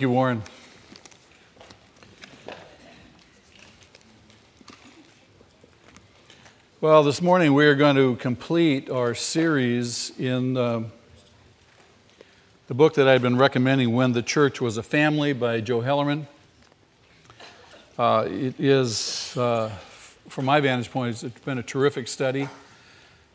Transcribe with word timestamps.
Thank 0.00 0.10
you, 0.10 0.14
Warren. 0.14 0.42
Well, 6.80 7.02
this 7.02 7.20
morning 7.20 7.52
we 7.52 7.66
are 7.66 7.74
going 7.74 7.96
to 7.96 8.14
complete 8.14 8.90
our 8.90 9.16
series 9.16 10.12
in 10.16 10.56
uh, 10.56 10.84
the 12.68 12.74
book 12.74 12.94
that 12.94 13.08
I've 13.08 13.22
been 13.22 13.38
recommending, 13.38 13.92
When 13.92 14.12
the 14.12 14.22
Church 14.22 14.60
Was 14.60 14.76
a 14.76 14.84
Family 14.84 15.32
by 15.32 15.60
Joe 15.60 15.80
Hellerman. 15.80 16.28
Uh, 17.98 18.28
it 18.30 18.54
is, 18.60 19.36
uh, 19.36 19.68
from 20.28 20.44
my 20.44 20.60
vantage 20.60 20.92
point, 20.92 21.24
it's 21.24 21.40
been 21.40 21.58
a 21.58 21.62
terrific 21.64 22.06
study, 22.06 22.48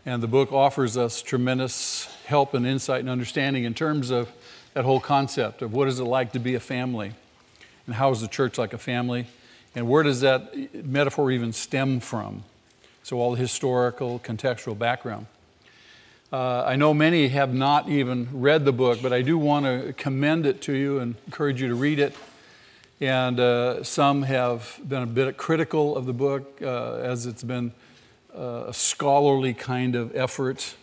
and 0.06 0.24
the 0.24 0.30
book 0.30 0.54
offers 0.54 0.96
us 0.96 1.22
tremendous 1.22 2.06
help 2.26 2.54
and 2.54 2.66
insight 2.66 3.02
and 3.02 3.10
understanding 3.10 3.66
in 3.66 3.74
terms 3.74 4.12
of 4.12 4.32
that 4.74 4.86
whole 4.86 5.00
concept 5.00 5.62
of 5.62 5.74
what 5.74 5.88
is 5.88 6.00
it 6.00 6.04
like 6.04 6.32
to 6.34 6.40
be 6.40 6.56
a 6.56 6.60
family 6.60 7.14
and 7.86 7.96
how 7.96 8.12
is 8.12 8.22
the 8.22 8.28
church 8.28 8.58
like 8.58 8.74
a 8.74 8.78
family 8.78 9.28
and 9.76 9.88
where 9.88 10.04
does 10.04 10.22
that 10.22 10.86
metaphor 10.86 11.32
even 11.32 11.54
stem 11.54 12.00
from? 12.00 12.44
So 13.04 13.20
all 13.20 13.32
the 13.32 13.38
historical 13.38 14.20
contextual 14.20 14.78
background. 14.78 15.28
Uh, 16.32 16.64
i 16.66 16.76
know 16.76 16.96
many 16.96 17.28
have 17.28 17.54
not 17.54 17.90
even 17.90 18.28
read 18.32 18.66
the 18.66 18.74
book 18.74 19.00
but 19.04 19.14
i 19.14 19.22
do 19.22 19.38
want 19.38 19.66
to 19.68 19.94
commend 19.94 20.48
it 20.48 20.62
to 20.62 20.74
you 20.74 20.98
and 20.98 21.14
encourage 21.28 21.62
you 21.62 21.68
to 21.68 21.76
read 21.76 22.00
it. 22.00 22.16
And 23.00 23.40
uh, 23.40 23.84
some 23.84 24.24
have 24.24 24.80
been 24.88 25.04
a 25.04 25.08
bit 25.08 25.36
critical 25.38 25.98
of 25.98 26.06
the 26.06 26.14
book 26.14 26.60
uh, 26.62 26.96
as 26.96 27.26
it's 27.26 27.44
been 27.44 27.74
uh, 28.36 28.66
a 28.68 28.74
scholarly 28.74 29.54
kind 29.54 29.96
of 29.96 30.16
effort. 30.16 30.76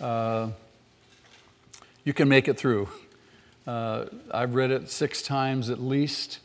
Uh, 0.00 0.50
you 2.04 2.12
can 2.12 2.28
make 2.28 2.46
it 2.46 2.58
through 2.58 2.88
uh, 3.66 4.06
I've 4.32 4.54
read 4.54 4.70
it 4.70 4.90
six 4.90 5.22
times 5.22 5.70
at 5.70 5.80
least. 5.80 6.40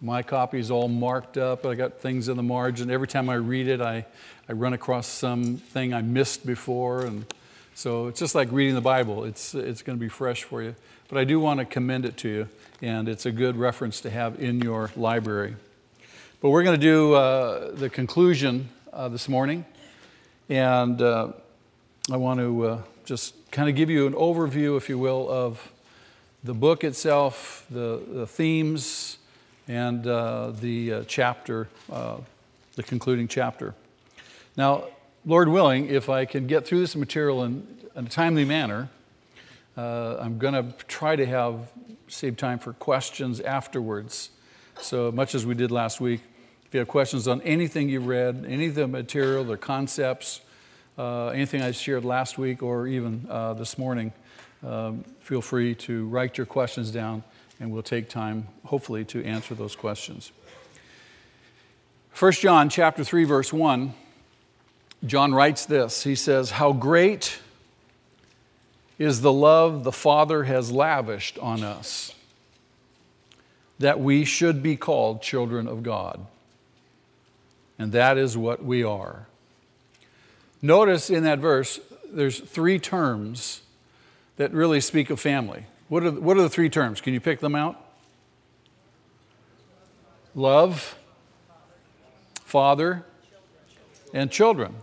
My 0.00 0.22
copy 0.22 0.58
is 0.58 0.70
all 0.70 0.88
marked 0.88 1.36
up. 1.36 1.66
I 1.66 1.74
got 1.74 2.00
things 2.00 2.28
in 2.28 2.36
the 2.36 2.42
margin. 2.42 2.90
Every 2.90 3.08
time 3.08 3.28
I 3.28 3.34
read 3.34 3.68
it, 3.68 3.80
I, 3.80 4.06
I 4.48 4.52
run 4.52 4.72
across 4.72 5.06
something 5.06 5.94
I 5.94 6.02
missed 6.02 6.46
before. 6.46 7.04
And 7.04 7.26
so 7.74 8.08
it's 8.08 8.20
just 8.20 8.34
like 8.34 8.50
reading 8.52 8.74
the 8.74 8.80
Bible, 8.80 9.24
it's, 9.24 9.54
it's 9.54 9.82
going 9.82 9.98
to 9.98 10.00
be 10.00 10.08
fresh 10.08 10.42
for 10.44 10.62
you. 10.62 10.74
But 11.08 11.18
I 11.18 11.24
do 11.24 11.38
want 11.38 11.60
to 11.60 11.66
commend 11.66 12.06
it 12.06 12.16
to 12.18 12.28
you, 12.28 12.48
and 12.80 13.08
it's 13.08 13.26
a 13.26 13.32
good 13.32 13.56
reference 13.56 14.00
to 14.02 14.10
have 14.10 14.40
in 14.40 14.60
your 14.60 14.90
library. 14.96 15.56
But 16.40 16.50
we're 16.50 16.62
going 16.62 16.80
to 16.80 16.86
do 16.86 17.14
uh, 17.14 17.74
the 17.74 17.90
conclusion 17.90 18.70
uh, 18.92 19.08
this 19.08 19.28
morning, 19.28 19.64
and 20.48 21.00
uh, 21.00 21.32
I 22.10 22.16
want 22.16 22.40
to 22.40 22.66
uh, 22.66 22.82
just 23.04 23.34
kind 23.50 23.68
of 23.68 23.76
give 23.76 23.90
you 23.90 24.06
an 24.06 24.14
overview, 24.14 24.76
if 24.76 24.88
you 24.88 24.98
will, 24.98 25.28
of 25.30 25.72
the 26.44 26.54
book 26.54 26.84
itself, 26.84 27.64
the, 27.70 28.02
the 28.06 28.26
themes, 28.26 29.16
and 29.66 30.06
uh, 30.06 30.52
the 30.60 30.92
uh, 30.92 31.04
chapter, 31.06 31.68
uh, 31.90 32.18
the 32.76 32.82
concluding 32.82 33.26
chapter. 33.26 33.74
Now, 34.54 34.84
Lord 35.24 35.48
willing, 35.48 35.86
if 35.86 36.10
I 36.10 36.26
can 36.26 36.46
get 36.46 36.66
through 36.66 36.80
this 36.80 36.94
material 36.94 37.44
in, 37.44 37.66
in 37.96 38.06
a 38.06 38.08
timely 38.10 38.44
manner, 38.44 38.90
uh, 39.76 40.18
I'm 40.20 40.38
going 40.38 40.52
to 40.52 40.72
try 40.86 41.16
to 41.16 41.24
have 41.24 41.72
save 42.08 42.36
time 42.36 42.58
for 42.58 42.74
questions 42.74 43.40
afterwards. 43.40 44.28
So 44.80 45.10
much 45.10 45.34
as 45.34 45.46
we 45.46 45.54
did 45.54 45.70
last 45.70 45.98
week, 45.98 46.20
if 46.66 46.74
you 46.74 46.80
have 46.80 46.88
questions 46.88 47.26
on 47.26 47.40
anything 47.40 47.88
you 47.88 48.00
read, 48.00 48.44
any 48.46 48.66
of 48.66 48.74
the 48.74 48.86
material, 48.86 49.44
the 49.44 49.56
concepts, 49.56 50.42
uh, 50.98 51.28
anything 51.28 51.62
I 51.62 51.70
shared 51.70 52.04
last 52.04 52.36
week 52.36 52.62
or 52.62 52.86
even 52.86 53.26
uh, 53.30 53.54
this 53.54 53.78
morning, 53.78 54.12
um, 54.62 55.04
feel 55.24 55.40
free 55.40 55.74
to 55.74 56.06
write 56.08 56.36
your 56.36 56.44
questions 56.44 56.90
down 56.90 57.24
and 57.58 57.72
we'll 57.72 57.82
take 57.82 58.10
time, 58.10 58.46
hopefully, 58.66 59.06
to 59.06 59.24
answer 59.24 59.54
those 59.54 59.74
questions. 59.74 60.32
1 62.18 62.32
John 62.32 62.68
chapter 62.68 63.02
3, 63.02 63.24
verse 63.24 63.50
1, 63.50 63.94
John 65.06 65.34
writes 65.34 65.64
this. 65.64 66.02
He 66.02 66.14
says, 66.14 66.50
How 66.50 66.72
great 66.72 67.38
is 68.98 69.22
the 69.22 69.32
love 69.32 69.82
the 69.82 69.92
Father 69.92 70.44
has 70.44 70.70
lavished 70.70 71.38
on 71.38 71.62
us, 71.62 72.14
that 73.78 73.98
we 73.98 74.26
should 74.26 74.62
be 74.62 74.76
called 74.76 75.22
children 75.22 75.66
of 75.66 75.82
God. 75.82 76.26
And 77.78 77.92
that 77.92 78.18
is 78.18 78.36
what 78.36 78.62
we 78.62 78.84
are. 78.84 79.26
Notice 80.60 81.08
in 81.08 81.24
that 81.24 81.38
verse, 81.38 81.80
there's 82.12 82.40
three 82.40 82.78
terms 82.78 83.62
that 84.36 84.52
really 84.52 84.80
speak 84.80 85.10
of 85.10 85.20
family. 85.20 85.66
What 85.88 86.04
are, 86.04 86.10
what 86.10 86.36
are 86.36 86.42
the 86.42 86.48
three 86.48 86.68
terms? 86.68 87.00
Can 87.00 87.14
you 87.14 87.20
pick 87.20 87.40
them 87.40 87.54
out? 87.54 87.80
Love, 90.34 90.96
Father, 92.44 93.04
and 94.12 94.30
children. 94.30 94.74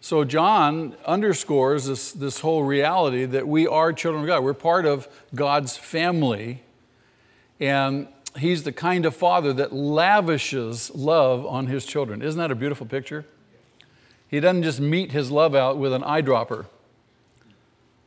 So 0.00 0.24
John 0.24 0.94
underscores 1.04 1.86
this, 1.86 2.12
this 2.12 2.40
whole 2.40 2.62
reality 2.62 3.24
that 3.24 3.48
we 3.48 3.66
are 3.66 3.92
children 3.92 4.22
of 4.22 4.28
God. 4.28 4.44
We're 4.44 4.54
part 4.54 4.86
of 4.86 5.08
God's 5.34 5.76
family. 5.76 6.62
And 7.60 8.08
he's 8.38 8.62
the 8.62 8.72
kind 8.72 9.04
of 9.04 9.14
father 9.16 9.52
that 9.54 9.72
lavishes 9.72 10.94
love 10.94 11.44
on 11.44 11.66
his 11.66 11.84
children. 11.84 12.22
Isn't 12.22 12.38
that 12.38 12.50
a 12.50 12.54
beautiful 12.54 12.86
picture? 12.86 13.26
He 14.28 14.40
doesn't 14.40 14.62
just 14.62 14.80
meet 14.80 15.12
his 15.12 15.30
love 15.30 15.54
out 15.54 15.78
with 15.78 15.92
an 15.92 16.02
eyedropper. 16.02 16.66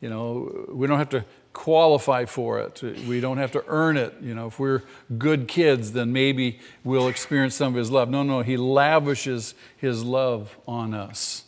You 0.01 0.09
know, 0.09 0.65
we 0.69 0.87
don't 0.87 0.97
have 0.97 1.09
to 1.09 1.23
qualify 1.53 2.25
for 2.25 2.59
it. 2.59 2.81
We 2.81 3.21
don't 3.21 3.37
have 3.37 3.51
to 3.51 3.63
earn 3.67 3.97
it. 3.97 4.15
You 4.21 4.33
know, 4.33 4.47
if 4.47 4.59
we're 4.59 4.81
good 5.17 5.47
kids, 5.47 5.93
then 5.93 6.11
maybe 6.11 6.59
we'll 6.83 7.07
experience 7.07 7.55
some 7.55 7.73
of 7.73 7.77
his 7.77 7.91
love. 7.91 8.09
No, 8.09 8.23
no, 8.23 8.41
he 8.41 8.57
lavishes 8.57 9.53
his 9.77 10.03
love 10.03 10.57
on 10.67 10.93
us. 10.93 11.43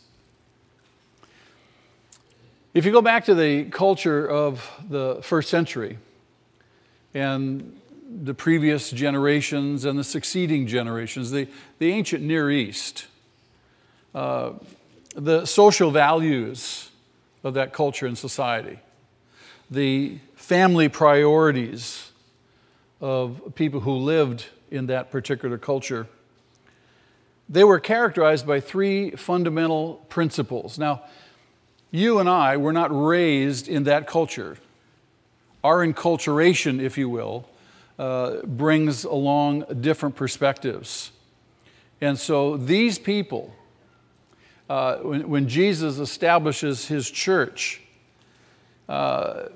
If 2.74 2.84
you 2.84 2.92
go 2.92 3.02
back 3.02 3.24
to 3.26 3.34
the 3.34 3.64
culture 3.66 4.28
of 4.28 4.70
the 4.88 5.20
first 5.22 5.48
century 5.48 5.98
and 7.12 7.80
the 8.22 8.34
previous 8.34 8.90
generations 8.90 9.84
and 9.84 9.98
the 9.98 10.04
succeeding 10.04 10.66
generations, 10.66 11.30
the, 11.30 11.48
the 11.78 11.90
ancient 11.90 12.22
Near 12.22 12.50
East, 12.50 13.06
uh, 14.14 14.52
the 15.16 15.46
social 15.46 15.90
values 15.90 16.90
of 17.44 17.54
that 17.54 17.72
culture 17.72 18.06
and 18.06 18.18
society, 18.18 18.80
the 19.70 20.18
family 20.34 20.88
priorities 20.88 22.10
of 23.00 23.54
people 23.54 23.80
who 23.80 23.92
lived 23.92 24.46
in 24.70 24.86
that 24.86 25.10
particular 25.10 25.58
culture. 25.58 26.06
They 27.48 27.62
were 27.62 27.78
characterized 27.78 28.46
by 28.46 28.60
three 28.60 29.10
fundamental 29.10 30.04
principles. 30.08 30.78
Now, 30.78 31.02
you 31.90 32.18
and 32.18 32.28
I 32.28 32.56
were 32.56 32.72
not 32.72 32.90
raised 32.90 33.68
in 33.68 33.84
that 33.84 34.06
culture. 34.06 34.56
Our 35.62 35.86
enculturation, 35.86 36.80
if 36.80 36.98
you 36.98 37.08
will, 37.08 37.48
uh, 37.98 38.42
brings 38.42 39.04
along 39.04 39.66
different 39.80 40.16
perspectives. 40.16 41.12
And 42.00 42.18
so 42.18 42.56
these 42.56 42.98
people, 42.98 43.54
uh, 44.68 44.96
when, 44.98 45.28
when, 45.28 45.48
Jesus 45.48 45.98
establishes 45.98 46.86
his 46.86 47.10
church, 47.10 47.82
uh, 48.88 49.48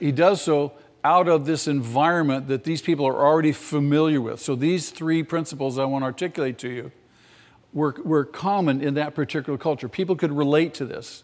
he 0.00 0.10
does 0.10 0.42
so 0.42 0.72
out 1.04 1.28
of 1.28 1.46
this 1.46 1.68
environment 1.68 2.48
that 2.48 2.64
these 2.64 2.82
people 2.82 3.06
are 3.06 3.24
already 3.24 3.52
familiar 3.52 4.20
with. 4.20 4.40
So, 4.40 4.54
these 4.54 4.90
three 4.90 5.22
principles 5.22 5.78
I 5.78 5.84
want 5.84 6.02
to 6.02 6.06
articulate 6.06 6.58
to 6.58 6.68
you 6.68 6.92
were, 7.72 7.94
were 8.04 8.24
common 8.24 8.82
in 8.82 8.94
that 8.94 9.14
particular 9.14 9.58
culture. 9.58 9.88
People 9.88 10.16
could 10.16 10.32
relate 10.32 10.74
to 10.74 10.84
this. 10.84 11.22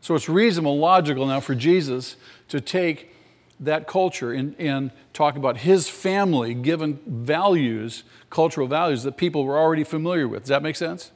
So, 0.00 0.14
it's 0.14 0.28
reasonable, 0.28 0.78
logical 0.78 1.26
now 1.26 1.40
for 1.40 1.54
Jesus 1.54 2.16
to 2.48 2.60
take 2.60 3.12
that 3.58 3.86
culture 3.86 4.32
and, 4.32 4.54
and 4.58 4.90
talk 5.12 5.36
about 5.36 5.58
his 5.58 5.88
family 5.88 6.54
given 6.54 6.98
values, 7.06 8.04
cultural 8.30 8.66
values 8.66 9.02
that 9.02 9.16
people 9.16 9.44
were 9.44 9.58
already 9.58 9.84
familiar 9.84 10.26
with. 10.26 10.44
Does 10.44 10.48
that 10.48 10.62
make 10.62 10.76
sense? 10.76 11.10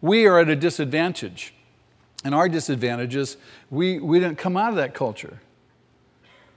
We 0.00 0.26
are 0.26 0.38
at 0.38 0.48
a 0.48 0.56
disadvantage. 0.56 1.54
And 2.24 2.34
our 2.34 2.48
disadvantage 2.48 3.14
is 3.14 3.36
we, 3.70 3.98
we 3.98 4.18
didn't 4.18 4.38
come 4.38 4.56
out 4.56 4.70
of 4.70 4.76
that 4.76 4.94
culture. 4.94 5.40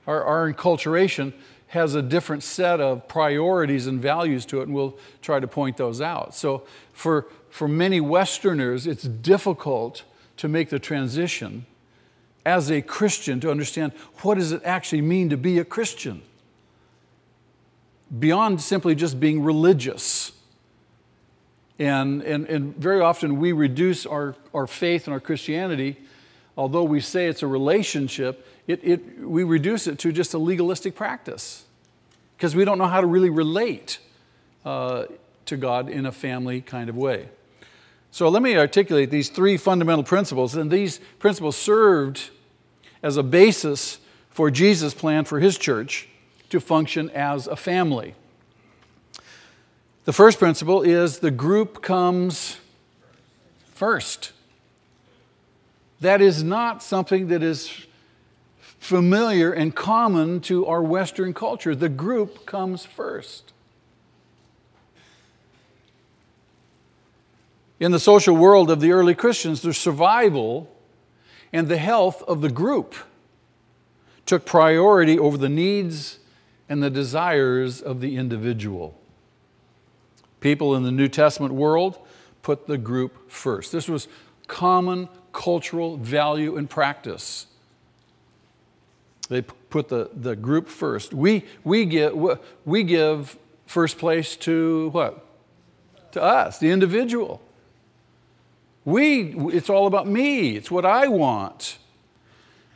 Our, 0.07 0.23
our 0.23 0.51
enculturation 0.51 1.33
has 1.67 1.95
a 1.95 2.01
different 2.01 2.43
set 2.43 2.81
of 2.81 3.07
priorities 3.07 3.87
and 3.87 4.01
values 4.01 4.45
to 4.45 4.59
it, 4.59 4.63
and 4.63 4.73
we'll 4.73 4.97
try 5.21 5.39
to 5.39 5.47
point 5.47 5.77
those 5.77 6.01
out. 6.01 6.35
So, 6.35 6.63
for, 6.91 7.27
for 7.49 7.67
many 7.67 8.01
Westerners, 8.01 8.85
it's 8.87 9.03
difficult 9.03 10.03
to 10.37 10.49
make 10.49 10.69
the 10.69 10.79
transition 10.79 11.65
as 12.45 12.71
a 12.71 12.81
Christian 12.81 13.39
to 13.39 13.51
understand 13.51 13.93
what 14.17 14.35
does 14.35 14.51
it 14.51 14.61
actually 14.65 15.01
mean 15.01 15.29
to 15.29 15.37
be 15.37 15.59
a 15.59 15.65
Christian? 15.65 16.23
Beyond 18.19 18.59
simply 18.61 18.95
just 18.95 19.19
being 19.19 19.41
religious. 19.41 20.33
And, 21.81 22.21
and, 22.21 22.45
and 22.45 22.77
very 22.77 23.01
often 23.01 23.39
we 23.39 23.53
reduce 23.53 24.05
our, 24.05 24.35
our 24.53 24.67
faith 24.67 25.07
and 25.07 25.13
our 25.13 25.19
Christianity, 25.19 25.97
although 26.55 26.83
we 26.83 26.99
say 26.99 27.25
it's 27.25 27.41
a 27.41 27.47
relationship, 27.47 28.45
it, 28.67 28.79
it, 28.83 29.19
we 29.19 29.43
reduce 29.43 29.87
it 29.87 29.97
to 29.99 30.11
just 30.11 30.35
a 30.35 30.37
legalistic 30.37 30.93
practice. 30.93 31.65
because 32.41 32.55
we 32.55 32.65
don't 32.65 32.79
know 32.79 32.87
how 32.87 33.01
to 33.01 33.05
really 33.05 33.29
relate 33.29 33.99
uh, 34.65 35.05
to 35.45 35.55
God 35.55 35.89
in 35.89 36.07
a 36.07 36.11
family 36.11 36.59
kind 36.59 36.89
of 36.89 36.97
way. 36.97 37.29
So 38.09 38.29
let 38.29 38.41
me 38.41 38.57
articulate 38.57 39.11
these 39.11 39.29
three 39.29 39.57
fundamental 39.57 40.03
principles, 40.03 40.55
and 40.55 40.71
these 40.71 40.99
principles 41.19 41.55
served 41.55 42.31
as 43.03 43.15
a 43.15 43.21
basis 43.21 43.99
for 44.31 44.49
Jesus' 44.49 44.95
plan 44.95 45.23
for 45.23 45.39
his 45.39 45.55
church 45.59 46.09
to 46.49 46.59
function 46.59 47.11
as 47.11 47.45
a 47.45 47.55
family. 47.55 48.15
The 50.03 50.13
first 50.13 50.39
principle 50.39 50.81
is 50.81 51.19
the 51.19 51.29
group 51.29 51.83
comes 51.83 52.57
first. 53.73 54.31
That 55.99 56.21
is 56.21 56.43
not 56.43 56.81
something 56.81 57.27
that 57.27 57.43
is 57.43 57.85
familiar 58.59 59.53
and 59.53 59.75
common 59.75 60.39
to 60.41 60.65
our 60.65 60.81
Western 60.81 61.35
culture. 61.35 61.75
The 61.75 61.89
group 61.89 62.47
comes 62.47 62.83
first. 62.83 63.53
In 67.79 67.91
the 67.91 67.99
social 67.99 68.35
world 68.35 68.71
of 68.71 68.79
the 68.79 68.91
early 68.91 69.13
Christians, 69.13 69.61
the 69.61 69.73
survival 69.73 70.71
and 71.53 71.67
the 71.67 71.77
health 71.77 72.23
of 72.23 72.41
the 72.41 72.49
group 72.49 72.95
took 74.25 74.45
priority 74.45 75.19
over 75.19 75.37
the 75.37 75.49
needs 75.49 76.17
and 76.67 76.81
the 76.81 76.89
desires 76.89 77.81
of 77.81 78.01
the 78.01 78.17
individual. 78.17 79.00
People 80.41 80.75
in 80.75 80.83
the 80.83 80.91
New 80.91 81.07
Testament 81.07 81.53
world 81.53 81.97
put 82.41 82.67
the 82.67 82.77
group 82.77 83.31
first. 83.31 83.71
This 83.71 83.87
was 83.87 84.07
common 84.47 85.07
cultural 85.31 85.95
value 85.95 86.57
and 86.57 86.69
practice. 86.69 87.47
They 89.29 89.41
put 89.41 89.87
the, 89.87 90.09
the 90.13 90.35
group 90.35 90.67
first. 90.67 91.13
We, 91.13 91.45
we, 91.63 91.85
give, 91.85 92.13
we 92.65 92.83
give 92.83 93.37
first 93.65 93.97
place 93.97 94.35
to 94.37 94.89
what? 94.89 95.25
To 96.11 96.21
us, 96.21 96.57
the 96.59 96.69
individual. 96.69 97.41
We, 98.83 99.33
it's 99.53 99.69
all 99.69 99.87
about 99.87 100.07
me, 100.07 100.57
it's 100.57 100.69
what 100.69 100.85
I 100.85 101.07
want. 101.07 101.77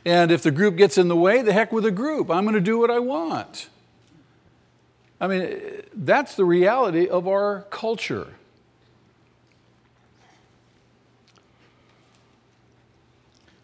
And 0.06 0.30
if 0.30 0.42
the 0.42 0.52
group 0.52 0.76
gets 0.76 0.96
in 0.96 1.08
the 1.08 1.16
way, 1.16 1.42
the 1.42 1.52
heck 1.52 1.72
with 1.72 1.82
the 1.82 1.90
group. 1.90 2.30
I'm 2.30 2.44
going 2.44 2.54
to 2.54 2.60
do 2.60 2.78
what 2.78 2.92
I 2.92 3.00
want. 3.00 3.68
I 5.20 5.26
mean, 5.28 5.60
that's 5.94 6.34
the 6.34 6.44
reality 6.44 7.08
of 7.08 7.26
our 7.26 7.62
culture. 7.70 8.34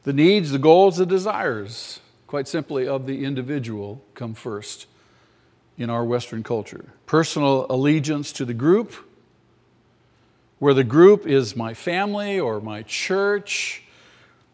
The 0.05 0.13
needs, 0.13 0.51
the 0.51 0.59
goals, 0.59 0.97
the 0.97 1.07
desires, 1.07 2.01
quite 2.27 2.49
simply, 2.49 2.89
of 2.89 3.07
the 3.07 3.25
individual 3.25 4.03
come 4.15 4.35
first 4.35 4.87
in 5.79 5.91
our 5.91 6.05
Western 6.05 6.43
culture. 6.43 6.87
Personal 7.07 7.67
allegiance 7.69 8.33
to 8.33 8.45
the 8.45 8.55
group, 8.55 8.95
where 10.59 10.75
the 10.75 10.85
group 10.85 11.27
is 11.27 11.55
my 11.55 11.75
family 11.75 12.41
or 12.41 12.61
my 12.61 12.83
church 12.83 13.83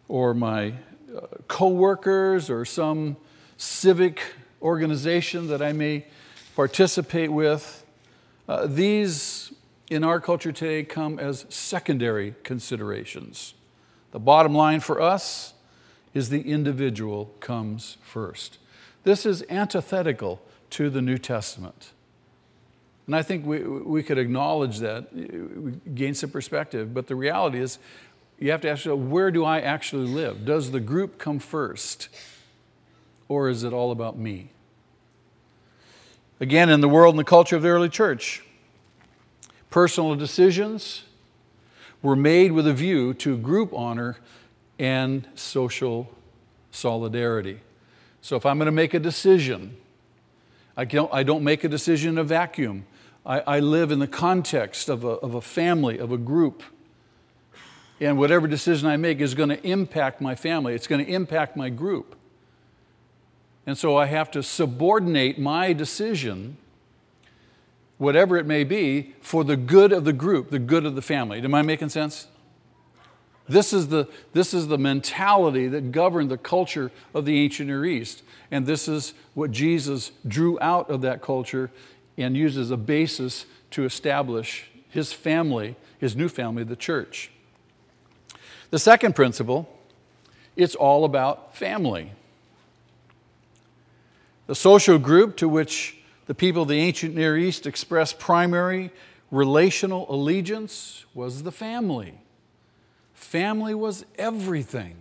or 0.09 0.35
my 0.35 0.75
uh, 1.15 1.21
co-workers 1.47 2.51
or 2.51 2.65
some 2.65 3.17
civic 3.57 4.21
organization 4.61 5.49
that 5.49 5.63
I 5.63 5.73
may 5.73 6.07
participate 6.59 7.31
with. 7.31 7.87
Uh, 8.49 8.67
these 8.67 9.53
in 9.91 10.03
our 10.03 10.19
culture 10.19 10.51
today 10.51 10.83
come 10.83 11.17
as 11.17 11.47
secondary 11.49 12.35
considerations. 12.43 13.55
The 14.11 14.19
bottom 14.19 14.57
line 14.57 14.81
for 14.81 15.01
us 15.01 15.55
is 16.15 16.31
the 16.31 16.41
individual 16.41 17.27
comes 17.39 17.97
first. 18.03 18.59
This 19.05 19.25
is 19.25 19.45
antithetical 19.49 20.43
to 20.71 20.91
the 20.91 21.01
New 21.01 21.17
Testament. 21.17 21.93
And 23.07 23.15
I 23.15 23.23
think 23.23 23.47
we, 23.47 23.61
we 23.61 24.03
could 24.03 24.19
acknowledge 24.19 24.81
that, 24.81 25.95
gain 25.95 26.15
some 26.15 26.31
perspective, 26.31 26.93
but 26.93 27.07
the 27.07 27.15
reality 27.15 27.61
is 27.61 27.79
you 28.41 28.51
have 28.51 28.63
to 28.63 28.69
ask 28.69 28.85
yourself, 28.85 28.99
where 28.99 29.31
do 29.31 29.45
I 29.45 29.61
actually 29.61 30.09
live? 30.09 30.45
Does 30.45 30.73
the 30.73 30.81
group 30.81 31.19
come 31.19 31.39
first? 31.39 32.09
Or 33.29 33.49
is 33.49 33.63
it 33.63 33.73
all 33.73 33.93
about 33.93 34.19
me? 34.19 34.51
Again, 36.41 36.71
in 36.71 36.81
the 36.81 36.89
world 36.89 37.15
and 37.15 37.19
the 37.19 37.25
culture 37.25 37.57
of 37.57 37.63
the 37.63 37.69
early 37.69 37.89
church, 37.89 38.45
personal 39.71 40.15
decisions 40.15 41.03
were 42.01 42.15
made 42.15 42.53
with 42.53 42.67
a 42.67 42.73
view 42.73 43.13
to 43.15 43.37
group 43.37 43.73
honor 43.73 44.19
and 44.79 45.27
social 45.35 46.09
solidarity. 46.71 47.61
So 48.21 48.37
if 48.37 48.47
I'm 48.47 48.59
going 48.59 48.67
to 48.67 48.73
make 48.73 48.95
a 48.95 49.01
decision, 49.01 49.77
I 50.77 50.85
don't, 50.85 51.13
I 51.13 51.25
don't 51.25 51.43
make 51.43 51.65
a 51.65 51.69
decision 51.69 52.11
in 52.11 52.19
a 52.19 52.25
vacuum. 52.25 52.87
I, 53.27 53.41
I 53.41 53.61
live 53.61 53.91
in 53.91 53.99
the 53.99 54.07
context 54.07 54.89
of 54.89 55.03
a, 55.03 55.09
of 55.09 55.35
a 55.35 55.41
family, 55.41 55.99
of 55.99 56.13
a 56.13 56.19
group. 56.19 56.63
And 58.01 58.17
whatever 58.17 58.47
decision 58.47 58.89
I 58.89 58.97
make 58.97 59.21
is 59.21 59.35
going 59.35 59.49
to 59.49 59.67
impact 59.67 60.21
my 60.21 60.37
family, 60.37 60.75
it's 60.75 60.87
going 60.87 61.05
to 61.05 61.11
impact 61.11 61.57
my 61.57 61.69
group. 61.69 62.15
And 63.69 63.77
so 63.77 63.99
I 63.99 64.07
have 64.07 64.31
to 64.31 64.43
subordinate 64.43 65.39
my 65.39 65.75
decision 65.75 66.57
whatever 67.99 68.39
it 68.39 68.47
may 68.47 68.65
be, 68.65 69.15
for 69.21 69.45
the 69.45 69.59
good 69.59 69.93
of 69.93 70.07
the 70.07 70.13
group, 70.15 70.49
the 70.49 70.59
good 70.59 70.87
of 70.87 70.95
the 70.95 71.03
family. 71.03 71.39
Am 71.39 71.55
I 71.55 71.61
making 71.61 71.91
sense? 71.91 72.29
This 73.47 73.75
is, 73.75 73.89
the, 73.89 74.09
this 74.33 74.55
is 74.55 74.69
the 74.69 74.79
mentality 74.79 75.69
that 75.69 75.93
governed 75.93 76.31
the 76.31 76.39
culture 76.39 76.91
of 77.13 77.27
the 77.27 77.39
ancient 77.41 77.67
Near 77.67 77.85
East. 77.85 78.23
And 78.51 78.65
this 78.65 78.89
is 78.89 79.13
what 79.35 79.51
Jesus 79.51 80.13
drew 80.27 80.59
out 80.63 80.89
of 80.89 81.03
that 81.03 81.21
culture 81.21 81.71
and 82.17 82.35
used 82.35 82.57
as 82.57 82.71
a 82.71 82.77
basis 82.79 83.45
to 83.73 83.85
establish 83.85 84.71
his 84.89 85.13
family, 85.13 85.77
his 85.99 86.17
new 86.17 86.31
family, 86.31 86.65
the 86.65 86.75
church. 86.75 87.31
The 88.71 88.79
second 88.79 89.15
principle, 89.15 89.69
it's 90.57 90.75
all 90.75 91.05
about 91.05 91.55
family. 91.55 92.13
The 94.49 94.55
social 94.55 94.99
group 94.99 95.37
to 95.37 95.49
which 95.49 95.99
the 96.25 96.35
people 96.35 96.63
of 96.63 96.69
the 96.69 96.81
ancient 96.81 97.15
Near 97.15 97.37
East 97.37 97.67
expressed 97.67 98.19
primary 98.19 98.91
relational 99.31 100.07
allegiance 100.11 101.05
was 101.13 101.43
the 101.43 101.53
family. 101.53 102.15
Family 103.13 103.75
was 103.75 104.07
everything 104.17 104.97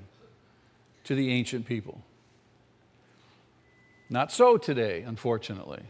to 1.05 1.15
the 1.15 1.31
ancient 1.31 1.65
people. 1.65 2.01
Not 4.09 4.33
so 4.33 4.57
today, 4.57 5.03
unfortunately. 5.03 5.83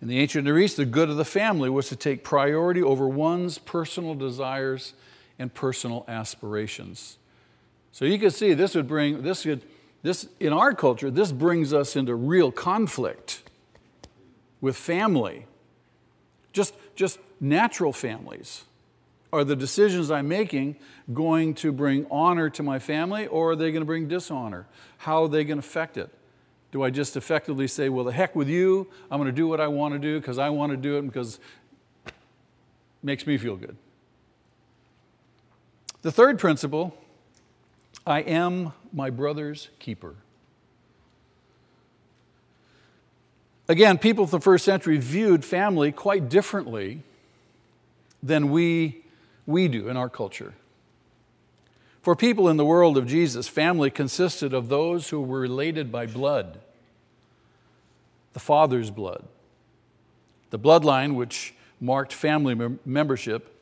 In 0.00 0.06
the 0.06 0.20
ancient 0.20 0.44
Near 0.44 0.60
East, 0.60 0.76
the 0.76 0.84
good 0.84 1.10
of 1.10 1.16
the 1.16 1.24
family 1.24 1.68
was 1.68 1.88
to 1.88 1.96
take 1.96 2.22
priority 2.22 2.84
over 2.84 3.08
one's 3.08 3.58
personal 3.58 4.14
desires 4.14 4.94
and 5.40 5.52
personal 5.52 6.04
aspirations. 6.06 7.18
So 7.90 8.04
you 8.04 8.16
can 8.16 8.30
see 8.30 8.54
this 8.54 8.76
would 8.76 8.86
bring, 8.86 9.22
this 9.22 9.42
could, 9.42 9.62
this, 10.02 10.28
in 10.38 10.52
our 10.52 10.72
culture, 10.74 11.10
this 11.10 11.32
brings 11.32 11.72
us 11.72 11.94
into 11.96 12.14
real 12.14 12.50
conflict 12.50 13.42
with 14.60 14.76
family, 14.76 15.46
just, 16.52 16.74
just 16.94 17.18
natural 17.40 17.92
families. 17.92 18.64
Are 19.32 19.44
the 19.44 19.56
decisions 19.56 20.10
I'm 20.10 20.28
making 20.28 20.76
going 21.12 21.54
to 21.54 21.70
bring 21.70 22.06
honor 22.10 22.50
to 22.50 22.62
my 22.62 22.78
family 22.78 23.26
or 23.26 23.52
are 23.52 23.56
they 23.56 23.70
going 23.70 23.82
to 23.82 23.86
bring 23.86 24.08
dishonor? 24.08 24.66
How 24.98 25.24
are 25.24 25.28
they 25.28 25.44
going 25.44 25.60
to 25.60 25.66
affect 25.66 25.96
it? 25.96 26.10
Do 26.72 26.82
I 26.82 26.90
just 26.90 27.16
effectively 27.16 27.66
say, 27.66 27.88
well, 27.88 28.04
the 28.04 28.12
heck 28.12 28.34
with 28.34 28.48
you, 28.48 28.88
I'm 29.10 29.18
going 29.18 29.26
to 29.26 29.36
do 29.36 29.46
what 29.46 29.60
I 29.60 29.68
want 29.68 29.94
to 29.94 29.98
do 29.98 30.18
because 30.18 30.38
I 30.38 30.50
want 30.50 30.72
to 30.72 30.76
do 30.76 30.98
it 30.98 31.02
because 31.02 31.38
it 32.06 32.12
makes 33.02 33.26
me 33.26 33.38
feel 33.38 33.56
good? 33.56 33.76
The 36.02 36.12
third 36.12 36.38
principle 36.38 36.96
I 38.06 38.20
am 38.20 38.72
my 38.92 39.10
brother's 39.10 39.68
keeper. 39.78 40.16
Again, 43.68 43.98
people 43.98 44.24
of 44.24 44.30
the 44.30 44.40
first 44.40 44.64
century 44.64 44.98
viewed 44.98 45.44
family 45.44 45.92
quite 45.92 46.28
differently 46.28 47.02
than 48.22 48.50
we, 48.50 49.04
we 49.46 49.68
do 49.68 49.88
in 49.88 49.96
our 49.96 50.08
culture. 50.08 50.54
For 52.02 52.16
people 52.16 52.48
in 52.48 52.56
the 52.56 52.64
world 52.64 52.96
of 52.96 53.06
Jesus, 53.06 53.46
family 53.46 53.90
consisted 53.90 54.54
of 54.54 54.68
those 54.68 55.10
who 55.10 55.20
were 55.20 55.40
related 55.40 55.92
by 55.92 56.06
blood, 56.06 56.58
the 58.32 58.40
Father's 58.40 58.90
blood. 58.90 59.24
The 60.50 60.58
bloodline, 60.58 61.14
which 61.14 61.54
marked 61.80 62.12
family 62.12 62.76
membership, 62.84 63.59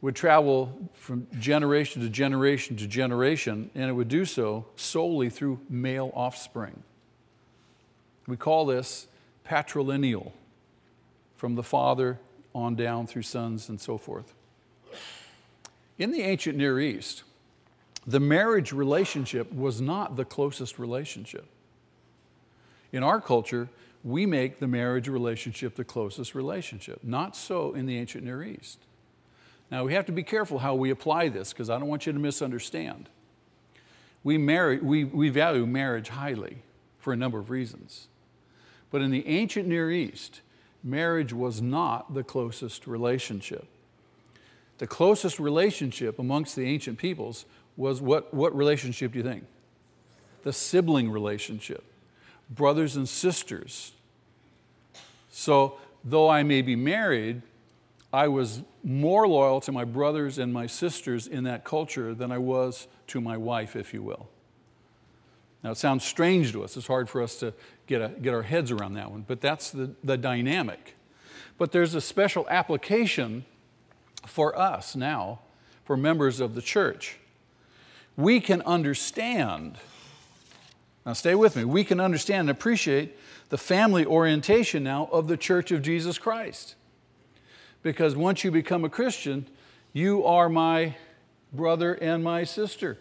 would 0.00 0.14
travel 0.14 0.90
from 0.92 1.26
generation 1.38 2.02
to 2.02 2.08
generation 2.08 2.76
to 2.76 2.86
generation, 2.86 3.70
and 3.74 3.88
it 3.88 3.92
would 3.92 4.08
do 4.08 4.24
so 4.24 4.66
solely 4.76 5.30
through 5.30 5.58
male 5.68 6.10
offspring. 6.14 6.82
We 8.26 8.36
call 8.36 8.66
this 8.66 9.06
patrilineal, 9.48 10.32
from 11.36 11.54
the 11.54 11.62
father 11.62 12.18
on 12.54 12.74
down 12.74 13.06
through 13.06 13.22
sons 13.22 13.68
and 13.68 13.80
so 13.80 13.98
forth. 13.98 14.34
In 15.98 16.10
the 16.10 16.22
ancient 16.22 16.58
Near 16.58 16.80
East, 16.80 17.22
the 18.06 18.20
marriage 18.20 18.72
relationship 18.72 19.52
was 19.52 19.80
not 19.80 20.16
the 20.16 20.24
closest 20.24 20.78
relationship. 20.78 21.46
In 22.92 23.02
our 23.02 23.20
culture, 23.20 23.68
we 24.04 24.26
make 24.26 24.58
the 24.58 24.68
marriage 24.68 25.08
relationship 25.08 25.74
the 25.74 25.84
closest 25.84 26.34
relationship. 26.34 27.00
Not 27.02 27.36
so 27.36 27.74
in 27.74 27.86
the 27.86 27.98
ancient 27.98 28.24
Near 28.24 28.44
East. 28.44 28.78
Now, 29.70 29.84
we 29.84 29.94
have 29.94 30.06
to 30.06 30.12
be 30.12 30.22
careful 30.22 30.58
how 30.58 30.74
we 30.74 30.90
apply 30.90 31.28
this 31.28 31.52
because 31.52 31.70
I 31.70 31.78
don't 31.78 31.88
want 31.88 32.06
you 32.06 32.12
to 32.12 32.18
misunderstand. 32.18 33.08
We, 34.22 34.38
marry, 34.38 34.78
we, 34.78 35.04
we 35.04 35.28
value 35.28 35.66
marriage 35.66 36.08
highly 36.08 36.58
for 36.98 37.12
a 37.12 37.16
number 37.16 37.38
of 37.38 37.50
reasons. 37.50 38.08
But 38.90 39.02
in 39.02 39.10
the 39.10 39.26
ancient 39.26 39.68
Near 39.68 39.90
East, 39.90 40.40
marriage 40.82 41.32
was 41.32 41.60
not 41.60 42.14
the 42.14 42.22
closest 42.22 42.86
relationship. 42.86 43.66
The 44.78 44.86
closest 44.86 45.40
relationship 45.40 46.18
amongst 46.18 46.54
the 46.54 46.64
ancient 46.64 46.98
peoples 46.98 47.44
was 47.76 48.00
what, 48.00 48.32
what 48.32 48.56
relationship 48.56 49.12
do 49.12 49.18
you 49.18 49.24
think? 49.24 49.44
The 50.42 50.52
sibling 50.52 51.10
relationship, 51.10 51.84
brothers 52.50 52.94
and 52.94 53.08
sisters. 53.08 53.92
So, 55.30 55.78
though 56.04 56.28
I 56.28 56.42
may 56.42 56.62
be 56.62 56.76
married, 56.76 57.42
I 58.16 58.28
was 58.28 58.62
more 58.82 59.28
loyal 59.28 59.60
to 59.60 59.72
my 59.72 59.84
brothers 59.84 60.38
and 60.38 60.50
my 60.50 60.66
sisters 60.66 61.26
in 61.26 61.44
that 61.44 61.64
culture 61.64 62.14
than 62.14 62.32
I 62.32 62.38
was 62.38 62.88
to 63.08 63.20
my 63.20 63.36
wife, 63.36 63.76
if 63.76 63.92
you 63.92 64.02
will. 64.02 64.30
Now, 65.62 65.72
it 65.72 65.76
sounds 65.76 66.02
strange 66.02 66.52
to 66.52 66.64
us. 66.64 66.78
It's 66.78 66.86
hard 66.86 67.10
for 67.10 67.20
us 67.20 67.38
to 67.40 67.52
get, 67.86 68.00
a, 68.00 68.08
get 68.08 68.32
our 68.32 68.44
heads 68.44 68.70
around 68.70 68.94
that 68.94 69.10
one, 69.10 69.26
but 69.28 69.42
that's 69.42 69.70
the, 69.70 69.90
the 70.02 70.16
dynamic. 70.16 70.96
But 71.58 71.72
there's 71.72 71.94
a 71.94 72.00
special 72.00 72.46
application 72.48 73.44
for 74.24 74.58
us 74.58 74.96
now, 74.96 75.40
for 75.84 75.94
members 75.94 76.40
of 76.40 76.54
the 76.54 76.62
church. 76.62 77.18
We 78.16 78.40
can 78.40 78.62
understand, 78.62 79.76
now 81.04 81.12
stay 81.12 81.34
with 81.34 81.54
me, 81.54 81.66
we 81.66 81.84
can 81.84 82.00
understand 82.00 82.48
and 82.48 82.50
appreciate 82.50 83.14
the 83.50 83.58
family 83.58 84.06
orientation 84.06 84.82
now 84.82 85.10
of 85.12 85.28
the 85.28 85.36
church 85.36 85.70
of 85.70 85.82
Jesus 85.82 86.16
Christ 86.16 86.76
because 87.86 88.16
once 88.16 88.42
you 88.42 88.50
become 88.50 88.84
a 88.84 88.88
Christian, 88.88 89.46
you 89.92 90.24
are 90.24 90.48
my 90.48 90.96
brother 91.52 91.94
and 91.94 92.24
my 92.24 92.42
sister. 92.42 92.98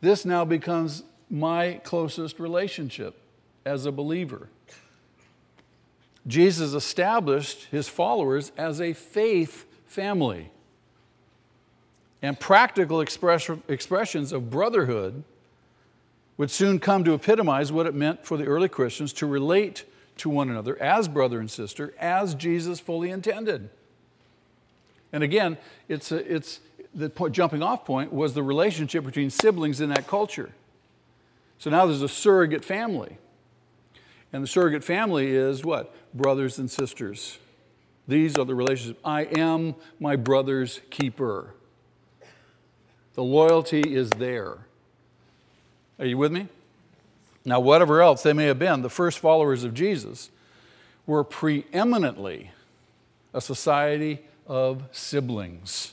This 0.00 0.24
now 0.24 0.46
becomes 0.46 1.02
my 1.28 1.78
closest 1.84 2.40
relationship 2.40 3.20
as 3.66 3.84
a 3.84 3.92
believer. 3.92 4.48
Jesus 6.26 6.72
established 6.72 7.66
his 7.66 7.86
followers 7.86 8.50
as 8.56 8.80
a 8.80 8.94
faith 8.94 9.66
family. 9.86 10.50
And 12.22 12.40
practical 12.40 13.02
express, 13.02 13.50
expressions 13.68 14.32
of 14.32 14.48
brotherhood 14.48 15.22
would 16.38 16.50
soon 16.50 16.78
come 16.78 17.04
to 17.04 17.12
epitomize 17.12 17.70
what 17.70 17.84
it 17.84 17.94
meant 17.94 18.24
for 18.24 18.38
the 18.38 18.46
early 18.46 18.70
Christians 18.70 19.12
to 19.12 19.26
relate 19.26 19.84
to 20.20 20.30
one 20.30 20.48
another 20.50 20.80
as 20.80 21.08
brother 21.08 21.40
and 21.40 21.50
sister, 21.50 21.94
as 21.98 22.34
Jesus 22.34 22.80
fully 22.80 23.10
intended. 23.10 23.70
And 25.12 25.22
again, 25.22 25.58
it's, 25.88 26.12
a, 26.12 26.32
it's 26.32 26.60
the 26.94 27.08
jumping 27.30 27.62
off 27.62 27.84
point 27.84 28.12
was 28.12 28.34
the 28.34 28.42
relationship 28.42 29.04
between 29.04 29.30
siblings 29.30 29.80
in 29.80 29.90
that 29.90 30.06
culture. 30.06 30.50
So 31.58 31.70
now 31.70 31.86
there's 31.86 32.02
a 32.02 32.08
surrogate 32.08 32.64
family. 32.64 33.18
And 34.32 34.42
the 34.42 34.48
surrogate 34.48 34.84
family 34.84 35.28
is 35.28 35.64
what? 35.64 35.94
Brothers 36.14 36.58
and 36.58 36.70
sisters. 36.70 37.38
These 38.06 38.38
are 38.38 38.44
the 38.44 38.54
relationships. 38.54 39.00
I 39.04 39.22
am 39.22 39.74
my 39.98 40.16
brother's 40.16 40.80
keeper. 40.90 41.54
The 43.14 43.22
loyalty 43.22 43.80
is 43.80 44.10
there. 44.10 44.58
Are 45.98 46.06
you 46.06 46.16
with 46.16 46.32
me? 46.32 46.48
Now, 47.44 47.60
whatever 47.60 48.02
else 48.02 48.22
they 48.22 48.32
may 48.32 48.46
have 48.46 48.58
been, 48.58 48.82
the 48.82 48.90
first 48.90 49.18
followers 49.18 49.64
of 49.64 49.74
Jesus 49.74 50.30
were 51.06 51.24
preeminently 51.24 52.50
a 53.32 53.40
society 53.40 54.20
of 54.46 54.82
siblings. 54.92 55.92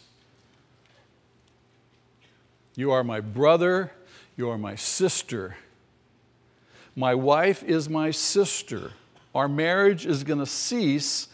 You 2.75 2.92
are 2.92 3.04
my 3.04 3.22
brother, 3.22 3.92
you 4.36 4.50
are 4.50 4.58
my 4.58 4.75
sister. 4.75 5.58
My 6.96 7.13
wife 7.13 7.63
is 7.63 7.88
my 7.88 8.12
sister. 8.12 8.94
Our 9.34 9.48
marriage 9.48 10.06
is 10.06 10.24
going 10.24 10.39
to 10.39 10.48
cease 10.48 11.27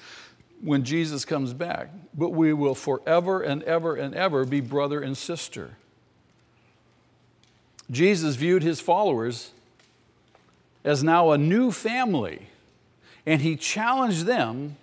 when 0.61 0.83
Jesus 0.83 1.23
comes 1.23 1.53
back, 1.53 1.89
but 2.13 2.29
we 2.29 2.51
will 2.51 2.75
forever 2.75 3.41
and 3.41 3.63
ever 3.63 3.95
and 3.95 4.13
ever 4.13 4.45
be 4.45 4.59
brother 4.59 5.01
and 5.01 5.17
sister. 5.17 5.77
Jesus 7.89 8.35
viewed 8.35 8.61
his 8.61 8.81
followers 8.81 9.51
as 10.83 11.03
now 11.03 11.31
a 11.31 11.37
new 11.37 11.71
family. 11.71 12.47
And 13.25 13.41
he 13.41 13.55
challenged 13.55 14.25
them 14.25 14.77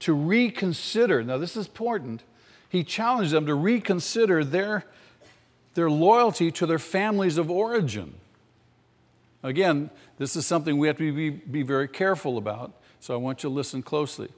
to 0.00 0.12
reconsider. 0.12 1.22
Now, 1.22 1.38
this 1.38 1.56
is 1.56 1.66
important. 1.66 2.22
He 2.68 2.82
challenged 2.84 3.32
them 3.32 3.46
to 3.46 3.54
reconsider 3.54 4.44
their, 4.44 4.84
their 5.74 5.90
loyalty 5.90 6.50
to 6.52 6.66
their 6.66 6.78
families 6.78 7.38
of 7.38 7.50
origin. 7.50 8.14
Again, 9.42 9.90
this 10.18 10.36
is 10.36 10.46
something 10.46 10.78
we 10.78 10.88
have 10.88 10.98
to 10.98 11.12
be, 11.12 11.30
be 11.30 11.62
very 11.62 11.86
careful 11.86 12.38
about, 12.38 12.72
so 12.98 13.14
I 13.14 13.16
want 13.18 13.42
you 13.42 13.50
to 13.50 13.54
listen 13.54 13.82
closely. 13.82 14.30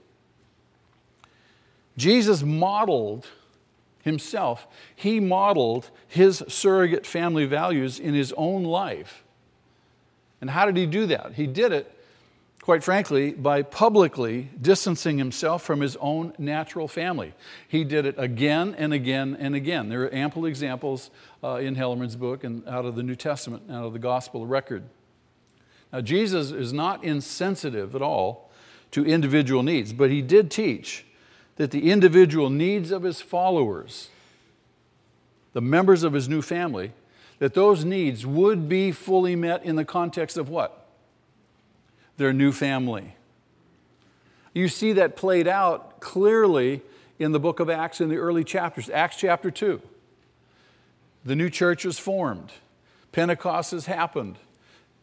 Jesus 1.96 2.42
modeled 2.42 3.26
himself, 4.02 4.66
he 4.94 5.18
modeled 5.18 5.90
his 6.06 6.44
surrogate 6.48 7.06
family 7.06 7.44
values 7.44 7.98
in 7.98 8.14
his 8.14 8.32
own 8.36 8.62
life. 8.62 9.24
And 10.40 10.50
how 10.50 10.66
did 10.66 10.76
he 10.76 10.86
do 10.86 11.06
that? 11.06 11.34
He 11.34 11.46
did 11.46 11.72
it, 11.72 11.92
quite 12.60 12.84
frankly, 12.84 13.32
by 13.32 13.62
publicly 13.62 14.50
distancing 14.60 15.18
himself 15.18 15.62
from 15.62 15.80
his 15.80 15.96
own 15.96 16.34
natural 16.38 16.88
family. 16.88 17.32
He 17.66 17.84
did 17.84 18.06
it 18.06 18.16
again 18.18 18.74
and 18.76 18.92
again 18.92 19.36
and 19.38 19.54
again. 19.54 19.88
There 19.88 20.02
are 20.02 20.14
ample 20.14 20.46
examples 20.46 21.10
uh, 21.42 21.56
in 21.56 21.76
Hellerman's 21.76 22.16
book 22.16 22.44
and 22.44 22.66
out 22.68 22.84
of 22.84 22.96
the 22.96 23.02
New 23.02 23.16
Testament, 23.16 23.64
out 23.70 23.84
of 23.84 23.92
the 23.92 23.98
gospel 23.98 24.46
record. 24.46 24.84
Now, 25.92 26.00
Jesus 26.00 26.50
is 26.50 26.72
not 26.72 27.04
insensitive 27.04 27.94
at 27.94 28.02
all 28.02 28.50
to 28.90 29.04
individual 29.04 29.62
needs, 29.62 29.92
but 29.92 30.10
he 30.10 30.20
did 30.20 30.50
teach 30.50 31.04
that 31.56 31.70
the 31.70 31.90
individual 31.90 32.50
needs 32.50 32.90
of 32.90 33.02
his 33.02 33.20
followers, 33.20 34.10
the 35.54 35.60
members 35.60 36.02
of 36.02 36.12
his 36.12 36.28
new 36.28 36.42
family, 36.42 36.92
that 37.38 37.54
those 37.54 37.84
needs 37.84 38.24
would 38.26 38.68
be 38.68 38.92
fully 38.92 39.36
met 39.36 39.64
in 39.64 39.76
the 39.76 39.84
context 39.84 40.36
of 40.36 40.48
what? 40.48 40.86
Their 42.16 42.32
new 42.32 42.52
family. 42.52 43.16
You 44.54 44.68
see 44.68 44.94
that 44.94 45.16
played 45.16 45.46
out 45.46 46.00
clearly 46.00 46.80
in 47.18 47.32
the 47.32 47.40
book 47.40 47.60
of 47.60 47.68
Acts 47.68 48.00
in 48.00 48.08
the 48.08 48.16
early 48.16 48.44
chapters. 48.44 48.88
Acts 48.88 49.16
chapter 49.16 49.50
2. 49.50 49.82
The 51.24 51.36
new 51.36 51.50
church 51.50 51.84
is 51.84 51.98
formed, 51.98 52.52
Pentecost 53.12 53.72
has 53.72 53.86
happened. 53.86 54.36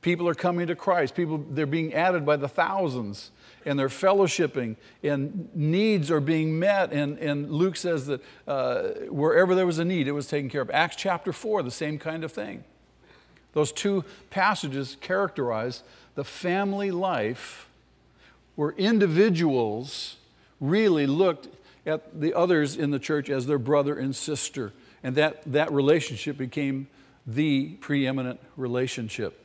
People 0.03 0.27
are 0.27 0.36
coming 0.36 0.67
to 0.67 0.75
Christ. 0.75 1.15
People, 1.15 1.43
they're 1.50 1.65
being 1.65 1.93
added 1.93 2.25
by 2.25 2.36
the 2.36 2.50
thousands 2.50 3.31
and 3.65 3.79
they're 3.79 3.88
fellowshipping 3.88 4.75
and 5.01 5.50
needs 5.55 6.12
are 6.12 6.19
being 6.19 6.60
met. 6.60 6.91
And, 6.91 7.17
and 7.17 7.50
Luke 7.50 7.77
says 7.77 8.07
that 8.07 8.22
uh, 8.45 8.81
wherever 9.10 9.55
there 9.55 9.65
was 9.65 9.79
a 9.79 9.86
need, 9.86 10.07
it 10.10 10.12
was 10.12 10.27
taken 10.27 10.50
care 10.50 10.62
of. 10.62 10.69
Acts 10.69 10.98
chapter 10.98 11.31
4, 11.31 11.63
the 11.63 11.72
same 11.72 11.98
kind 11.98 12.25
of 12.25 12.33
thing. 12.33 12.65
Those 13.53 13.72
two 13.72 14.03
passages 14.29 14.98
characterize 15.00 15.83
the 16.15 16.25
family 16.25 16.91
life 16.91 17.69
where 18.55 18.72
individuals 18.72 20.17
really 20.60 21.07
looked 21.07 21.48
at 21.86 22.19
the 22.19 22.33
others 22.33 22.75
in 22.75 22.91
the 22.91 23.00
church 23.00 23.29
as 23.29 23.45
their 23.45 23.57
brother 23.57 23.98
and 23.98 24.13
sister. 24.13 24.74
And 25.01 25.15
that, 25.15 25.43
that 25.51 25.72
relationship 25.72 26.38
became 26.38 26.88
the 27.25 27.69
preeminent 27.75 28.41
relationship. 28.57 29.39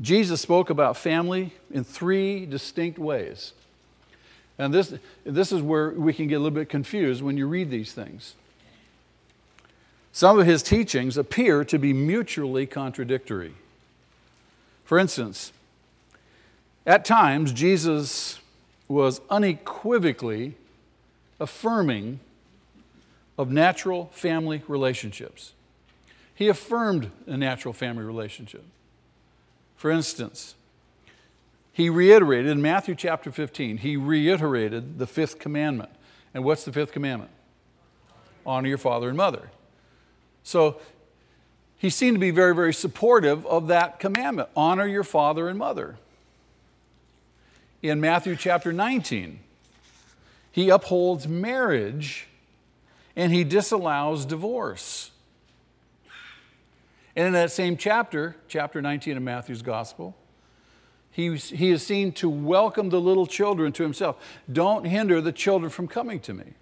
Jesus 0.00 0.40
spoke 0.40 0.70
about 0.70 0.96
family 0.96 1.52
in 1.70 1.84
three 1.84 2.46
distinct 2.46 2.98
ways. 2.98 3.52
And 4.58 4.72
this, 4.72 4.94
this 5.24 5.52
is 5.52 5.62
where 5.62 5.90
we 5.90 6.12
can 6.12 6.28
get 6.28 6.36
a 6.36 6.38
little 6.38 6.50
bit 6.50 6.68
confused 6.68 7.22
when 7.22 7.36
you 7.36 7.46
read 7.46 7.70
these 7.70 7.92
things. 7.92 8.34
Some 10.12 10.38
of 10.38 10.46
his 10.46 10.62
teachings 10.62 11.16
appear 11.16 11.64
to 11.64 11.78
be 11.78 11.92
mutually 11.92 12.66
contradictory. 12.66 13.54
For 14.84 14.98
instance, 14.98 15.52
at 16.86 17.04
times, 17.04 17.52
Jesus 17.52 18.38
was 18.86 19.20
unequivocally 19.30 20.54
affirming 21.40 22.20
of 23.36 23.50
natural 23.50 24.10
family 24.12 24.62
relationships. 24.68 25.52
He 26.34 26.48
affirmed 26.48 27.10
a 27.26 27.36
natural 27.36 27.72
family 27.72 28.04
relationship. 28.04 28.64
For 29.84 29.90
instance, 29.90 30.54
he 31.70 31.90
reiterated 31.90 32.50
in 32.50 32.62
Matthew 32.62 32.94
chapter 32.94 33.30
15, 33.30 33.76
he 33.76 33.98
reiterated 33.98 34.98
the 34.98 35.06
fifth 35.06 35.38
commandment. 35.38 35.90
And 36.32 36.42
what's 36.42 36.64
the 36.64 36.72
fifth 36.72 36.90
commandment? 36.90 37.30
Honor 38.46 38.68
your 38.68 38.78
father 38.78 39.08
and 39.08 39.16
mother. 39.18 39.50
So 40.42 40.80
he 41.76 41.90
seemed 41.90 42.14
to 42.14 42.18
be 42.18 42.30
very, 42.30 42.54
very 42.54 42.72
supportive 42.72 43.44
of 43.44 43.66
that 43.66 44.00
commandment 44.00 44.48
honor 44.56 44.86
your 44.86 45.04
father 45.04 45.48
and 45.48 45.58
mother. 45.58 45.98
In 47.82 48.00
Matthew 48.00 48.36
chapter 48.36 48.72
19, 48.72 49.38
he 50.50 50.70
upholds 50.70 51.28
marriage 51.28 52.26
and 53.14 53.34
he 53.34 53.44
disallows 53.44 54.24
divorce. 54.24 55.10
And 57.16 57.28
in 57.28 57.32
that 57.34 57.52
same 57.52 57.76
chapter, 57.76 58.36
chapter 58.48 58.82
19 58.82 59.16
of 59.16 59.22
Matthew's 59.22 59.62
Gospel, 59.62 60.16
he, 61.10 61.36
he 61.36 61.70
is 61.70 61.86
seen 61.86 62.10
to 62.12 62.28
welcome 62.28 62.88
the 62.88 63.00
little 63.00 63.26
children 63.26 63.72
to 63.74 63.84
himself. 63.84 64.16
Don't 64.52 64.84
hinder 64.84 65.20
the 65.20 65.30
children 65.30 65.70
from 65.70 65.86
coming 65.86 66.18
to 66.20 66.34
me. 66.34 66.54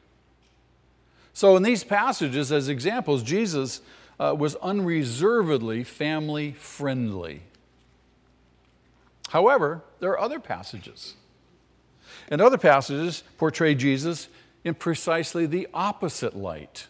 So, 1.32 1.56
in 1.56 1.62
these 1.62 1.85
passages, 1.85 2.52
as 2.52 2.68
examples, 2.68 3.23
Jesus 3.23 3.80
uh, 4.21 4.35
was 4.38 4.54
unreservedly 4.56 5.85
family 5.85 6.52
friendly. 6.52 7.44
However, 9.30 9.80
there 10.00 10.11
are 10.11 10.21
other 10.21 10.38
passages. 10.38 11.14
And 12.28 12.42
other 12.42 12.59
passages 12.59 13.23
portray 13.38 13.75
Jesus 13.75 14.28
in 14.62 14.75
precisely 14.75 15.47
the 15.47 15.66
opposite 15.73 16.37
light. 16.37 16.88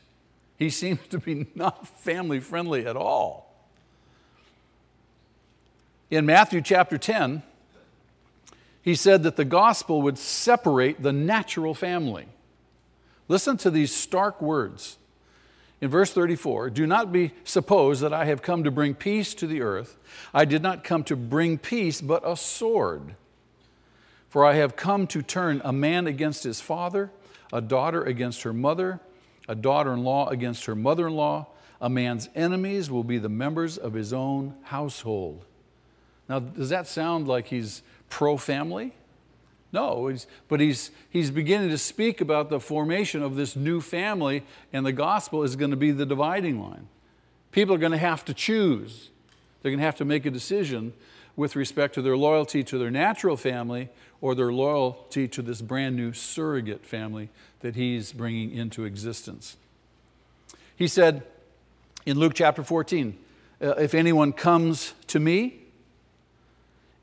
He 0.59 0.69
seems 0.69 1.07
to 1.11 1.19
be 1.19 1.47
not 1.55 1.87
family 1.87 2.41
friendly 2.41 2.85
at 2.87 2.97
all. 2.97 3.52
In 6.13 6.27
Matthew 6.27 6.61
chapter 6.61 6.99
10, 6.99 7.43
he 8.83 8.95
said 8.95 9.23
that 9.23 9.37
the 9.37 9.47
gospel 9.47 10.03
would 10.03 10.19
separate 10.19 11.03
the 11.03 11.11
natural 11.11 11.73
family. 11.73 12.27
Listen 13.29 13.57
to 13.57 13.71
these 13.71 13.97
stark 13.97 14.43
words. 14.43 14.99
In 15.81 15.89
verse 15.89 16.13
34, 16.13 16.69
do 16.69 16.87
not 16.87 17.13
be 17.13 17.33
supposed 17.45 18.03
that 18.03 18.13
I 18.13 18.27
have 18.27 18.43
come 18.43 18.63
to 18.65 18.71
bring 18.71 18.95
peace 18.95 19.33
to 19.33 19.47
the 19.47 19.63
earth. 19.63 19.97
I 20.35 20.45
did 20.45 20.61
not 20.63 20.85
come 20.85 21.03
to 21.05 21.17
bring 21.17 21.57
peace, 21.57 22.03
but 22.03 22.29
a 22.29 22.37
sword. 22.37 23.15
For 24.29 24.45
I 24.45 24.57
have 24.57 24.77
come 24.77 25.07
to 25.07 25.23
turn 25.23 25.63
a 25.65 25.73
man 25.73 26.07
against 26.07 26.45
his 26.45 26.61
father, 26.61 27.11
a 27.55 27.63
daughter 27.63 28.05
against 28.05 28.43
her 28.43 28.53
mother, 28.53 29.01
a 29.49 29.55
daughter 29.55 29.95
in 29.95 30.05
law 30.05 30.29
against 30.29 30.67
her 30.67 30.77
mother 30.77 31.07
in 31.07 31.15
law. 31.15 31.47
A 31.81 31.89
man's 31.89 32.29
enemies 32.35 32.91
will 32.91 33.03
be 33.03 33.17
the 33.17 33.31
members 33.31 33.79
of 33.79 33.95
his 33.95 34.13
own 34.13 34.57
household. 34.65 35.47
Now, 36.29 36.39
does 36.39 36.69
that 36.71 36.87
sound 36.87 37.29
like 37.29 37.49
he's 37.49 37.83
pro 38.09 38.37
family? 38.37 38.95
No, 39.73 40.09
he's, 40.09 40.27
but 40.49 40.61
he's, 40.61 40.91
he's 41.09 41.31
beginning 41.31 41.71
to 41.71 41.79
speak 41.79 42.21
about 42.21 42.51
the 42.51 42.61
formation 42.61 43.23
of 43.23 43.37
this 43.37 43.57
new 43.57 43.81
family, 43.81 44.45
and 44.73 44.85
the 44.85 44.93
gospel 44.93 45.43
is 45.43 45.57
going 45.57 45.71
to 45.71 45.77
be 45.77 45.91
the 45.91 46.05
dividing 46.05 46.61
line. 46.61 46.89
People 47.53 47.75
are 47.75 47.79
going 47.79 47.93
to 47.93 47.99
have 47.99 48.25
to 48.27 48.35
choose. 48.35 49.11
They're 49.61 49.71
going 49.71 49.79
to 49.79 49.85
have 49.85 49.97
to 49.97 50.05
make 50.05 50.27
a 50.27 50.31
decision 50.31 50.93
with 51.37 51.57
respect 51.57 51.95
to 51.95 52.03
their 52.03 52.17
loyalty 52.17 52.63
to 52.65 52.79
their 52.79 52.91
natural 52.91 53.37
family 53.37 53.89
or 54.21 54.35
their 54.35 54.53
loyalty 54.53 55.27
to 55.29 55.41
this 55.41 55.63
brand 55.63 55.97
new 55.97 56.13
surrogate 56.13 56.85
family 56.85 57.31
that 57.61 57.75
he's 57.75 58.13
bringing 58.13 58.53
into 58.53 58.85
existence. 58.85 59.57
He 60.77 60.87
said 60.87 61.23
in 62.05 62.19
Luke 62.19 62.35
chapter 62.35 62.63
14, 62.63 63.17
uh, 63.63 63.69
If 63.71 63.95
anyone 63.95 64.33
comes 64.33 64.93
to 65.07 65.19
me 65.19 65.62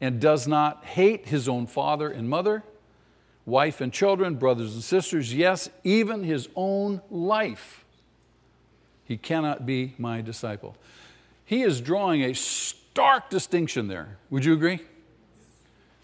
and 0.01 0.19
does 0.19 0.47
not 0.47 0.85
hate 0.85 1.27
his 1.27 1.49
own 1.49 1.67
father 1.67 2.09
and 2.09 2.29
mother, 2.29 2.63
wife 3.45 3.81
and 3.81 3.91
children, 3.91 4.35
brothers 4.35 4.73
and 4.73 4.83
sisters, 4.83 5.33
yes, 5.33 5.69
even 5.83 6.23
his 6.23 6.47
own 6.55 7.01
life, 7.09 7.83
he 9.03 9.17
cannot 9.17 9.65
be 9.65 9.95
my 9.97 10.21
disciple. 10.21 10.77
He 11.43 11.63
is 11.63 11.81
drawing 11.81 12.23
a 12.23 12.33
stark 12.33 13.29
distinction 13.29 13.87
there. 13.87 14.17
Would 14.29 14.45
you 14.45 14.53
agree? 14.53 14.79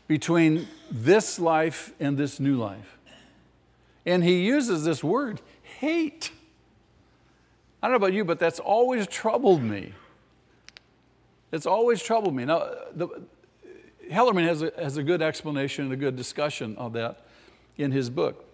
Between 0.07 0.67
this 0.89 1.39
life 1.39 1.93
and 1.99 2.17
this 2.17 2.39
new 2.39 2.57
life. 2.57 2.97
And 4.05 4.23
he 4.23 4.43
uses 4.43 4.83
this 4.83 5.03
word, 5.03 5.41
hate. 5.79 6.31
I 7.81 7.87
don't 7.87 7.93
know 7.93 7.97
about 7.97 8.13
you, 8.13 8.25
but 8.25 8.39
that's 8.39 8.59
always 8.59 9.07
troubled 9.07 9.61
me. 9.61 9.93
It's 11.51 11.65
always 11.65 12.01
troubled 12.01 12.35
me. 12.35 12.45
Now, 12.45 12.71
the, 12.93 13.07
Hellerman 14.11 14.47
has 14.47 14.61
a, 14.61 14.71
has 14.77 14.97
a 14.97 15.03
good 15.03 15.21
explanation 15.21 15.85
and 15.85 15.93
a 15.93 15.97
good 15.97 16.15
discussion 16.15 16.75
of 16.77 16.93
that 16.93 17.25
in 17.77 17.91
his 17.91 18.09
book. 18.09 18.45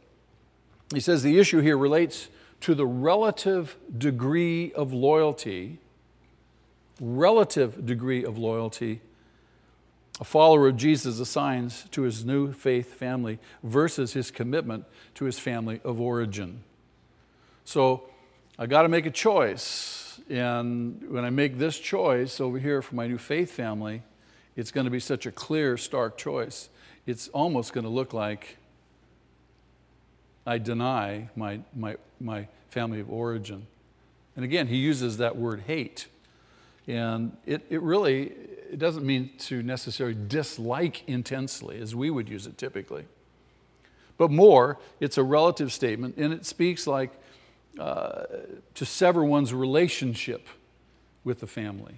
He 0.93 0.99
says 0.99 1.23
the 1.23 1.39
issue 1.39 1.59
here 1.59 1.77
relates 1.77 2.29
to 2.61 2.75
the 2.75 2.85
relative 2.85 3.75
degree 3.97 4.71
of 4.73 4.93
loyalty, 4.93 5.79
relative 6.99 7.85
degree 7.85 8.23
of 8.23 8.37
loyalty 8.37 9.01
a 10.21 10.23
follower 10.23 10.67
of 10.67 10.77
Jesus 10.77 11.19
assigns 11.19 11.85
to 11.89 12.03
his 12.03 12.23
new 12.23 12.53
faith 12.53 12.93
family 12.93 13.39
versus 13.63 14.13
his 14.13 14.29
commitment 14.29 14.85
to 15.15 15.25
his 15.25 15.39
family 15.39 15.81
of 15.83 15.99
origin. 15.99 16.63
So 17.65 18.03
I 18.59 18.67
got 18.67 18.83
to 18.83 18.87
make 18.87 19.07
a 19.07 19.11
choice. 19.11 20.21
And 20.29 21.09
when 21.09 21.25
I 21.25 21.31
make 21.31 21.57
this 21.57 21.79
choice 21.79 22.39
over 22.39 22.59
here 22.59 22.83
for 22.83 22.93
my 22.93 23.07
new 23.07 23.17
faith 23.17 23.51
family, 23.51 24.03
it's 24.55 24.71
going 24.71 24.85
to 24.85 24.91
be 24.91 24.99
such 24.99 25.25
a 25.25 25.31
clear, 25.31 25.77
stark 25.77 26.17
choice. 26.17 26.69
It's 27.05 27.27
almost 27.29 27.73
going 27.73 27.83
to 27.83 27.89
look 27.89 28.13
like 28.13 28.57
I 30.45 30.57
deny 30.57 31.29
my, 31.35 31.61
my, 31.75 31.97
my 32.19 32.47
family 32.69 32.99
of 32.99 33.09
origin. 33.09 33.67
And 34.35 34.45
again, 34.45 34.67
he 34.67 34.77
uses 34.77 35.17
that 35.17 35.35
word 35.35 35.63
hate. 35.67 36.07
And 36.87 37.37
it, 37.45 37.65
it 37.69 37.81
really 37.81 38.33
it 38.71 38.79
doesn't 38.79 39.05
mean 39.05 39.31
to 39.37 39.61
necessarily 39.61 40.15
dislike 40.15 41.07
intensely, 41.07 41.79
as 41.79 41.93
we 41.93 42.09
would 42.09 42.29
use 42.29 42.47
it 42.47 42.57
typically. 42.57 43.05
But 44.17 44.31
more, 44.31 44.79
it's 45.01 45.17
a 45.17 45.23
relative 45.23 45.73
statement, 45.73 46.15
and 46.17 46.31
it 46.33 46.45
speaks 46.45 46.87
like 46.87 47.11
uh, 47.77 48.23
to 48.75 48.85
sever 48.85 49.25
one's 49.25 49.53
relationship 49.53 50.47
with 51.23 51.41
the 51.41 51.47
family. 51.47 51.95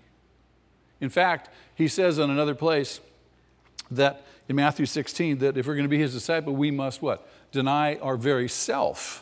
In 1.04 1.10
fact, 1.10 1.50
he 1.76 1.90
says 1.90 2.18
in 2.18 2.30
another 2.30 2.56
place 2.56 3.02
that 3.92 4.26
in 4.48 4.56
Matthew 4.56 4.86
16 4.86 5.40
that 5.40 5.58
if 5.58 5.68
we're 5.68 5.74
going 5.74 5.84
to 5.84 5.90
be 5.90 5.98
his 5.98 6.14
disciple, 6.14 6.56
we 6.56 6.72
must 6.72 7.02
what? 7.02 7.28
Deny 7.52 7.98
our 7.98 8.16
very 8.16 8.48
self. 8.48 9.22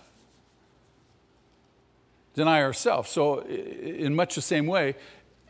Deny 2.35 2.61
ourselves. 2.61 3.09
So, 3.09 3.39
in 3.39 4.13
much 4.13 4.35
the 4.35 4.43
same 4.43 4.67
way, 4.67 4.95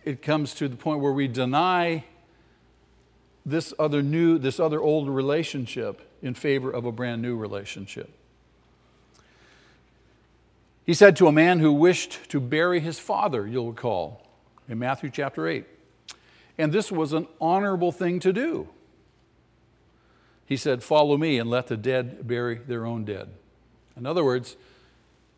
it 0.06 0.22
comes 0.22 0.54
to 0.54 0.70
the 0.70 0.78
point 0.78 1.02
where 1.02 1.12
we 1.12 1.28
deny 1.28 2.06
this 3.46 3.74
other 3.78 4.02
new, 4.02 4.38
this 4.38 4.58
other 4.58 4.80
old 4.80 5.10
relationship 5.10 6.02
in 6.22 6.34
favor 6.34 6.72
of 6.72 6.86
a 6.86 6.94
brand 6.94 7.22
new 7.22 7.36
relationship. 7.36 8.10
He 10.86 10.94
said 10.94 11.17
to 11.17 11.28
a 11.28 11.34
man 11.34 11.60
who 11.60 11.74
wished 11.74 12.30
to 12.30 12.39
bury 12.39 12.80
his 12.80 13.00
father, 13.00 13.46
you'll 13.46 13.72
recall, 13.72 14.26
in 14.70 14.80
Matthew 14.80 15.10
chapter 15.10 15.46
8. 15.46 15.65
And 16.57 16.71
this 16.71 16.91
was 16.91 17.13
an 17.13 17.27
honorable 17.39 17.91
thing 17.91 18.19
to 18.19 18.33
do. 18.33 18.67
He 20.45 20.57
said, 20.57 20.83
Follow 20.83 21.17
me 21.17 21.39
and 21.39 21.49
let 21.49 21.67
the 21.67 21.77
dead 21.77 22.27
bury 22.27 22.55
their 22.55 22.85
own 22.85 23.05
dead. 23.05 23.29
In 23.95 24.05
other 24.05 24.23
words, 24.23 24.57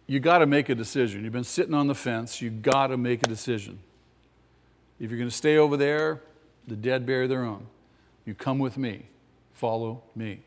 you 0.08 0.20
got 0.20 0.40
to 0.40 0.46
make 0.46 0.70
a 0.70 0.76
decision. 0.76 1.24
You've 1.24 1.34
been 1.34 1.44
sitting 1.44 1.74
on 1.74 1.88
the 1.88 1.96
fence, 1.96 2.42
you 2.42 2.50
got 2.50 2.88
to 2.88 2.98
make 2.98 3.24
a 3.24 3.28
decision. 3.28 3.80
If 5.00 5.10
you're 5.10 5.20
going 5.20 5.30
to 5.30 5.36
stay 5.36 5.58
over 5.58 5.78
there, 5.78 6.22
the 6.68 6.76
dead 6.76 7.06
bury 7.06 7.28
their 7.28 7.44
own. 7.44 7.68
You 8.26 8.34
come 8.34 8.60
with 8.60 8.78
me, 8.78 9.08
follow 9.54 10.04
me. 10.16 10.42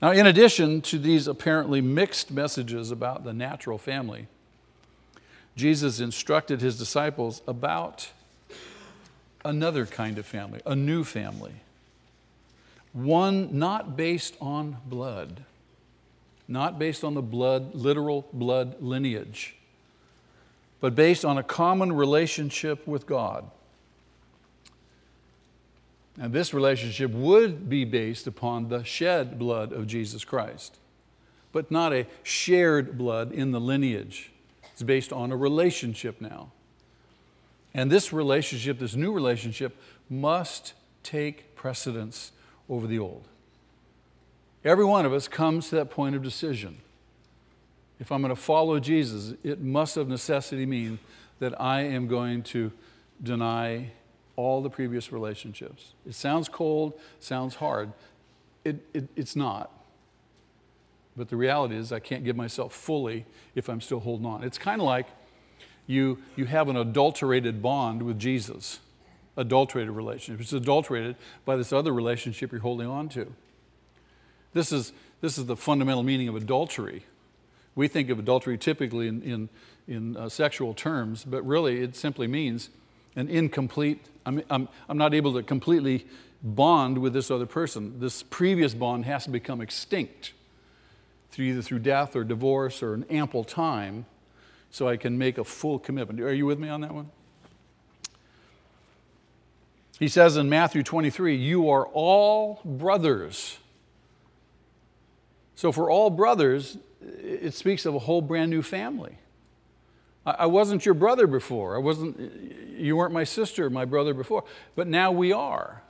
Now, 0.00 0.12
in 0.12 0.26
addition 0.26 0.80
to 0.82 0.98
these 0.98 1.26
apparently 1.26 1.80
mixed 1.80 2.30
messages 2.30 2.90
about 2.90 3.24
the 3.24 3.32
natural 3.32 3.78
family, 3.78 4.28
Jesus 5.56 5.98
instructed 5.98 6.60
his 6.60 6.78
disciples 6.78 7.42
about 7.48 8.10
another 9.48 9.86
kind 9.86 10.18
of 10.18 10.26
family, 10.26 10.60
a 10.66 10.76
new 10.76 11.02
family. 11.02 11.54
One 12.92 13.58
not 13.58 13.96
based 13.96 14.36
on 14.42 14.76
blood, 14.84 15.42
not 16.46 16.78
based 16.78 17.02
on 17.02 17.14
the 17.14 17.22
blood, 17.22 17.74
literal 17.74 18.28
blood 18.32 18.82
lineage, 18.82 19.56
but 20.80 20.94
based 20.94 21.24
on 21.24 21.38
a 21.38 21.42
common 21.42 21.92
relationship 21.92 22.86
with 22.86 23.06
God. 23.06 23.50
And 26.20 26.32
this 26.32 26.52
relationship 26.52 27.12
would 27.12 27.70
be 27.70 27.86
based 27.86 28.26
upon 28.26 28.68
the 28.68 28.84
shed 28.84 29.38
blood 29.38 29.72
of 29.72 29.86
Jesus 29.86 30.26
Christ, 30.26 30.76
but 31.52 31.70
not 31.70 31.94
a 31.94 32.06
shared 32.22 32.98
blood 32.98 33.32
in 33.32 33.52
the 33.52 33.60
lineage. 33.60 34.30
It's 34.74 34.82
based 34.82 35.10
on 35.10 35.32
a 35.32 35.36
relationship 35.36 36.20
now. 36.20 36.50
And 37.74 37.90
this 37.90 38.12
relationship, 38.12 38.78
this 38.78 38.94
new 38.94 39.12
relationship, 39.12 39.76
must 40.08 40.72
take 41.02 41.54
precedence 41.54 42.32
over 42.68 42.86
the 42.86 42.98
old. 42.98 43.28
Every 44.64 44.84
one 44.84 45.06
of 45.06 45.12
us 45.12 45.28
comes 45.28 45.68
to 45.68 45.76
that 45.76 45.90
point 45.90 46.16
of 46.16 46.22
decision 46.22 46.78
if 48.00 48.12
I'm 48.12 48.22
going 48.22 48.34
to 48.34 48.40
follow 48.40 48.78
Jesus, 48.78 49.34
it 49.42 49.60
must 49.60 49.96
of 49.96 50.08
necessity 50.08 50.66
mean 50.66 50.98
that 51.40 51.60
I 51.60 51.82
am 51.82 52.06
going 52.06 52.42
to 52.44 52.72
deny 53.22 53.90
all 54.36 54.62
the 54.62 54.70
previous 54.70 55.12
relationships. 55.12 55.94
It 56.06 56.14
sounds 56.14 56.48
cold, 56.48 56.94
sounds 57.18 57.56
hard. 57.56 57.92
It, 58.64 58.84
it, 58.94 59.08
it's 59.16 59.34
not. 59.34 59.72
But 61.16 61.28
the 61.28 61.36
reality 61.36 61.74
is, 61.74 61.90
I 61.90 61.98
can't 61.98 62.22
give 62.24 62.36
myself 62.36 62.72
fully 62.72 63.26
if 63.56 63.68
I'm 63.68 63.80
still 63.80 63.98
holding 63.98 64.26
on. 64.26 64.44
It's 64.44 64.58
kind 64.58 64.80
of 64.80 64.86
like 64.86 65.06
you, 65.88 66.18
you 66.36 66.44
have 66.44 66.68
an 66.68 66.76
adulterated 66.76 67.60
bond 67.60 68.02
with 68.02 68.20
Jesus, 68.20 68.78
adulterated 69.36 69.90
relationship. 69.90 70.40
It's 70.40 70.52
adulterated 70.52 71.16
by 71.44 71.56
this 71.56 71.72
other 71.72 71.92
relationship 71.92 72.52
you're 72.52 72.60
holding 72.60 72.86
on 72.86 73.08
to. 73.10 73.32
This 74.52 74.70
is, 74.70 74.92
this 75.22 75.38
is 75.38 75.46
the 75.46 75.56
fundamental 75.56 76.02
meaning 76.02 76.28
of 76.28 76.36
adultery. 76.36 77.04
We 77.74 77.88
think 77.88 78.10
of 78.10 78.18
adultery 78.18 78.58
typically 78.58 79.08
in, 79.08 79.22
in, 79.22 79.48
in 79.88 80.16
uh, 80.16 80.28
sexual 80.28 80.74
terms, 80.74 81.24
but 81.24 81.44
really 81.46 81.80
it 81.80 81.96
simply 81.96 82.26
means 82.26 82.68
an 83.16 83.28
incomplete, 83.28 84.04
I'm, 84.26 84.42
I'm, 84.50 84.68
I'm 84.90 84.98
not 84.98 85.14
able 85.14 85.32
to 85.34 85.42
completely 85.42 86.06
bond 86.42 86.98
with 86.98 87.14
this 87.14 87.30
other 87.30 87.46
person. 87.46 87.98
This 87.98 88.22
previous 88.22 88.74
bond 88.74 89.06
has 89.06 89.24
to 89.24 89.30
become 89.30 89.62
extinct 89.62 90.34
through 91.30 91.46
either 91.46 91.62
through 91.62 91.78
death 91.78 92.14
or 92.14 92.24
divorce 92.24 92.82
or 92.82 92.92
an 92.92 93.04
ample 93.04 93.42
time 93.42 94.04
so 94.70 94.88
I 94.88 94.96
can 94.96 95.18
make 95.18 95.38
a 95.38 95.44
full 95.44 95.78
commitment. 95.78 96.20
Are 96.20 96.32
you 96.32 96.46
with 96.46 96.58
me 96.58 96.68
on 96.68 96.80
that 96.82 96.94
one? 96.94 97.10
He 99.98 100.08
says 100.08 100.36
in 100.36 100.48
Matthew 100.48 100.82
23, 100.82 101.36
You 101.36 101.68
are 101.68 101.86
all 101.86 102.60
brothers. 102.64 103.58
So, 105.54 105.72
for 105.72 105.90
all 105.90 106.10
brothers, 106.10 106.78
it 107.00 107.52
speaks 107.54 107.84
of 107.84 107.94
a 107.94 107.98
whole 107.98 108.22
brand 108.22 108.50
new 108.50 108.62
family. 108.62 109.18
I 110.24 110.46
wasn't 110.46 110.84
your 110.84 110.94
brother 110.94 111.26
before. 111.26 111.74
I 111.74 111.78
wasn't, 111.78 112.20
you 112.76 112.96
weren't 112.96 113.14
my 113.14 113.24
sister, 113.24 113.70
my 113.70 113.84
brother 113.84 114.12
before, 114.12 114.44
but 114.76 114.86
now 114.86 115.10
we 115.10 115.32
are. 115.32 115.82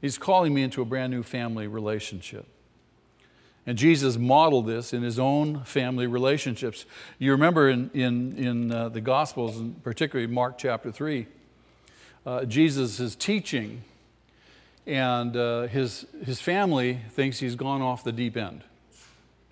He's 0.00 0.16
calling 0.16 0.54
me 0.54 0.62
into 0.62 0.80
a 0.80 0.84
brand 0.84 1.12
new 1.12 1.22
family 1.22 1.66
relationship. 1.66 2.46
And 3.68 3.76
Jesus 3.76 4.16
modeled 4.16 4.66
this 4.66 4.94
in 4.94 5.02
his 5.02 5.18
own 5.18 5.62
family 5.64 6.06
relationships. 6.06 6.86
You 7.18 7.32
remember 7.32 7.68
in, 7.68 7.90
in, 7.92 8.34
in 8.38 8.72
uh, 8.72 8.88
the 8.88 9.02
Gospels, 9.02 9.58
and 9.58 9.82
particularly 9.84 10.26
Mark 10.26 10.56
chapter 10.56 10.90
3, 10.90 11.26
uh, 12.24 12.44
Jesus 12.46 12.98
is 12.98 13.14
teaching, 13.14 13.82
and 14.86 15.36
uh, 15.36 15.66
his, 15.66 16.06
his 16.24 16.40
family 16.40 17.00
thinks 17.10 17.40
he's 17.40 17.56
gone 17.56 17.82
off 17.82 18.02
the 18.02 18.10
deep 18.10 18.38
end. 18.38 18.64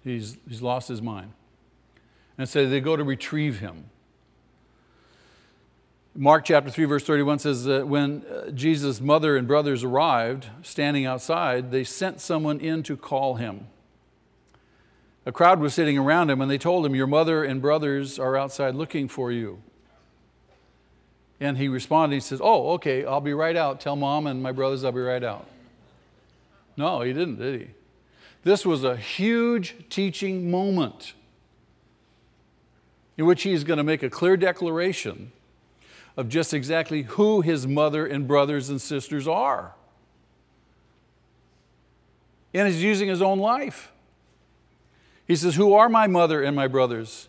He's, 0.03 0.39
he's 0.49 0.63
lost 0.63 0.89
his 0.89 1.03
mind. 1.03 1.33
And 2.39 2.49
so 2.49 2.67
they 2.67 2.81
go 2.81 2.97
to 2.97 3.05
retrieve 3.05 3.59
him. 3.59 3.91
Mark 6.15 6.47
chapter 6.47 6.71
3, 6.71 6.87
verse 6.87 7.05
31 7.05 7.41
says 7.41 7.65
that 7.67 7.87
when 7.87 8.25
uh, 8.25 8.51
Jesus' 8.53 8.99
mother 8.99 9.37
and 9.37 9.47
brothers 9.47 9.85
arrived, 9.85 10.47
standing 10.63 11.05
outside, 11.05 11.71
they 11.71 11.85
sent 11.85 12.23
someone 12.23 12.61
in 12.61 12.83
to 12.85 12.97
call 12.97 13.35
him. 13.35 13.67
A 15.27 15.33
crowd 15.33 15.59
was 15.59 15.75
sitting 15.75 15.99
around 15.99 16.31
him, 16.31 16.41
and 16.41 16.49
they 16.49 16.57
told 16.57 16.87
him, 16.87 16.95
Your 16.95 17.09
mother 17.09 17.43
and 17.43 17.61
brothers 17.61 18.17
are 18.17 18.37
outside 18.37 18.77
looking 18.77 19.09
for 19.09 19.33
you. 19.33 19.61
And 21.41 21.59
he 21.59 21.67
responded, 21.67 22.15
He 22.15 22.21
says, 22.21 22.41
Oh, 22.43 22.75
okay, 22.75 23.05
I'll 23.05 23.21
be 23.21 23.35
right 23.35 23.57
out. 23.57 23.81
Tell 23.81 23.97
mom 23.97 24.29
and 24.29 24.41
my 24.41 24.53
brothers 24.53 24.85
I'll 24.85 24.93
be 24.93 25.01
right 25.01 25.25
out. 25.25 25.47
No, 26.77 27.01
he 27.01 27.13
didn't, 27.13 27.39
did 27.39 27.61
he? 27.61 27.69
This 28.45 28.65
was 28.65 28.85
a 28.85 28.97
huge 28.97 29.75
teaching 29.91 30.49
moment 30.49 31.15
in 33.19 33.27
which 33.27 33.43
he 33.43 33.53
is 33.53 33.65
going 33.65 33.79
to 33.79 33.85
make 33.85 34.05
a 34.05 34.11
clear 34.11 34.37
declaration 34.37 35.33
of 36.17 36.29
just 36.29 36.55
exactly 36.55 37.03
who 37.03 37.41
his 37.41 37.67
mother 37.67 38.07
and 38.07 38.29
brothers 38.29 38.71
and 38.71 38.81
sisters 38.81 39.27
are. 39.27 39.75
And 42.55 42.69
he's 42.69 42.83
using 42.83 43.09
his 43.09 43.21
own 43.21 43.41
life. 43.41 43.93
He 45.27 45.37
says, 45.37 45.57
Who 45.57 45.75
are 45.75 45.89
my 45.89 46.07
mother 46.07 46.43
and 46.43 46.55
my 46.55 46.69
brothers? 46.69 47.29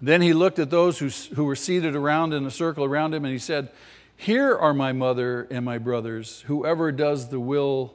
Then 0.00 0.22
he 0.22 0.32
looked 0.32 0.58
at 0.58 0.70
those 0.70 0.98
who, 0.98 1.08
who 1.34 1.44
were 1.44 1.56
seated 1.56 1.94
around 1.94 2.32
in 2.32 2.46
a 2.46 2.50
circle 2.50 2.84
around 2.84 3.14
him 3.14 3.24
and 3.24 3.32
he 3.32 3.38
said, 3.38 3.70
Here 4.16 4.56
are 4.56 4.72
my 4.72 4.92
mother 4.92 5.46
and 5.50 5.64
my 5.64 5.78
brothers. 5.78 6.42
Whoever 6.46 6.90
does 6.90 7.28
the 7.28 7.40
will, 7.40 7.94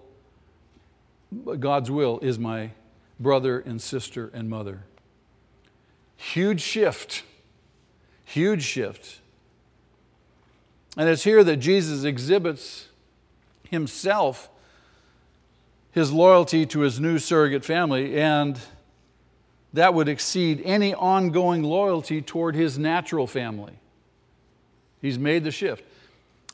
God's 1.60 1.90
will, 1.90 2.20
is 2.20 2.38
my 2.38 2.72
brother 3.20 3.60
and 3.60 3.82
sister 3.82 4.30
and 4.34 4.50
mother. 4.50 4.84
Huge 6.18 6.62
shift. 6.62 7.24
Huge 8.24 8.64
shift. 8.64 9.20
And 10.98 11.10
it's 11.10 11.24
here 11.24 11.44
that 11.44 11.58
Jesus 11.58 12.04
exhibits 12.04 12.88
himself 13.70 14.50
his 15.96 16.12
loyalty 16.12 16.66
to 16.66 16.82
his 16.82 17.00
new 17.00 17.18
surrogate 17.18 17.64
family, 17.64 18.20
and 18.20 18.60
that 19.72 19.94
would 19.94 20.10
exceed 20.10 20.62
any 20.66 20.94
ongoing 20.94 21.64
loyalty 21.64 22.22
toward 22.22 22.54
his 22.54 22.78
natural 22.78 23.26
family. 23.26 23.80
He's 25.02 25.18
made 25.18 25.46
the 25.46 25.52
shift. 25.52 25.86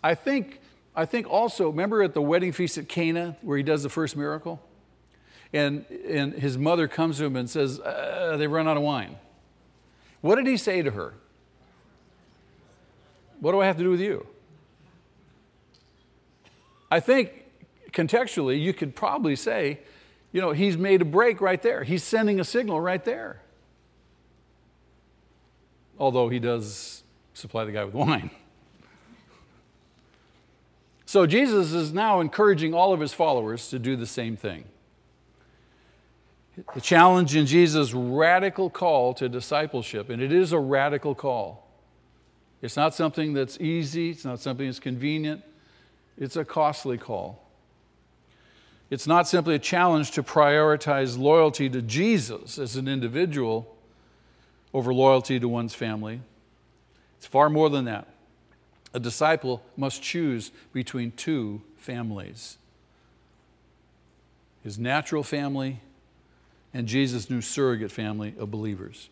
I 0.03 0.13
think, 0.13 0.61
I 0.95 1.05
think 1.05 1.27
also, 1.27 1.69
remember 1.69 2.03
at 2.03 2.13
the 2.13 2.21
wedding 2.21 2.51
feast 2.51 2.77
at 2.77 2.87
Cana 2.87 3.35
where 3.41 3.57
he 3.57 3.63
does 3.63 3.81
the 3.81 3.89
first 3.89 4.15
miracle? 4.15 4.61
And, 5.51 5.85
and 6.07 6.33
his 6.33 6.59
mother 6.59 6.87
comes 6.87 7.17
to 7.17 7.25
him 7.25 7.35
and 7.35 7.49
says, 7.49 7.79
uh, 7.79 8.35
They've 8.37 8.49
run 8.49 8.67
out 8.67 8.77
of 8.77 8.83
wine. 8.83 9.17
What 10.21 10.35
did 10.35 10.45
he 10.45 10.55
say 10.55 10.83
to 10.83 10.91
her? 10.91 11.15
What 13.39 13.53
do 13.53 13.59
I 13.59 13.65
have 13.65 13.77
to 13.77 13.83
do 13.83 13.89
with 13.89 14.01
you? 14.01 14.27
I 16.91 16.99
think 16.99 17.40
contextually, 17.93 18.61
you 18.61 18.73
could 18.73 18.95
probably 18.95 19.35
say, 19.35 19.79
you 20.31 20.41
know, 20.41 20.51
he's 20.51 20.77
made 20.77 21.01
a 21.01 21.05
break 21.05 21.41
right 21.41 21.61
there. 21.61 21.83
He's 21.83 22.03
sending 22.03 22.39
a 22.39 22.43
signal 22.43 22.79
right 22.79 23.03
there. 23.03 23.41
Although 25.99 26.29
he 26.29 26.39
does 26.39 27.03
supply 27.33 27.65
the 27.65 27.71
guy 27.71 27.83
with 27.83 27.93
wine. 27.93 28.31
So 31.05 31.25
Jesus 31.27 31.73
is 31.73 31.91
now 31.93 32.21
encouraging 32.21 32.73
all 32.73 32.93
of 32.93 33.01
his 33.01 33.13
followers 33.13 33.69
to 33.69 33.79
do 33.79 33.97
the 33.97 34.05
same 34.05 34.37
thing. 34.37 34.63
The 36.73 36.81
challenge 36.81 37.35
in 37.35 37.45
Jesus' 37.45 37.93
radical 37.93 38.69
call 38.69 39.13
to 39.15 39.27
discipleship, 39.27 40.09
and 40.09 40.21
it 40.21 40.31
is 40.31 40.53
a 40.53 40.59
radical 40.59 41.13
call. 41.13 41.67
It's 42.61 42.77
not 42.77 42.93
something 42.93 43.33
that's 43.33 43.59
easy, 43.59 44.11
it's 44.11 44.23
not 44.23 44.39
something 44.39 44.65
that's 44.67 44.79
convenient, 44.79 45.43
it's 46.17 46.35
a 46.37 46.45
costly 46.45 46.97
call. 46.97 47.43
It's 48.91 49.07
not 49.07 49.25
simply 49.25 49.55
a 49.55 49.59
challenge 49.59 50.11
to 50.11 50.21
prioritize 50.21 51.17
loyalty 51.17 51.69
to 51.69 51.81
Jesus 51.81 52.59
as 52.59 52.75
an 52.75 52.89
individual 52.89 53.73
over 54.73 54.93
loyalty 54.93 55.39
to 55.39 55.47
one's 55.47 55.73
family. 55.73 56.19
It's 57.17 57.25
far 57.25 57.49
more 57.49 57.69
than 57.69 57.85
that. 57.85 58.09
A 58.93 58.99
disciple 58.99 59.63
must 59.77 60.03
choose 60.03 60.51
between 60.73 61.11
two 61.11 61.61
families 61.77 62.57
his 64.63 64.77
natural 64.77 65.23
family 65.23 65.79
and 66.71 66.87
Jesus' 66.87 67.31
new 67.31 67.41
surrogate 67.41 67.91
family 67.91 68.35
of 68.37 68.51
believers. 68.51 69.09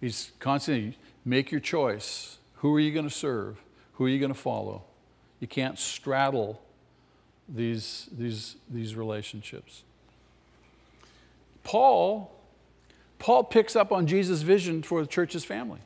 He's 0.00 0.32
constantly 0.40 0.98
make 1.24 1.52
your 1.52 1.60
choice. 1.60 2.38
Who 2.56 2.74
are 2.74 2.80
you 2.80 2.92
going 2.92 3.08
to 3.08 3.14
serve? 3.14 3.62
Who 3.92 4.06
are 4.06 4.08
you 4.08 4.18
going 4.18 4.32
to 4.32 4.38
follow? 4.38 4.82
You 5.38 5.46
can't 5.46 5.78
straddle 5.78 6.60
these, 7.48 8.08
these, 8.16 8.56
these 8.70 8.94
relationships. 8.94 9.82
Paul, 11.62 12.30
Paul 13.18 13.44
picks 13.44 13.74
up 13.74 13.92
on 13.92 14.06
Jesus' 14.06 14.42
vision 14.42 14.82
for 14.82 15.00
the 15.00 15.06
church's 15.06 15.44
family. 15.44 15.80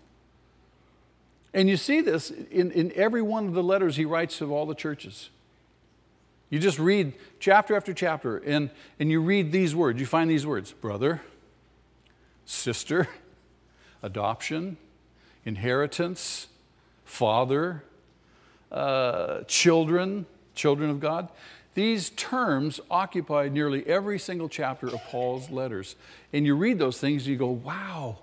And 1.54 1.68
you 1.68 1.76
see 1.76 2.00
this 2.00 2.30
in, 2.30 2.70
in 2.72 2.92
every 2.94 3.22
one 3.22 3.46
of 3.46 3.54
the 3.54 3.62
letters 3.62 3.96
he 3.96 4.04
writes 4.04 4.38
to 4.38 4.54
all 4.54 4.66
the 4.66 4.74
churches. 4.74 5.30
You 6.50 6.58
just 6.58 6.78
read 6.78 7.14
chapter 7.40 7.76
after 7.76 7.92
chapter, 7.92 8.38
and, 8.38 8.70
and 8.98 9.10
you 9.10 9.20
read 9.20 9.52
these 9.52 9.74
words. 9.74 10.00
You 10.00 10.06
find 10.06 10.30
these 10.30 10.46
words 10.46 10.72
brother, 10.72 11.22
sister, 12.44 13.08
adoption, 14.02 14.76
inheritance, 15.44 16.48
father, 17.04 17.84
uh, 18.72 19.42
children, 19.46 20.26
children 20.58 20.90
of 20.90 21.00
God. 21.00 21.30
These 21.74 22.10
terms 22.10 22.80
occupy 22.90 23.48
nearly 23.48 23.86
every 23.86 24.18
single 24.18 24.48
chapter 24.48 24.88
of 24.88 25.02
Paul's 25.04 25.48
letters. 25.48 25.96
And 26.32 26.44
you 26.44 26.56
read 26.56 26.78
those 26.78 26.98
things, 26.98 27.22
and 27.22 27.32
you 27.32 27.38
go, 27.38 27.48
wow, 27.48 28.18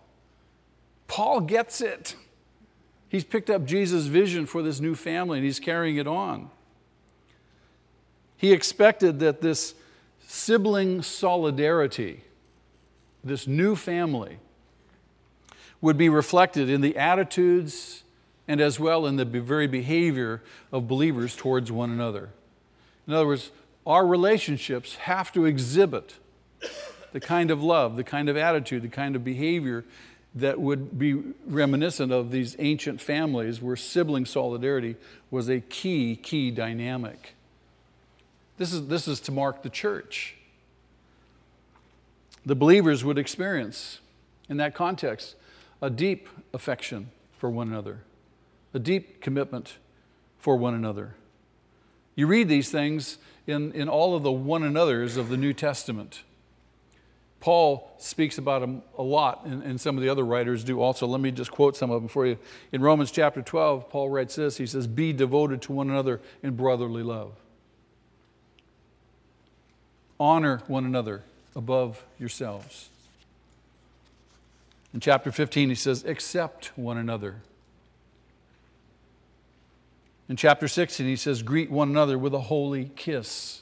Paul 1.07 1.41
gets 1.41 1.81
it. 1.81 2.15
He's 3.09 3.23
picked 3.23 3.49
up 3.49 3.65
Jesus' 3.65 4.07
vision 4.07 4.45
for 4.45 4.61
this 4.61 4.79
new 4.79 4.95
family 4.95 5.37
and 5.37 5.45
he's 5.45 5.59
carrying 5.59 5.97
it 5.97 6.07
on. 6.07 6.49
He 8.35 8.51
expected 8.51 9.19
that 9.19 9.41
this 9.41 9.73
sibling 10.27 11.01
solidarity, 11.01 12.23
this 13.23 13.47
new 13.47 13.75
family, 13.75 14.39
would 15.79 15.97
be 15.97 16.09
reflected 16.09 16.69
in 16.69 16.81
the 16.81 16.97
attitudes 16.97 18.03
and 18.47 18.61
as 18.61 18.79
well 18.79 19.05
in 19.05 19.15
the 19.15 19.25
very 19.25 19.67
behavior 19.67 20.41
of 20.71 20.87
believers 20.87 21.35
towards 21.35 21.71
one 21.71 21.89
another. 21.89 22.29
In 23.07 23.13
other 23.13 23.27
words, 23.27 23.51
our 23.85 24.05
relationships 24.05 24.95
have 24.95 25.31
to 25.33 25.45
exhibit 25.45 26.15
the 27.11 27.19
kind 27.19 27.51
of 27.51 27.63
love, 27.63 27.95
the 27.95 28.03
kind 28.03 28.29
of 28.29 28.37
attitude, 28.37 28.81
the 28.81 28.87
kind 28.87 29.15
of 29.15 29.23
behavior 29.23 29.85
that 30.35 30.59
would 30.59 30.99
be 30.99 31.13
reminiscent 31.47 32.11
of 32.11 32.29
these 32.29 32.55
ancient 32.59 32.99
families 32.99 33.61
where 33.61 33.77
sibling 33.77 34.25
solidarity 34.25 34.97
was 35.31 35.49
a 35.49 35.61
key, 35.61 36.15
key 36.15 36.51
dynamic. 36.51 37.35
This 38.57 38.73
is, 38.73 38.87
this 38.87 39.07
is 39.07 39.19
to 39.21 39.31
mark 39.31 39.63
the 39.63 39.69
church. 39.69 40.35
The 42.45 42.55
believers 42.55 43.03
would 43.03 43.17
experience, 43.17 44.01
in 44.49 44.57
that 44.57 44.75
context, 44.75 45.35
a 45.81 45.89
deep 45.89 46.27
affection 46.53 47.09
for 47.37 47.49
one 47.49 47.69
another, 47.69 47.99
a 48.75 48.79
deep 48.79 49.21
commitment 49.21 49.77
for 50.37 50.57
one 50.57 50.75
another. 50.75 51.15
You 52.13 52.27
read 52.27 52.49
these 52.49 52.69
things 52.69 53.17
in, 53.47 53.71
in 53.71 53.87
all 53.87 54.15
of 54.15 54.21
the 54.21 54.31
one 54.31 54.63
another's 54.63 55.15
of 55.15 55.29
the 55.29 55.37
New 55.37 55.53
Testament. 55.53 56.23
Paul 57.39 57.89
speaks 57.99 58.37
about 58.37 58.59
them 58.59 58.81
a 58.97 59.01
lot, 59.01 59.45
and, 59.45 59.63
and, 59.63 59.79
some 59.79 59.97
of 59.97 60.03
the 60.03 60.09
other 60.09 60.25
writers 60.25 60.63
do 60.63 60.81
also. 60.81 61.07
Let 61.07 61.21
me 61.21 61.31
just 61.31 61.51
quote 61.51 61.77
some 61.77 61.89
of 61.89 62.01
them 62.01 62.09
for 62.09 62.25
you. 62.25 62.37
In 62.71 62.81
Romans 62.81 63.11
chapter 63.11 63.41
12, 63.41 63.89
Paul 63.89 64.09
writes 64.09 64.35
this 64.35 64.57
He 64.57 64.65
says, 64.65 64.87
Be 64.87 65.13
devoted 65.13 65.61
to 65.63 65.71
one 65.71 65.89
another 65.89 66.19
in 66.43 66.55
brotherly 66.55 67.03
love. 67.03 67.33
Honor 70.19 70.63
one 70.67 70.85
another 70.85 71.23
above 71.55 72.03
yourselves. 72.19 72.89
In 74.93 74.99
chapter 74.99 75.31
15, 75.31 75.69
he 75.69 75.75
says, 75.75 76.03
Accept 76.03 76.71
one 76.75 76.97
another. 76.97 77.41
In 80.27 80.35
chapter 80.35 80.67
16, 80.67 81.05
he 81.05 81.15
says, 81.15 81.43
Greet 81.43 81.69
one 81.69 81.89
another 81.89 82.17
with 82.17 82.33
a 82.33 82.39
holy 82.39 82.91
kiss. 82.95 83.61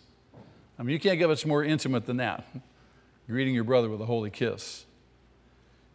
I 0.79 0.83
mean, 0.83 0.93
you 0.93 0.99
can't 0.99 1.19
get 1.19 1.27
much 1.27 1.45
more 1.45 1.63
intimate 1.63 2.05
than 2.05 2.17
that, 2.17 2.45
greeting 3.27 3.53
your 3.53 3.65
brother 3.65 3.89
with 3.89 4.01
a 4.01 4.05
holy 4.05 4.29
kiss. 4.29 4.85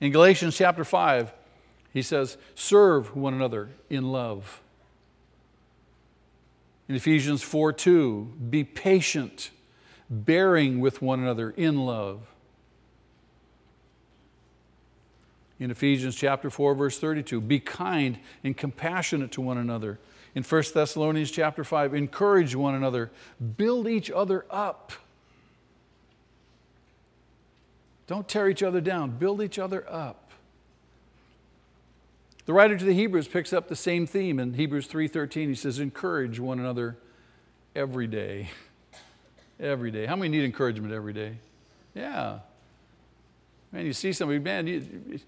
In 0.01 0.13
Galatians 0.13 0.57
chapter 0.57 0.85
5, 0.85 1.33
he 1.93 2.03
says, 2.03 2.37
Serve 2.55 3.17
one 3.17 3.35
another 3.35 3.71
in 3.89 4.13
love. 4.13 4.61
In 6.89 6.95
Ephesians 6.95 7.43
4 7.43 7.73
2, 7.73 8.35
be 8.51 8.65
patient, 8.65 9.51
bearing 10.09 10.81
with 10.81 11.03
one 11.03 11.21
another 11.21 11.51
in 11.51 11.85
love. 11.85 12.21
In 15.59 15.71
Ephesians 15.71 16.15
chapter 16.15 16.51
4, 16.51 16.75
verse 16.75 16.99
32, 16.99 17.41
be 17.41 17.59
kind 17.59 18.19
and 18.45 18.57
compassionate 18.57 19.33
to 19.33 19.41
one 19.41 19.59
another 19.59 19.99
in 20.35 20.43
1 20.43 20.63
Thessalonians 20.75 21.31
chapter 21.31 21.65
5, 21.65 21.95
encourage 21.95 22.55
one 22.55 22.75
another, 22.75 23.11
build 23.57 23.89
each 23.89 24.11
other 24.11 24.45
up. 24.51 24.93
Don't 28.07 28.29
tear 28.29 28.49
each 28.49 28.63
other 28.63 28.81
down, 28.81 29.11
build 29.11 29.43
each 29.43 29.59
other 29.59 29.85
up. 29.89 30.31
The 32.47 32.55
writer 32.55 32.79
to 32.79 32.85
the 32.85 32.95
Hebrews 32.95 33.29
picks 33.29 33.53
up 33.53 33.69
the 33.69 33.77
same 33.77 34.07
theme 34.07 34.39
in 34.39 34.55
Hebrews 34.55 34.87
3:13. 34.87 35.49
He 35.49 35.55
says, 35.55 35.79
"Encourage 35.79 36.41
one 36.41 36.59
another 36.59 36.97
every 37.75 38.07
day." 38.07 38.49
every 39.61 39.91
day. 39.91 40.07
How 40.07 40.17
many 40.17 40.37
need 40.37 40.45
encouragement 40.45 40.93
every 40.93 41.13
day? 41.13 41.37
Yeah. 41.95 42.41
Man, 43.73 43.87
you 43.87 43.93
see 43.93 44.13
somebody, 44.13 44.39
man, 44.39 44.67
you, 44.67 45.21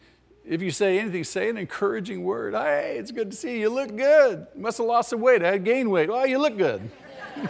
if 0.51 0.61
you 0.61 0.73
say 0.73 0.99
anything, 0.99 1.23
say 1.23 1.49
an 1.49 1.57
encouraging 1.57 2.25
word. 2.25 2.55
Hey, 2.55 2.97
it's 2.99 3.13
good 3.13 3.31
to 3.31 3.37
see 3.37 3.53
you. 3.53 3.61
You 3.61 3.69
look 3.69 3.97
good. 3.97 4.49
Must 4.57 4.79
have 4.79 4.87
lost 4.89 5.11
some 5.11 5.21
weight. 5.21 5.45
I 5.45 5.59
gained 5.59 5.93
weight. 5.93 6.11
Oh, 6.11 6.25
you 6.25 6.39
look 6.39 6.59
good. 6.59 6.91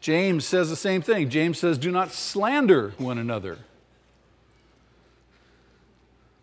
James 0.00 0.44
says 0.44 0.68
the 0.68 0.74
same 0.74 1.00
thing. 1.00 1.30
James 1.30 1.60
says, 1.60 1.78
Do 1.78 1.92
not 1.92 2.10
slander 2.10 2.92
one 2.98 3.18
another. 3.18 3.58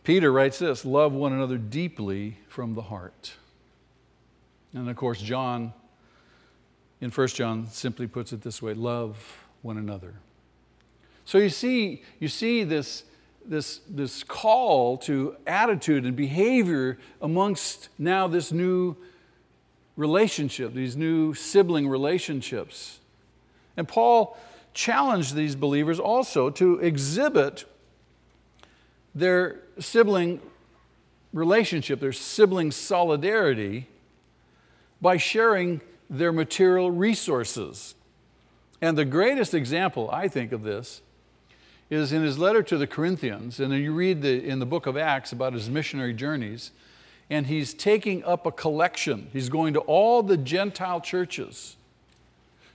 Peter 0.05 0.31
writes 0.31 0.59
this 0.59 0.85
love 0.85 1.11
one 1.11 1.33
another 1.33 1.57
deeply 1.57 2.37
from 2.47 2.73
the 2.73 2.83
heart. 2.83 3.33
And 4.73 4.89
of 4.89 4.95
course, 4.95 5.21
John 5.21 5.73
in 7.01 7.11
1 7.11 7.27
John 7.27 7.67
simply 7.67 8.07
puts 8.07 8.31
it 8.31 8.43
this 8.43 8.61
way 8.61 8.73
love 8.73 9.43
one 9.61 9.77
another. 9.77 10.13
So 11.31 11.37
you 11.37 11.47
see, 11.47 12.01
you 12.19 12.27
see 12.27 12.65
this, 12.65 13.05
this, 13.45 13.79
this 13.89 14.21
call 14.21 14.97
to 14.97 15.37
attitude 15.47 16.03
and 16.03 16.13
behavior 16.13 16.97
amongst 17.21 17.87
now 17.97 18.27
this 18.27 18.51
new 18.51 18.97
relationship, 19.95 20.73
these 20.73 20.97
new 20.97 21.33
sibling 21.33 21.87
relationships. 21.87 22.99
And 23.77 23.87
Paul 23.87 24.37
challenged 24.73 25.33
these 25.33 25.55
believers 25.55 26.01
also 26.01 26.49
to 26.49 26.79
exhibit 26.79 27.63
their 29.15 29.61
sibling 29.79 30.41
relationship, 31.31 32.01
their 32.01 32.11
sibling 32.11 32.71
solidarity, 32.71 33.87
by 35.01 35.15
sharing 35.15 35.79
their 36.09 36.33
material 36.33 36.91
resources. 36.91 37.95
And 38.81 38.97
the 38.97 39.05
greatest 39.05 39.53
example, 39.53 40.09
I 40.11 40.27
think, 40.27 40.51
of 40.51 40.63
this 40.63 41.01
is 41.91 42.13
in 42.13 42.23
his 42.23 42.39
letter 42.39 42.63
to 42.63 42.77
the 42.77 42.87
Corinthians, 42.87 43.59
and 43.59 43.73
you 43.73 43.91
read 43.91 44.21
the, 44.21 44.43
in 44.47 44.59
the 44.59 44.65
book 44.65 44.87
of 44.87 44.95
Acts 44.95 45.33
about 45.33 45.51
his 45.51 45.69
missionary 45.69 46.13
journeys, 46.13 46.71
and 47.29 47.47
he's 47.47 47.73
taking 47.73 48.23
up 48.23 48.45
a 48.45 48.51
collection. 48.51 49.27
He's 49.33 49.49
going 49.49 49.73
to 49.73 49.81
all 49.81 50.23
the 50.23 50.37
Gentile 50.37 51.01
churches, 51.01 51.75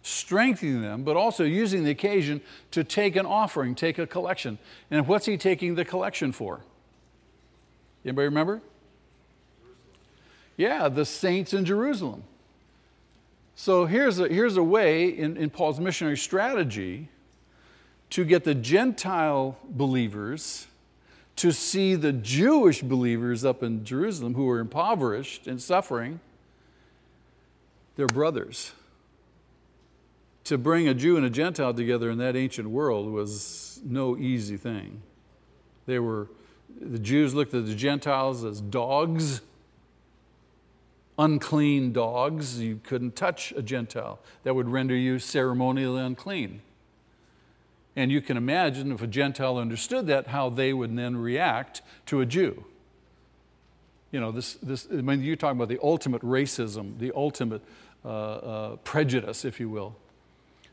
strengthening 0.03 0.83
them, 0.83 1.03
but 1.03 1.17
also 1.17 1.45
using 1.45 1.83
the 1.83 1.91
occasion 1.91 2.43
to 2.73 2.85
take 2.85 3.17
an 3.17 3.25
offering, 3.25 3.75
take 3.75 3.99
a 3.99 4.07
collection. 4.07 4.59
And 4.91 5.09
what's 5.09 5.25
he 5.25 5.39
taking 5.39 5.77
the 5.77 5.85
collection 5.85 6.31
for? 6.31 6.61
Anybody 8.05 8.27
remember? 8.27 8.61
Yeah, 10.59 10.91
the 10.91 11.07
saints 11.07 11.55
in 11.55 11.65
Jerusalem. 11.65 12.23
So 13.55 13.87
here's 13.87 14.19
a, 14.19 14.29
here's 14.29 14.59
a 14.59 14.63
way 14.63 15.09
in, 15.09 15.39
in 15.39 15.49
Paul's 15.49 15.81
missionary 15.81 16.19
strategy 16.19 17.09
to 18.11 18.25
get 18.25 18.45
the 18.45 18.55
Gentile 18.55 19.59
believers 19.65 20.67
to 21.37 21.53
see 21.53 21.95
the 21.95 22.13
Jewish 22.13 22.81
believers 22.83 23.45
up 23.45 23.63
in 23.63 23.85
Jerusalem 23.85 24.35
who 24.35 24.47
were 24.47 24.59
impoverished 24.59 25.47
and 25.47 25.61
suffering, 25.61 26.21
their 27.97 28.07
brothers. 28.07 28.73
To 30.45 30.57
bring 30.57 30.89
a 30.89 30.95
Jew 30.95 31.17
and 31.17 31.27
a 31.27 31.31
Gentile 31.31 31.75
together 31.75 32.11
in 32.11 32.19
that 32.19 32.37
ancient 32.37 32.71
world 32.71 33.11
was 33.11 33.81
no 33.85 34.17
easy 34.17 34.57
thing. 34.57 35.03
They 35.87 35.99
were, 35.99 36.29
the 36.81 36.99
Jews 36.99 37.35
looked 37.35 37.53
at 37.53 37.67
the 37.67 37.75
Gentiles 37.75 38.45
as 38.45 38.61
dogs, 38.61 39.43
unclean 41.19 41.93
dogs. 41.93 42.61
You 42.61 42.81
couldn't 42.83 43.17
touch 43.17 43.53
a 43.57 43.63
Gentile. 43.63 44.21
That 44.45 44.55
would 44.55 44.69
render 44.69 44.95
you 44.95 45.19
ceremonially 45.19 46.01
unclean. 46.01 46.63
And 47.97 48.13
you 48.13 48.21
can 48.21 48.37
imagine 48.37 48.93
if 48.93 49.01
a 49.01 49.07
Gentile 49.07 49.57
understood 49.57 50.07
that, 50.09 50.29
how 50.29 50.51
they 50.51 50.75
would 50.75 50.95
then 50.95 51.17
react 51.17 51.81
to 52.07 52.21
a 52.21 52.27
Jew. 52.27 52.65
You 54.13 54.21
know, 54.21 54.31
this, 54.31 54.55
this, 54.55 54.87
I 54.91 54.97
mean, 54.97 55.23
you're 55.23 55.35
talking 55.35 55.59
about 55.59 55.69
the 55.69 55.81
ultimate 55.83 56.23
racism, 56.23 56.99
the 56.99 57.11
ultimate 57.17 57.63
uh, 58.05 58.09
uh, 58.09 58.77
prejudice, 58.77 59.45
if 59.45 59.59
you 59.59 59.71
will. 59.71 59.97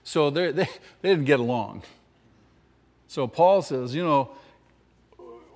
So 0.04 0.30
they, 0.30 0.52
they 0.52 0.68
didn't 1.02 1.26
get 1.26 1.40
along. 1.40 1.84
So 3.08 3.26
Paul 3.28 3.62
says, 3.62 3.96
you 3.96 4.04
know, 4.04 4.32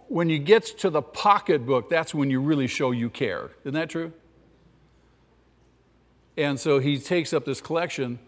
when 0.08 0.30
you 0.30 0.40
get 0.40 0.66
to 0.80 0.90
the 0.90 1.02
pocketbook, 1.02 1.90
that's 1.90 2.14
when 2.14 2.30
you 2.30 2.40
really 2.40 2.68
show 2.68 2.92
you 2.92 3.10
care. 3.10 3.52
Isn't 3.64 3.74
that 3.74 3.90
true? 3.90 4.14
And 6.38 6.60
so 6.60 6.80
he 6.80 6.98
takes 6.98 7.34
up 7.34 7.46
this 7.46 7.60
collection 7.60 8.20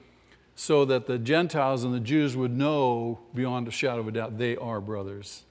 so 0.60 0.84
that 0.84 1.08
the 1.08 1.18
Gentiles 1.18 1.86
and 1.86 1.94
the 1.94 2.02
Jews 2.02 2.36
would 2.36 2.52
know 2.52 3.20
beyond 3.34 3.70
a 3.70 3.72
shadow 3.72 4.02
of 4.02 4.10
a 4.10 4.12
doubt 4.12 4.38
they 4.38 4.58
are 4.58 4.82
brothers 4.82 5.44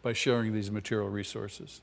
by 0.00 0.12
sharing 0.12 0.52
these 0.52 0.70
material 0.70 1.08
resources. 1.08 1.80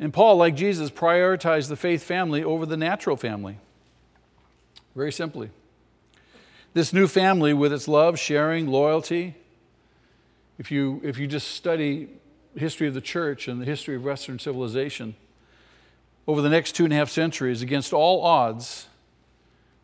And 0.00 0.10
Paul, 0.10 0.36
like 0.36 0.56
Jesus, 0.56 0.90
prioritized 0.90 1.68
the 1.68 1.76
faith 1.76 2.02
family 2.02 2.42
over 2.42 2.64
the 2.64 2.78
natural 2.78 3.18
family. 3.18 3.58
Very 4.96 5.12
simply. 5.12 5.50
This 6.72 6.94
new 6.94 7.06
family, 7.06 7.52
with 7.52 7.74
its 7.74 7.86
love, 7.86 8.18
sharing, 8.18 8.68
loyalty, 8.68 9.34
if 10.58 10.70
you, 10.70 11.02
if 11.04 11.18
you 11.18 11.26
just 11.26 11.48
study 11.48 12.08
history 12.56 12.88
of 12.88 12.94
the 12.94 13.02
church 13.02 13.48
and 13.48 13.60
the 13.60 13.66
history 13.66 13.96
of 13.96 14.02
Western 14.02 14.38
civilization, 14.38 15.14
over 16.26 16.40
the 16.40 16.48
next 16.48 16.72
two 16.72 16.84
and 16.84 16.92
a 16.94 16.96
half 16.96 17.10
centuries, 17.10 17.60
against 17.60 17.92
all 17.92 18.22
odds, 18.24 18.86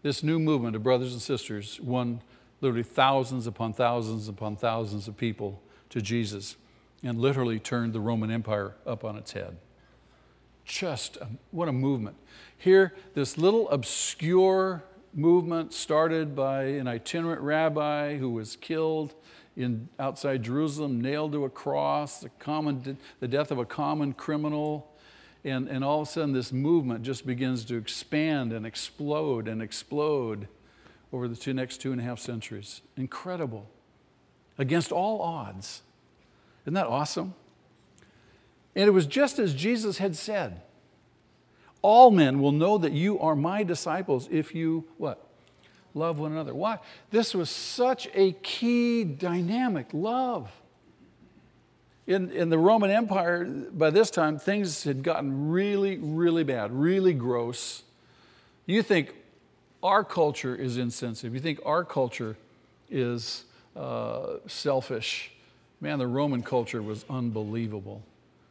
this 0.02 0.22
new 0.22 0.38
movement 0.38 0.76
of 0.76 0.82
brothers 0.82 1.12
and 1.12 1.20
sisters 1.20 1.80
won 1.80 2.22
literally 2.60 2.82
thousands 2.82 3.46
upon 3.46 3.72
thousands 3.72 4.28
upon 4.28 4.56
thousands 4.56 5.08
of 5.08 5.16
people 5.16 5.62
to 5.90 6.00
Jesus 6.00 6.56
and 7.02 7.18
literally 7.18 7.58
turned 7.58 7.92
the 7.92 8.00
Roman 8.00 8.30
Empire 8.30 8.74
up 8.86 9.04
on 9.04 9.16
its 9.16 9.32
head. 9.32 9.56
Just 10.64 11.16
a, 11.16 11.28
what 11.50 11.68
a 11.68 11.72
movement. 11.72 12.16
Here, 12.56 12.94
this 13.14 13.38
little 13.38 13.68
obscure 13.70 14.84
movement 15.14 15.72
started 15.72 16.36
by 16.36 16.64
an 16.64 16.86
itinerant 16.86 17.40
rabbi 17.40 18.16
who 18.16 18.30
was 18.30 18.56
killed 18.56 19.14
in, 19.56 19.88
outside 19.98 20.42
Jerusalem, 20.42 21.00
nailed 21.00 21.32
to 21.32 21.44
a 21.44 21.50
cross, 21.50 22.20
the, 22.20 22.28
common, 22.38 22.98
the 23.18 23.28
death 23.28 23.50
of 23.50 23.58
a 23.58 23.64
common 23.64 24.12
criminal. 24.12 24.89
And, 25.44 25.68
and 25.68 25.83
all 25.83 26.03
of 26.03 26.09
a 26.09 26.11
sudden, 26.11 26.33
this 26.33 26.53
movement 26.53 27.03
just 27.03 27.26
begins 27.26 27.64
to 27.66 27.76
expand 27.76 28.53
and 28.53 28.66
explode 28.66 29.48
and 29.48 29.62
explode 29.62 30.48
over 31.12 31.29
the 31.29 31.37
two, 31.37 31.55
next 31.55 31.79
two 31.79 31.92
and 31.92 32.00
a 32.00 32.05
half 32.05 32.18
centuries. 32.18 32.83
Incredible. 32.96 33.66
Against 34.59 34.92
all 34.92 35.22
odds. 35.22 35.83
Isn't 36.64 36.74
that 36.74 36.87
awesome? 36.87 37.35
And 38.76 38.87
it 38.87 38.90
was 38.90 39.07
just 39.07 39.38
as 39.38 39.55
Jesus 39.55 39.98
had 39.98 40.14
said. 40.14 40.61
All 41.83 42.11
men 42.11 42.40
will 42.40 42.53
know 42.53 42.76
that 42.79 42.92
you 42.92 43.18
are 43.18 43.35
my 43.35 43.62
disciples 43.62 44.29
if 44.31 44.55
you 44.55 44.85
what? 44.98 45.26
Love 45.94 46.18
one 46.18 46.33
another. 46.33 46.55
Why? 46.55 46.79
This 47.11 47.35
was 47.35 47.50
such 47.50 48.09
a 48.14 48.33
key 48.33 49.03
dynamic 49.03 49.88
love. 49.92 50.50
In, 52.06 52.30
in 52.30 52.48
the 52.48 52.58
Roman 52.58 52.90
Empire, 52.90 53.44
by 53.44 53.90
this 53.90 54.10
time, 54.10 54.38
things 54.38 54.84
had 54.84 55.02
gotten 55.02 55.50
really, 55.50 55.98
really 55.98 56.44
bad, 56.44 56.72
really 56.72 57.12
gross. 57.12 57.82
You 58.66 58.82
think 58.82 59.14
our 59.82 60.02
culture 60.04 60.54
is 60.54 60.76
insensitive. 60.76 61.34
You 61.34 61.40
think 61.40 61.60
our 61.64 61.84
culture 61.84 62.36
is 62.90 63.44
uh, 63.76 64.38
selfish. 64.46 65.30
Man, 65.80 65.98
the 65.98 66.06
Roman 66.06 66.42
culture 66.42 66.82
was 66.82 67.04
unbelievable. 67.08 68.02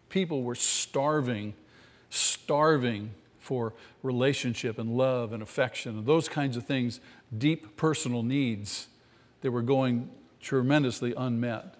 People 0.10 0.44
were 0.44 0.56
starving, 0.56 1.54
starving 2.10 3.12
for 3.40 3.74
relationship 4.04 4.78
and 4.78 4.96
love 4.96 5.34
and 5.34 5.42
affection 5.42 5.98
and 5.98 6.06
those 6.06 6.30
kinds 6.30 6.56
of 6.56 6.66
things, 6.66 7.00
deep 7.36 7.78
personal 7.78 8.24
needs 8.24 8.88
that 9.42 9.52
were 9.52 9.62
going 9.62 10.10
tremendously 10.40 11.14
unmet. 11.16 11.76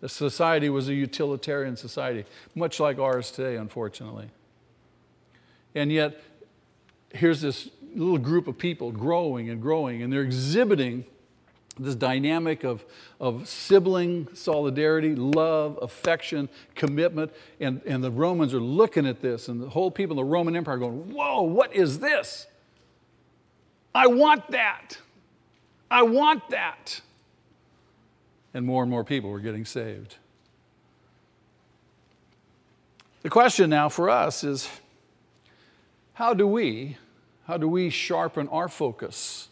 The 0.00 0.08
society 0.08 0.68
was 0.68 0.88
a 0.88 0.94
utilitarian 0.94 1.76
society, 1.76 2.24
much 2.54 2.78
like 2.80 2.98
ours 2.98 3.30
today, 3.30 3.56
unfortunately. 3.56 4.30
And 5.74 5.90
yet, 5.90 6.20
here's 7.12 7.40
this 7.40 7.70
little 7.94 8.18
group 8.18 8.46
of 8.46 8.58
people 8.58 8.92
growing 8.92 9.48
and 9.48 9.60
growing, 9.60 10.02
and 10.02 10.12
they're 10.12 10.22
exhibiting 10.22 11.04
this 11.78 11.94
dynamic 11.94 12.64
of, 12.64 12.84
of 13.20 13.48
sibling 13.48 14.28
solidarity, 14.32 15.14
love, 15.14 15.78
affection, 15.82 16.48
commitment. 16.74 17.32
And, 17.60 17.82
and 17.84 18.02
the 18.02 18.10
Romans 18.10 18.54
are 18.54 18.60
looking 18.60 19.06
at 19.06 19.20
this, 19.20 19.48
and 19.48 19.60
the 19.60 19.68
whole 19.68 19.90
people 19.90 20.18
in 20.18 20.24
the 20.24 20.30
Roman 20.30 20.56
Empire 20.56 20.78
going, 20.78 21.12
Whoa, 21.12 21.42
what 21.42 21.74
is 21.74 21.98
this? 21.98 22.46
I 23.94 24.06
want 24.06 24.50
that. 24.50 24.98
I 25.90 26.02
want 26.02 26.50
that. 26.50 27.00
And 28.56 28.64
more 28.64 28.82
and 28.82 28.90
more 28.90 29.04
people 29.04 29.28
were 29.28 29.40
getting 29.40 29.66
saved. 29.66 30.16
The 33.22 33.28
question 33.28 33.68
now 33.68 33.90
for 33.90 34.08
us 34.08 34.44
is 34.44 34.68
how 36.14 36.32
do 36.32 36.46
we, 36.46 36.96
how 37.46 37.58
do 37.58 37.68
we 37.68 37.90
sharpen 37.90 38.48
our 38.48 38.68
focus? 38.68 39.48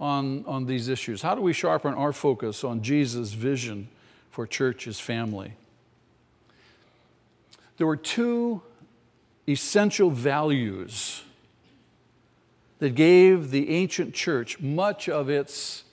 on, 0.00 0.44
on 0.46 0.66
these 0.66 0.88
issues? 0.88 1.22
How 1.22 1.34
do 1.34 1.42
we 1.42 1.52
sharpen 1.52 1.94
our 1.94 2.12
focus 2.12 2.64
on 2.64 2.82
Jesus' 2.82 3.32
vision 3.32 3.88
for 4.30 4.46
church 4.46 4.86
as 4.86 5.00
family? 5.00 5.54
There 7.76 7.86
were 7.86 7.96
two 7.96 8.62
essential 9.48 10.10
values 10.10 11.22
that 12.78 12.94
gave 12.94 13.50
the 13.50 13.70
ancient 13.70 14.14
church 14.14 14.60
much 14.60 15.08
of 15.08 15.28
its 15.28 15.84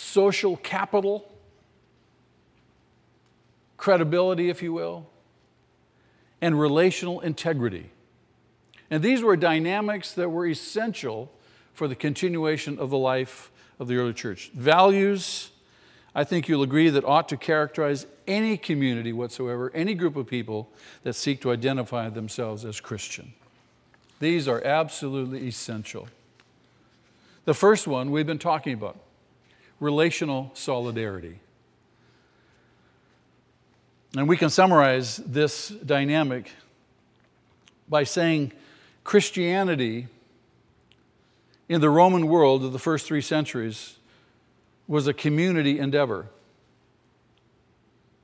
social 0.00 0.56
capital, 0.56 1.30
credibility, 3.76 4.48
if 4.48 4.62
you 4.62 4.72
will, 4.72 5.06
and 6.40 6.58
relational 6.58 7.20
integrity. 7.20 7.90
And 8.90 9.02
these 9.02 9.22
were 9.22 9.36
dynamics 9.36 10.12
that 10.12 10.30
were 10.30 10.46
essential 10.46 11.30
for 11.74 11.86
the 11.86 11.94
continuation 11.94 12.78
of 12.78 12.90
the 12.90 12.98
life 12.98 13.50
of 13.78 13.88
the 13.88 13.96
early 13.96 14.14
church. 14.14 14.50
Values, 14.54 15.50
I 16.14 16.24
think 16.24 16.48
you'll 16.48 16.62
agree, 16.62 16.88
that 16.88 17.04
ought 17.04 17.28
to 17.28 17.36
characterize 17.36 18.06
any 18.26 18.56
community 18.56 19.12
whatsoever, 19.12 19.70
any 19.74 19.94
group 19.94 20.16
of 20.16 20.26
people 20.26 20.70
that 21.02 21.12
seek 21.12 21.40
to 21.42 21.52
identify 21.52 22.08
themselves 22.08 22.64
as 22.64 22.80
Christian. 22.80 23.34
These 24.18 24.48
are 24.48 24.62
absolutely 24.64 25.46
essential. 25.46 26.08
The 27.44 27.54
first 27.54 27.86
one 27.86 28.10
we've 28.10 28.26
been 28.26 28.38
talking 28.38 28.72
about 28.72 28.98
relational 29.80 30.50
solidarity. 30.54 31.40
And 34.16 34.28
we 34.28 34.36
can 34.36 34.50
summarize 34.50 35.16
this 35.18 35.68
dynamic 35.68 36.50
by 37.88 38.04
saying 38.04 38.52
Christianity 39.04 40.06
in 41.68 41.80
the 41.80 41.90
Roman 41.90 42.28
world 42.28 42.64
of 42.64 42.72
the 42.72 42.78
first 42.78 43.06
three 43.06 43.20
centuries 43.20 43.96
was 44.86 45.06
a 45.06 45.14
community 45.14 45.78
endeavor. 45.78 46.26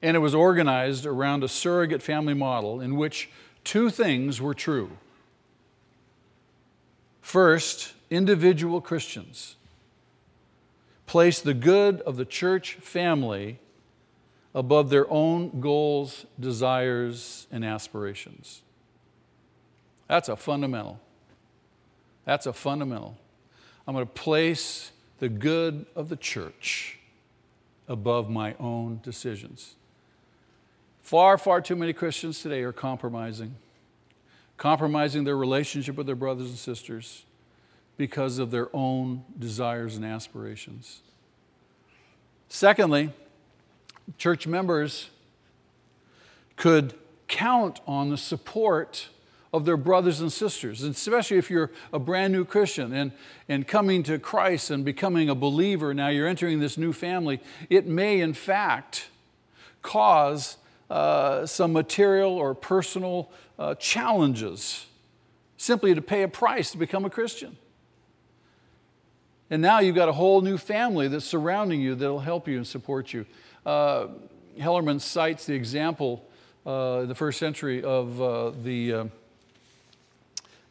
And 0.02 0.16
it 0.16 0.20
was 0.20 0.34
organized 0.34 1.06
around 1.06 1.42
a 1.42 1.48
surrogate 1.48 2.02
family 2.02 2.34
model 2.34 2.80
in 2.80 2.96
which 2.96 3.30
two 3.64 3.88
things 3.88 4.40
were 4.40 4.54
true. 4.54 4.90
First, 7.22 7.94
individual 8.10 8.80
Christians 8.80 9.56
placed 11.06 11.44
the 11.44 11.54
good 11.54 12.00
of 12.02 12.16
the 12.16 12.24
church 12.24 12.74
family 12.74 13.60
above 14.54 14.90
their 14.90 15.10
own 15.10 15.60
goals, 15.60 16.26
desires, 16.40 17.46
and 17.52 17.64
aspirations. 17.64 18.62
That's 20.08 20.28
a 20.28 20.36
fundamental. 20.36 20.98
That's 22.24 22.46
a 22.46 22.52
fundamental. 22.52 23.18
I'm 23.86 23.94
going 23.94 24.06
to 24.06 24.12
place 24.12 24.92
the 25.18 25.28
good 25.28 25.86
of 25.94 26.08
the 26.08 26.16
church 26.16 26.98
above 27.86 28.28
my 28.28 28.54
own 28.58 29.00
decisions. 29.02 29.74
Far, 31.02 31.38
far 31.38 31.60
too 31.60 31.76
many 31.76 31.92
Christians 31.92 32.40
today 32.40 32.62
are 32.62 32.72
compromising, 32.72 33.54
compromising 34.56 35.22
their 35.22 35.36
relationship 35.36 35.96
with 35.96 36.06
their 36.06 36.16
brothers 36.16 36.48
and 36.48 36.58
sisters 36.58 37.25
because 37.96 38.38
of 38.38 38.50
their 38.50 38.68
own 38.74 39.24
desires 39.38 39.96
and 39.96 40.04
aspirations. 40.04 41.00
Secondly, 42.48 43.10
church 44.18 44.46
members 44.46 45.10
could 46.56 46.94
count 47.28 47.80
on 47.86 48.10
the 48.10 48.16
support 48.16 49.08
of 49.52 49.64
their 49.64 49.76
brothers 49.76 50.20
and 50.20 50.32
sisters, 50.32 50.82
and 50.82 50.94
especially 50.94 51.38
if 51.38 51.50
you're 51.50 51.70
a 51.92 51.98
brand 51.98 52.32
new 52.32 52.44
Christian 52.44 52.92
and, 52.92 53.12
and 53.48 53.66
coming 53.66 54.02
to 54.02 54.18
Christ 54.18 54.70
and 54.70 54.84
becoming 54.84 55.28
a 55.30 55.34
believer, 55.34 55.94
now 55.94 56.08
you're 56.08 56.28
entering 56.28 56.60
this 56.60 56.76
new 56.76 56.92
family, 56.92 57.40
it 57.70 57.86
may 57.86 58.20
in 58.20 58.34
fact 58.34 59.08
cause 59.82 60.56
uh, 60.90 61.46
some 61.46 61.72
material 61.72 62.32
or 62.32 62.54
personal 62.54 63.30
uh, 63.58 63.74
challenges 63.76 64.86
simply 65.56 65.94
to 65.94 66.02
pay 66.02 66.22
a 66.22 66.28
price 66.28 66.70
to 66.72 66.78
become 66.78 67.04
a 67.04 67.10
Christian. 67.10 67.56
And 69.50 69.62
now 69.62 69.80
you've 69.80 69.94
got 69.94 70.08
a 70.08 70.12
whole 70.12 70.40
new 70.40 70.58
family 70.58 71.08
that's 71.08 71.24
surrounding 71.24 71.80
you 71.80 71.94
that'll 71.94 72.18
help 72.20 72.48
you 72.48 72.56
and 72.56 72.66
support 72.66 73.12
you. 73.12 73.26
Uh, 73.64 74.08
Hellerman 74.58 75.00
cites 75.00 75.46
the 75.46 75.54
example 75.54 76.24
uh, 76.66 77.00
in 77.02 77.08
the 77.08 77.14
first 77.14 77.38
century 77.38 77.82
of 77.82 78.20
uh, 78.20 78.50
the 78.50 78.92
uh, 78.92 79.04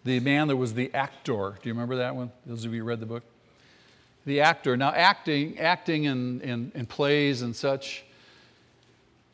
the 0.05 0.19
man 0.19 0.47
that 0.47 0.55
was 0.55 0.75
the 0.75 0.93
actor. 0.93 1.57
Do 1.61 1.67
you 1.67 1.73
remember 1.73 1.97
that 1.97 2.15
one? 2.15 2.31
Those 2.45 2.63
of 2.63 2.73
you 2.73 2.81
who 2.81 2.87
read 2.87 2.99
the 2.99 3.07
book? 3.07 3.23
The 4.25 4.41
actor. 4.41 4.77
Now, 4.77 4.91
acting, 4.91 5.57
acting 5.59 6.03
in, 6.03 6.41
in, 6.41 6.71
in 6.75 6.85
plays 6.85 7.41
and 7.41 7.55
such, 7.55 8.05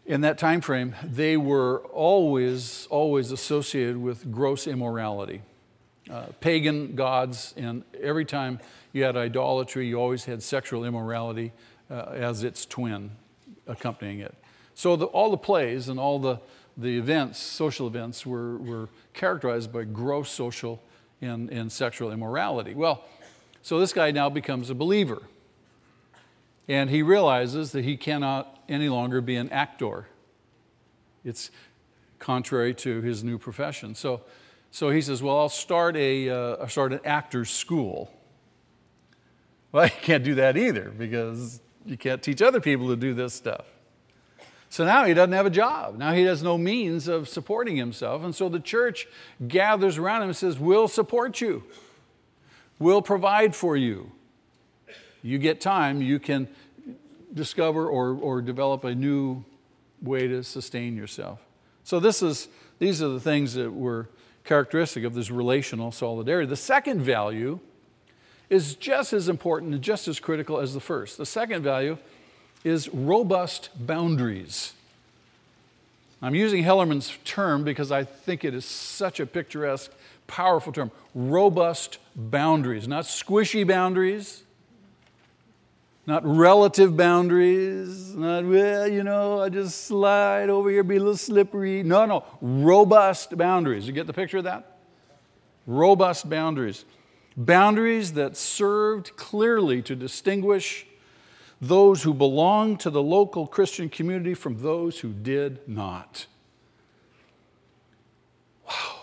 in 0.05 0.22
that 0.22 0.38
time 0.38 0.61
frame, 0.61 0.95
they 1.03 1.36
were 1.36 1.80
always, 1.93 2.88
always 2.89 3.32
associated 3.32 3.97
with 3.97 4.32
gross 4.32 4.66
immorality. 4.66 5.41
Uh, 6.09 6.28
pagan 6.39 6.95
gods, 6.95 7.53
and 7.57 7.84
every 8.01 8.26
time 8.26 8.59
you 8.94 9.04
had 9.04 9.16
idolatry, 9.16 9.88
you 9.88 9.98
always 9.98 10.26
had 10.26 10.44
sexual 10.44 10.84
immorality 10.84 11.54
uh, 11.89 12.12
as 12.14 12.44
its 12.44 12.66
twin 12.66 13.12
accompanying 13.68 14.20
it. 14.20 14.36
So 14.74 14.96
the, 14.96 15.06
all 15.06 15.32
the 15.32 15.38
plays 15.38 15.89
and 15.89 16.00
all 16.00 16.20
the, 16.20 16.39
the 16.78 16.98
events, 16.98 17.39
social 17.39 17.88
events, 17.88 18.26
were, 18.26 18.58
were 18.58 18.89
characterized 19.14 19.72
by 19.72 19.84
gross 19.84 20.30
social 20.30 20.82
and, 21.22 21.50
and 21.50 21.72
sexual 21.72 22.12
immorality. 22.12 22.74
Well, 22.74 23.04
So 23.62 23.80
this 23.80 23.94
guy 23.94 24.12
now 24.12 24.30
becomes 24.30 24.70
a 24.70 24.76
believer. 24.76 25.22
And 26.68 26.89
he 26.89 27.04
realizes 27.04 27.72
that 27.74 27.84
he 27.84 27.98
cannot 27.98 28.64
any 28.70 28.89
longer 28.89 29.22
be 29.22 29.36
an 29.36 29.50
actor. 29.50 30.08
It's 31.24 31.52
contrary 32.20 32.74
to 32.76 33.02
his 33.02 33.24
new 33.24 33.38
profession. 33.38 33.94
So, 33.96 34.22
so 34.72 34.89
he 34.89 35.02
says, 35.02 35.22
Well, 35.22 35.38
I'll 35.38 35.50
start, 35.50 35.96
a, 35.96 36.30
uh, 36.30 36.56
I'll 36.62 36.70
start 36.70 36.94
an 36.94 37.02
actor's 37.04 37.50
school. 37.52 38.12
Well, 39.74 39.86
you 39.86 39.91
can't 40.01 40.24
do 40.24 40.36
that 40.36 40.57
either 40.57 40.91
because 40.97 41.61
you 41.86 41.97
can't 41.97 42.22
teach 42.22 42.41
other 42.41 42.59
people 42.59 42.89
to 42.89 42.97
do 42.97 43.13
this 43.13 43.34
stuff. 43.34 43.65
So 44.69 44.86
now 44.86 45.05
he 45.05 45.13
doesn't 45.13 45.34
have 45.34 45.45
a 45.45 45.51
job. 45.51 45.97
Now 45.97 46.13
he 46.13 46.24
has 46.24 46.43
no 46.43 46.57
means 46.57 47.07
of 47.07 47.28
supporting 47.28 47.78
himself. 47.78 48.24
And 48.24 48.36
so 48.36 48.49
the 48.49 48.59
church 48.59 49.07
gathers 49.47 49.97
around 49.97 50.24
him 50.24 50.30
and 50.30 50.36
says, 50.36 50.59
We'll 50.59 50.88
support 50.88 51.41
you, 51.41 51.63
we'll 52.80 53.01
provide 53.01 53.55
for 53.55 53.78
you. 53.78 54.11
You 55.24 55.38
get 55.38 55.61
time, 55.61 56.01
you 56.01 56.19
can 56.19 56.47
discover 57.34 57.88
or, 57.88 58.15
or 58.15 58.41
develop 58.41 58.84
a 58.84 58.95
new 58.95 59.45
way 60.01 60.28
to 60.28 60.43
sustain 60.43 60.97
yourself. 60.97 61.39
So 61.84 61.99
this 61.99 62.22
is, 62.22 62.47
these 62.80 63.01
are 63.01 63.09
the 63.09 63.19
things 63.19 63.53
that 63.53 63.72
were 63.72 64.09
characteristic 64.43 65.03
of 65.03 65.13
this 65.13 65.30
relational 65.30 65.91
solidarity. 65.91 66.47
The 66.47 66.55
second 66.55 67.01
value 67.01 67.59
is 68.52 68.76
just 68.76 69.14
as 69.14 69.30
important 69.30 69.74
and 69.74 69.82
just 69.82 70.10
as 70.10 70.20
critical 70.20 70.60
as 70.60 70.74
the 70.74 70.80
first. 70.82 71.18
The 71.18 71.26
second 71.26 71.64
value 71.64 71.97
is 72.66 72.89
robust 72.89 73.70
boundaries. 73.80 74.74
I'm 76.22 76.36
using 76.36 76.62
Hellerman's 76.62 77.18
term 77.24 77.64
because 77.64 77.93
I 77.93 78.04
think 78.04 78.43
it 78.43 78.54
is 78.54 78.66
such 78.66 79.22
a 79.22 79.26
picturesque, 79.26 79.89
powerful 80.28 80.74
term. 80.74 80.91
Robust 81.16 81.97
boundaries, 82.14 82.89
not 82.89 83.06
squishy 83.06 83.66
boundaries, 83.66 84.43
not 86.06 86.22
relative 86.26 86.97
boundaries, 86.97 88.14
not, 88.14 88.43
well, 88.43 88.86
you 88.86 89.04
know, 89.04 89.41
I 89.41 89.47
just 89.47 89.86
slide 89.86 90.49
over 90.49 90.70
here, 90.70 90.84
be 90.84 90.97
a 90.97 90.99
little 90.99 91.16
slippery. 91.16 91.84
No, 91.84 92.06
no, 92.06 92.26
robust 92.41 93.38
boundaries. 93.38 93.88
You 93.88 93.93
get 93.93 94.08
the 94.08 94.14
picture 94.14 94.39
of 94.39 94.43
that? 94.43 94.78
Robust 95.66 96.30
boundaries. 96.30 96.84
Boundaries 97.38 98.13
that 98.13 98.36
served 98.36 99.15
clearly 99.15 99.82
to 99.84 99.95
distinguish 99.95 100.86
those 101.61 102.03
who 102.03 102.13
belonged 102.13 102.79
to 102.79 102.89
the 102.89 103.03
local 103.03 103.47
Christian 103.47 103.88
community 103.88 104.34
from 104.34 104.61
those 104.61 104.99
who 104.99 105.09
did 105.09 105.67
not. 105.67 106.25
Wow. 108.67 109.01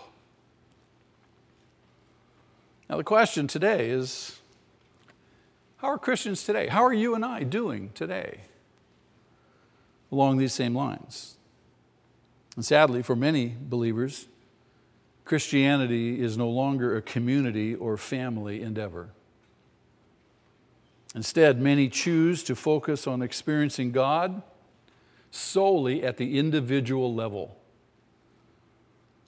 Now, 2.89 2.97
the 2.97 3.03
question 3.03 3.47
today 3.47 3.89
is 3.89 4.39
how 5.77 5.87
are 5.87 5.97
Christians 5.97 6.43
today? 6.43 6.67
How 6.67 6.83
are 6.83 6.93
you 6.93 7.15
and 7.15 7.23
I 7.23 7.43
doing 7.43 7.91
today 7.95 8.41
along 10.11 10.37
these 10.37 10.53
same 10.53 10.75
lines? 10.75 11.37
And 12.57 12.65
sadly, 12.65 13.01
for 13.01 13.15
many 13.15 13.55
believers, 13.57 14.27
Christianity 15.29 16.19
is 16.19 16.39
no 16.39 16.49
longer 16.49 16.97
a 16.97 17.03
community 17.03 17.75
or 17.75 17.97
family 17.97 18.63
endeavor. 18.63 19.09
Instead, 21.13 21.61
many 21.61 21.87
choose 21.87 22.41
to 22.45 22.55
focus 22.55 23.05
on 23.05 23.21
experiencing 23.21 23.91
God 23.91 24.41
solely 25.29 26.03
at 26.03 26.17
the 26.17 26.39
individual 26.39 27.13
level. 27.13 27.55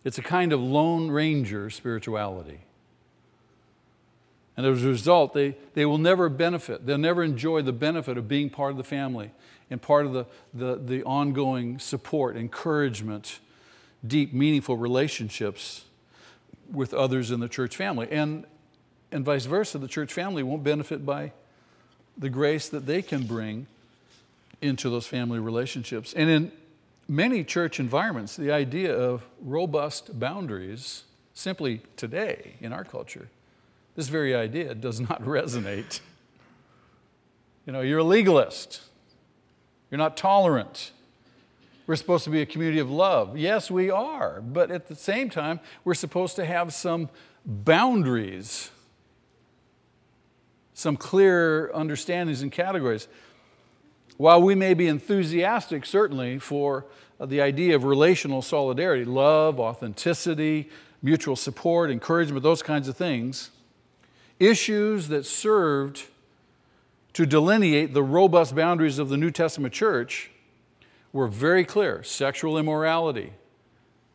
It's 0.04 0.18
a 0.18 0.24
kind 0.24 0.52
of 0.52 0.60
Lone 0.60 1.12
Ranger 1.12 1.70
spirituality. 1.70 2.62
And 4.58 4.66
as 4.66 4.84
a 4.84 4.88
result, 4.88 5.36
they, 5.36 5.56
they 5.76 5.86
will 5.86 6.00
never 6.00 6.30
benefit, 6.30 6.88
they'll 6.88 6.98
never 6.98 7.24
enjoy 7.24 7.62
the 7.62 7.74
benefit 7.74 8.18
of 8.18 8.28
being 8.28 8.50
part 8.50 8.72
of 8.72 8.78
the 8.78 8.84
family 8.84 9.30
and 9.70 9.80
part 9.80 10.08
of 10.08 10.14
the, 10.14 10.26
the, 10.52 10.82
the 10.84 11.04
ongoing 11.04 11.78
support, 11.78 12.36
encouragement, 12.36 13.40
deep, 14.04 14.34
meaningful 14.34 14.78
relationships 14.78 15.86
with 16.72 16.94
others 16.94 17.32
in 17.32 17.40
the 17.40 17.50
church 17.50 17.76
family. 17.76 18.08
And, 18.12 18.46
and 19.12 19.26
vice 19.26 19.46
versa, 19.46 19.78
the 19.78 19.88
church 19.88 20.14
family 20.14 20.44
won't 20.44 20.64
benefit 20.64 21.06
by 21.06 21.34
the 22.18 22.30
grace 22.30 22.70
that 22.70 22.86
they 22.86 23.02
can 23.02 23.24
bring 23.24 23.68
into 24.62 24.90
those 24.90 25.08
family 25.08 25.40
relationships. 25.40 26.14
And 26.14 26.30
in 26.30 26.52
many 27.08 27.44
church 27.44 27.80
environments, 27.80 28.36
the 28.36 28.52
idea 28.52 28.96
of 28.96 29.26
robust 29.42 30.20
boundaries, 30.20 31.04
simply 31.34 31.82
today 31.98 32.56
in 32.62 32.72
our 32.72 32.84
culture, 32.84 33.28
this 33.96 34.08
very 34.08 34.36
idea 34.36 34.76
does 34.76 35.00
not 35.00 35.22
resonate. 35.24 36.00
You 37.66 37.74
know, 37.74 37.82
you're 37.82 38.00
a 38.00 38.04
legalist, 38.04 38.82
you're 39.90 39.98
not 39.98 40.18
tolerant, 40.18 40.92
we're 41.88 41.96
supposed 41.96 42.24
to 42.26 42.30
be 42.30 42.42
a 42.42 42.46
community 42.46 42.80
of 42.80 42.90
love. 42.90 43.38
Yes, 43.38 43.72
we 43.72 43.90
are. 43.90 44.42
But 44.42 44.72
at 44.72 44.88
the 44.88 44.96
same 44.96 45.30
time, 45.30 45.60
we're 45.84 45.94
supposed 45.94 46.36
to 46.38 46.46
have 46.46 46.74
some 46.74 47.10
boundaries, 47.46 48.72
some 50.74 50.96
clear 50.96 51.72
understandings 51.74 52.42
and 52.42 52.52
categories. 52.52 53.08
While 54.18 54.42
we 54.42 54.54
may 54.56 54.74
be 54.74 54.88
enthusiastic, 54.88 55.86
certainly, 55.86 56.38
for 56.38 56.86
the 57.20 57.42
idea 57.42 57.76
of 57.76 57.84
relational 57.84 58.42
solidarity, 58.42 59.06
love, 59.06 59.60
authenticity, 59.60 60.70
mutual 61.02 61.36
support, 61.36 61.90
encouragement, 61.90 62.44
those 62.44 62.62
kinds 62.62 62.88
of 62.88 62.96
things, 62.96 63.50
issues 64.40 65.08
that 65.08 65.26
served 65.26 66.04
to 67.14 67.26
delineate 67.26 67.94
the 67.94 68.04
robust 68.04 68.56
boundaries 68.56 69.00
of 69.00 69.10
the 69.10 69.18
New 69.18 69.32
Testament 69.32 69.74
church 69.74 70.30
were 71.14 71.28
very 71.28 71.66
clear. 71.66 72.04
Sexual 72.04 72.58
immorality 72.58 73.34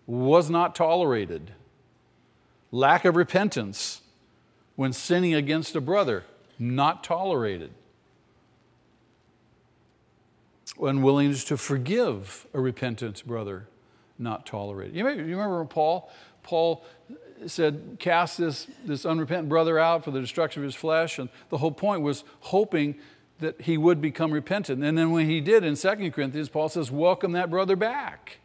was 0.07 0.49
not 0.49 0.75
tolerated. 0.75 1.53
Lack 2.71 3.05
of 3.05 3.17
repentance 3.17 4.03
when 4.77 4.93
sinning 4.93 5.35
against 5.35 5.75
a 5.75 5.81
brother, 5.81 6.25
not 6.59 7.03
tolerated. 7.03 7.71
Unwillingness 10.81 11.45
to 11.45 11.57
forgive 11.57 12.47
a 12.53 12.61
repentant 12.61 13.27
brother, 13.27 13.67
not 14.19 14.45
tolerated. 14.45 14.95
You, 14.95 15.07
remember 15.07 15.65
Paul? 15.65 16.11
Paul 16.43 16.85
said, 17.47 17.97
Cast 17.99 18.39
this, 18.39 18.67
this 18.85 19.07
unrepentant 19.07 19.49
brother 19.49 19.79
out 19.79 20.05
for 20.05 20.11
the 20.11 20.21
destruction 20.21 20.63
of 20.63 20.65
his 20.65 20.75
flesh. 20.75 21.19
And 21.19 21.29
the 21.49 21.59
whole 21.59 21.73
point 21.73 22.03
was 22.03 22.25
hoping 22.41 22.97
that 23.41 23.61
he 23.63 23.77
would 23.77 24.01
become 24.01 24.33
repentant. 24.33 24.83
And 24.83 24.97
then 24.97 25.11
when 25.11 25.29
he 25.29 25.41
did 25.41 25.65
in 25.65 25.77
2 25.77 26.11
Corinthians, 26.11 26.49
Paul 26.49 26.69
says, 26.69 26.91
Welcome 26.91 27.33
that 27.33 27.51
brother 27.51 27.77
back. 27.77 28.39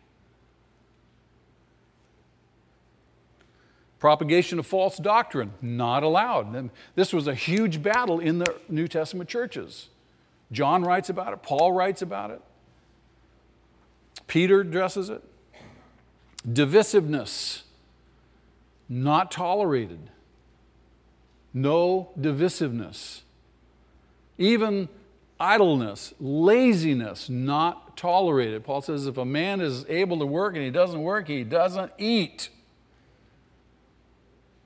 Propagation 4.00 4.58
of 4.58 4.66
false 4.66 4.98
doctrine, 4.98 5.54
not 5.62 6.02
allowed. 6.02 6.72
This 6.96 7.14
was 7.14 7.28
a 7.28 7.36
huge 7.36 7.84
battle 7.84 8.20
in 8.20 8.40
the 8.40 8.56
New 8.68 8.88
Testament 8.88 9.30
churches. 9.30 9.90
John 10.52 10.84
writes 10.84 11.10
about 11.10 11.34
it, 11.34 11.44
Paul 11.44 11.72
writes 11.72 12.02
about 12.02 12.32
it, 12.32 12.42
Peter 14.28 14.62
addresses 14.62 15.10
it. 15.10 15.24
Divisiveness, 16.48 17.62
not 18.90 19.32
tolerated. 19.32 20.10
No 21.54 22.10
divisiveness. 22.20 23.22
Even 24.42 24.90
idleness, 25.40 26.16
laziness, 26.20 27.30
not 27.30 27.96
tolerated. 27.96 28.64
Paul 28.64 28.82
says 28.82 29.06
if 29.06 29.18
a 29.18 29.26
man 29.26 29.62
is 29.62 29.86
able 29.88 30.18
to 30.18 30.26
work 30.26 30.56
and 30.56 30.66
he 30.66 30.72
doesn't 30.72 31.00
work, 31.00 31.28
he 31.28 31.44
doesn't 31.44 31.92
eat. 32.00 32.50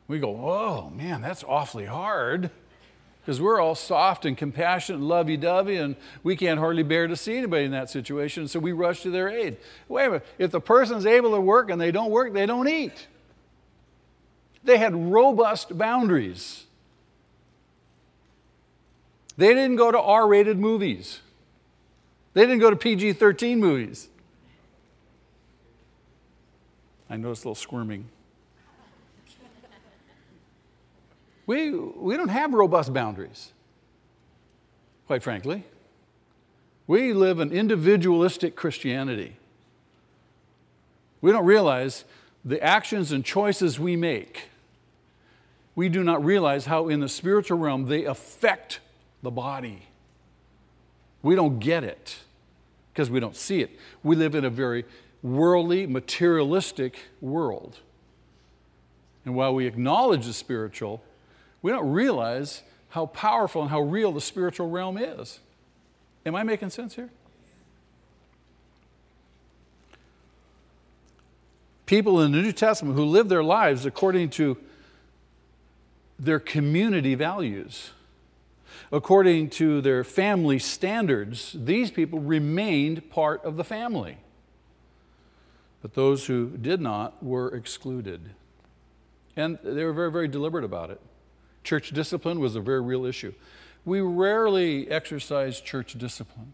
We 0.07 0.19
go, 0.19 0.29
oh 0.29 0.91
man, 0.91 1.21
that's 1.21 1.43
awfully 1.43 1.87
hard 1.87 2.51
because 3.19 3.41
we're 3.41 3.59
all 3.59 3.75
soft 3.75 4.23
and 4.23 4.37
compassionate 4.37 4.99
and 4.99 5.09
lovey 5.09 5.35
dovey, 5.35 5.75
and 5.75 5.97
we 6.23 6.37
can't 6.37 6.59
hardly 6.59 6.83
bear 6.83 7.07
to 7.07 7.17
see 7.17 7.35
anybody 7.35 7.65
in 7.65 7.71
that 7.71 7.89
situation, 7.89 8.47
so 8.47 8.59
we 8.59 8.71
rush 8.71 9.01
to 9.01 9.09
their 9.09 9.27
aid. 9.27 9.57
Wait 9.89 10.05
a 10.05 10.09
minute, 10.09 10.25
if 10.37 10.51
the 10.51 10.61
person's 10.61 11.05
able 11.05 11.31
to 11.31 11.41
work 11.41 11.69
and 11.69 11.81
they 11.81 11.91
don't 11.91 12.11
work, 12.11 12.31
they 12.31 12.45
don't 12.45 12.69
eat. 12.69 13.07
They 14.63 14.77
had 14.77 14.95
robust 14.95 15.77
boundaries. 15.77 16.64
They 19.37 19.53
didn't 19.53 19.75
go 19.75 19.91
to 19.91 19.99
R 19.99 20.27
rated 20.27 20.59
movies, 20.59 21.21
they 22.33 22.41
didn't 22.41 22.59
go 22.59 22.69
to 22.69 22.75
PG 22.75 23.13
13 23.13 23.59
movies. 23.59 24.09
I 27.09 27.17
noticed 27.17 27.45
a 27.45 27.49
little 27.49 27.55
squirming. 27.55 28.09
We, 31.45 31.69
we 31.69 32.17
don't 32.17 32.29
have 32.29 32.55
robust 32.55 32.91
boundaries, 32.91 33.53
quite 35.05 35.21
frankly. 35.21 35.63
We 36.87 37.13
live 37.13 37.39
an 37.39 37.51
individualistic 37.51 38.55
Christianity. 38.55 39.37
We 41.21 41.31
don't 41.31 41.45
realize 41.45 42.05
the 42.43 42.59
actions 42.61 43.11
and 43.11 43.23
choices 43.23 43.79
we 43.79 43.95
make 43.95 44.49
we 45.75 45.89
do 45.89 46.03
not 46.03 46.23
realize 46.23 46.65
how, 46.65 46.87
in 46.87 47.01
the 47.01 47.09
spiritual 47.09 47.57
realm, 47.57 47.85
they 47.85 48.05
affect 48.05 48.79
the 49.25 49.31
body. 49.31 49.87
We 51.21 51.35
don't 51.35 51.59
get 51.59 51.83
it 51.83 52.19
because 52.93 53.09
we 53.09 53.19
don't 53.19 53.35
see 53.35 53.61
it. 53.61 53.77
We 54.03 54.15
live 54.15 54.35
in 54.35 54.45
a 54.45 54.49
very 54.49 54.85
worldly, 55.21 55.87
materialistic 55.87 56.97
world. 57.19 57.79
And 59.25 59.35
while 59.35 59.53
we 59.53 59.65
acknowledge 59.65 60.25
the 60.25 60.33
spiritual, 60.33 61.03
we 61.61 61.71
don't 61.71 61.91
realize 61.91 62.61
how 62.89 63.07
powerful 63.07 63.63
and 63.63 63.71
how 63.71 63.81
real 63.81 64.11
the 64.11 64.21
spiritual 64.21 64.69
realm 64.69 64.97
is. 64.97 65.39
Am 66.25 66.35
I 66.35 66.43
making 66.43 66.69
sense 66.69 66.95
here? 66.95 67.09
People 71.85 72.21
in 72.21 72.31
the 72.31 72.41
New 72.41 72.51
Testament 72.51 72.95
who 72.95 73.05
live 73.05 73.29
their 73.29 73.43
lives 73.43 73.85
according 73.85 74.29
to 74.31 74.57
their 76.17 76.39
community 76.39 77.15
values, 77.15 77.91
according 78.91 79.49
to 79.51 79.81
their 79.81 80.03
family 80.03 80.59
standards, 80.59 81.55
these 81.57 81.91
people 81.91 82.19
remained 82.19 83.09
part 83.09 83.43
of 83.43 83.57
the 83.57 83.63
family. 83.63 84.17
But 85.81 85.93
those 85.93 86.25
who 86.27 86.57
did 86.57 86.81
not 86.81 87.23
were 87.23 87.53
excluded. 87.53 88.31
And 89.35 89.59
they 89.63 89.83
were 89.83 89.93
very, 89.93 90.11
very 90.11 90.27
deliberate 90.27 90.63
about 90.63 90.89
it. 90.89 90.99
Church 91.63 91.91
discipline 91.91 92.39
was 92.39 92.55
a 92.55 92.61
very 92.61 92.81
real 92.81 93.05
issue. 93.05 93.33
We 93.83 94.01
rarely 94.01 94.89
exercise 94.89 95.61
church 95.61 95.97
discipline 95.97 96.53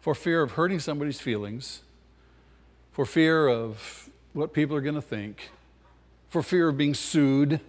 for 0.00 0.14
fear 0.14 0.42
of 0.42 0.52
hurting 0.52 0.80
somebody's 0.80 1.20
feelings, 1.20 1.82
for 2.90 3.04
fear 3.04 3.46
of 3.48 4.08
what 4.32 4.52
people 4.52 4.74
are 4.74 4.80
going 4.80 4.94
to 4.94 5.02
think, 5.02 5.50
for 6.28 6.42
fear 6.42 6.68
of 6.68 6.76
being 6.76 6.94
sued 6.94 7.60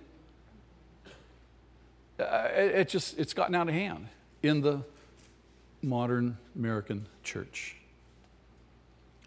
uh, 2.21 2.49
it 2.53 2.89
just 2.89 3.17
it's 3.19 3.33
gotten 3.33 3.55
out 3.55 3.67
of 3.67 3.73
hand 3.73 4.07
in 4.43 4.61
the 4.61 4.81
modern 5.81 6.37
American 6.55 7.07
church. 7.23 7.75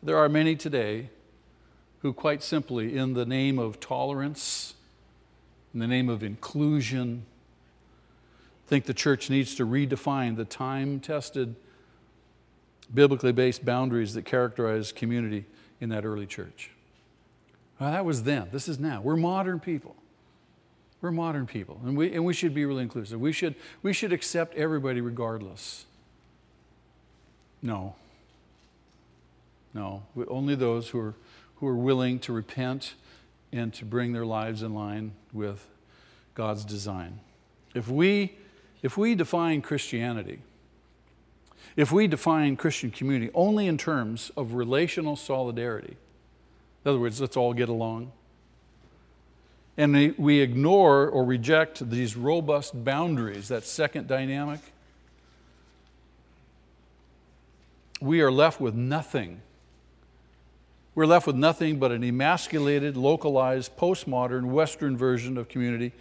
There 0.03 0.17
are 0.17 0.29
many 0.29 0.55
today 0.57 1.11
who, 2.01 2.13
quite 2.13 2.43
simply, 2.43 2.97
in 2.97 3.15
the 3.15 3.25
name 3.25 3.59
of 3.59 3.81
tolerance, 3.81 4.75
in 5.73 5.81
the 5.81 5.87
name 5.87 6.09
of 6.09 6.23
inclusion, 6.23 7.25
think 8.67 8.85
the 8.85 8.95
church 8.95 9.31
needs 9.31 9.55
to 9.55 9.67
redefine 9.67 10.37
the 10.37 10.45
time 10.45 11.01
tested, 11.01 11.55
biblically 12.93 13.33
based 13.33 13.65
boundaries 13.65 14.15
that 14.15 14.25
characterize 14.25 14.93
community 14.93 15.47
in 15.81 15.89
that 15.89 16.05
early 16.05 16.27
church. 16.27 16.71
Well, 17.79 17.91
that 17.91 18.05
was 18.05 18.23
then. 18.23 18.49
This 18.53 18.69
is 18.69 18.79
now. 18.79 19.01
We're 19.01 19.17
modern 19.17 19.61
people. 19.61 19.97
We're 21.05 21.11
modern 21.11 21.47
people, 21.47 21.83
and 21.85 21.99
we, 21.99 22.15
and 22.15 22.25
we 22.25 22.33
should 22.33 22.55
be 22.55 22.65
really 22.65 22.83
inclusive. 22.83 23.21
We 23.21 23.31
should, 23.31 23.57
we 23.83 23.93
should 23.93 24.11
accept 24.11 24.55
everybody 24.55 25.03
regardless. 25.03 25.85
No. 27.61 27.95
No. 29.75 30.05
Only 30.29 30.55
those 30.55 30.89
who 30.89 31.01
are, 31.01 31.15
who 31.57 31.67
are 31.67 31.77
willing 31.77 32.21
to 32.21 32.33
repent 32.33 32.95
and 33.53 33.71
to 33.75 33.85
bring 33.85 34.15
their 34.15 34.25
lives 34.25 34.63
in 34.63 34.73
line 34.73 35.13
with 35.31 35.69
God's 36.35 36.65
design. 36.65 37.21
If 37.75 37.87
we, 37.87 38.39
if 38.83 38.97
we 38.97 39.15
define 39.15 39.61
Christianity, 39.61 40.39
if 41.77 41.93
we 41.93 42.07
define 42.07 42.57
Christian 42.57 42.91
community 42.91 43.31
only 43.35 43.67
in 43.67 43.77
terms 43.77 44.33
of 44.39 44.55
relational 44.55 45.17
solidarity, 45.17 45.99
in 46.83 46.89
other 46.89 46.99
words, 46.99 47.21
let's 47.21 47.37
all 47.37 47.53
get 47.53 47.69
along, 47.69 48.13
and 49.77 50.17
we 50.17 50.41
ignore 50.41 51.09
or 51.09 51.25
reject 51.25 51.91
these 51.91 52.17
robust 52.17 52.85
boundaries, 52.85 53.49
that 53.49 53.65
second 53.65 54.07
dynamic, 54.07 54.61
we 58.01 58.21
are 58.21 58.31
left 58.31 58.61
with 58.61 58.75
nothing. 58.75 59.41
We're 60.95 61.07
left 61.07 61.27
with 61.27 61.37
nothing 61.37 61.79
but 61.79 61.91
an 61.91 62.05
emasculated, 62.05 62.97
localized, 62.97 63.77
postmodern, 63.77 64.45
Western 64.45 64.97
version 64.97 65.37
of 65.37 65.49
community 65.49 65.93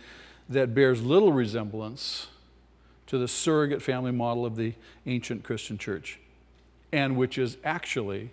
that 0.49 0.75
bears 0.75 1.01
little 1.01 1.31
resemblance 1.31 2.27
to 3.07 3.17
the 3.17 3.27
surrogate 3.27 3.81
family 3.81 4.11
model 4.11 4.45
of 4.45 4.55
the 4.55 4.73
ancient 5.05 5.43
Christian 5.43 5.77
church, 5.77 6.19
and 6.91 7.17
which 7.17 7.37
is 7.37 7.57
actually 7.63 8.29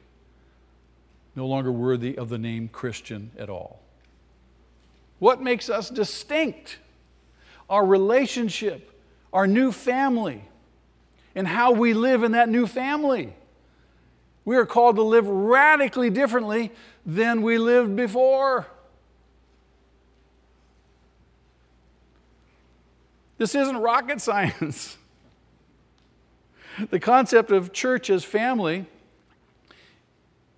no 1.35 1.47
longer 1.47 1.73
worthy 1.73 2.19
of 2.19 2.29
the 2.29 2.39
name 2.39 2.69
Christian 2.69 3.31
at 3.39 3.49
all. 3.49 3.81
What 5.21 5.41
makes 5.41 5.71
us 5.71 5.89
distinct? 5.89 6.79
Our 7.69 7.87
relationship, 7.87 8.91
our 9.33 9.47
new 9.47 9.71
family, 9.71 10.43
and 11.37 11.47
how 11.47 11.71
we 11.71 11.95
live 11.95 12.25
in 12.25 12.33
that 12.33 12.49
new 12.49 12.67
family. 12.67 13.33
We 14.45 14.57
are 14.57 14.67
called 14.67 14.97
to 14.97 15.03
live 15.03 15.29
radically 15.29 16.11
differently 16.11 16.73
than 17.07 17.43
we 17.43 17.59
lived 17.59 17.95
before. 17.95 18.67
This 23.39 23.55
isn't 23.55 23.77
rocket 23.77 24.21
science. 24.23 24.97
The 26.91 26.99
concept 26.99 27.51
of 27.51 27.73
church 27.73 28.09
as 28.09 28.25
family, 28.25 28.87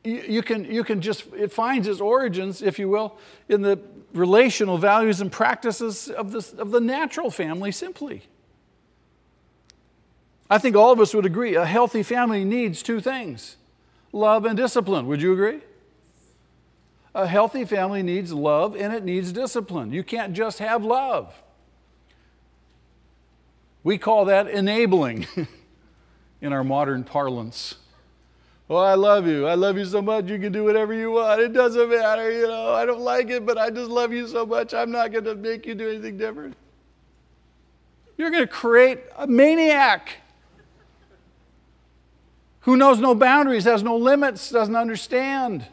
you, 0.04 0.42
can, 0.42 0.64
you 0.64 0.84
can 0.84 1.00
just, 1.00 1.26
it 1.36 1.52
finds 1.52 1.86
its 1.86 2.00
origins, 2.00 2.62
if 2.62 2.78
you 2.78 2.88
will, 2.88 3.18
in 3.48 3.62
the 3.62 3.76
relational 4.12 4.78
values 4.78 5.20
and 5.20 5.30
practices 5.30 6.08
of, 6.08 6.32
this, 6.32 6.52
of 6.52 6.70
the 6.70 6.80
natural 6.80 7.30
family 7.30 7.72
simply. 7.72 8.22
I 10.50 10.58
think 10.58 10.76
all 10.76 10.92
of 10.92 11.00
us 11.00 11.14
would 11.14 11.24
agree 11.24 11.54
a 11.54 11.64
healthy 11.64 12.02
family 12.02 12.44
needs 12.44 12.82
two 12.82 13.00
things 13.00 13.56
love 14.12 14.44
and 14.44 14.56
discipline. 14.56 15.06
Would 15.06 15.22
you 15.22 15.32
agree? 15.32 15.60
A 17.14 17.26
healthy 17.26 17.64
family 17.64 18.02
needs 18.02 18.32
love 18.32 18.76
and 18.76 18.92
it 18.92 19.04
needs 19.04 19.32
discipline. 19.32 19.92
You 19.92 20.02
can't 20.02 20.34
just 20.34 20.58
have 20.58 20.84
love. 20.84 21.42
We 23.84 23.98
call 23.98 24.26
that 24.26 24.48
enabling 24.48 25.26
in 26.40 26.52
our 26.52 26.64
modern 26.64 27.04
parlance. 27.04 27.76
Oh, 28.72 28.76
I 28.76 28.94
love 28.94 29.26
you. 29.26 29.46
I 29.46 29.52
love 29.52 29.76
you 29.76 29.84
so 29.84 30.00
much. 30.00 30.30
You 30.30 30.38
can 30.38 30.50
do 30.50 30.64
whatever 30.64 30.94
you 30.94 31.10
want. 31.10 31.42
It 31.42 31.52
doesn't 31.52 31.90
matter. 31.90 32.32
You 32.32 32.46
know, 32.46 32.72
I 32.72 32.86
don't 32.86 33.02
like 33.02 33.28
it, 33.28 33.44
but 33.44 33.58
I 33.58 33.68
just 33.68 33.90
love 33.90 34.14
you 34.14 34.26
so 34.26 34.46
much. 34.46 34.72
I'm 34.72 34.90
not 34.90 35.12
going 35.12 35.24
to 35.24 35.34
make 35.34 35.66
you 35.66 35.74
do 35.74 35.90
anything 35.90 36.16
different. 36.16 36.56
You're 38.16 38.30
going 38.30 38.44
to 38.44 38.50
create 38.50 39.00
a 39.18 39.26
maniac 39.26 40.20
who 42.60 42.78
knows 42.78 42.98
no 42.98 43.14
boundaries, 43.14 43.64
has 43.64 43.82
no 43.82 43.94
limits, 43.94 44.48
doesn't 44.48 44.76
understand. 44.76 45.66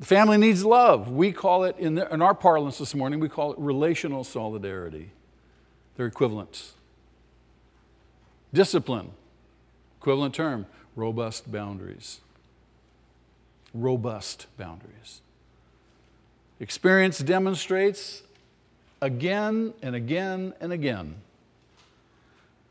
The 0.00 0.06
family 0.06 0.38
needs 0.38 0.64
love. 0.64 1.08
We 1.08 1.30
call 1.30 1.62
it, 1.62 1.76
in, 1.78 1.94
the, 1.94 2.12
in 2.12 2.20
our 2.20 2.34
parlance 2.34 2.78
this 2.78 2.96
morning, 2.96 3.20
we 3.20 3.28
call 3.28 3.52
it 3.52 3.60
relational 3.60 4.24
solidarity. 4.24 5.12
They're 5.96 6.06
equivalents. 6.06 6.72
Discipline, 8.52 9.10
equivalent 9.98 10.34
term, 10.34 10.66
robust 10.94 11.50
boundaries. 11.50 12.20
Robust 13.74 14.46
boundaries. 14.56 15.20
Experience 16.58 17.18
demonstrates 17.18 18.22
again 19.02 19.74
and 19.82 19.94
again 19.94 20.54
and 20.60 20.72
again 20.72 21.16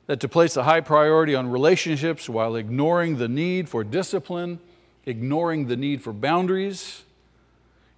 that 0.07 0.19
to 0.19 0.27
place 0.27 0.55
a 0.55 0.63
high 0.63 0.81
priority 0.81 1.35
on 1.35 1.49
relationships 1.49 2.29
while 2.29 2.55
ignoring 2.55 3.17
the 3.17 3.27
need 3.27 3.69
for 3.69 3.83
discipline, 3.83 4.59
ignoring 5.05 5.67
the 5.67 5.75
need 5.75 6.01
for 6.01 6.13
boundaries 6.13 7.03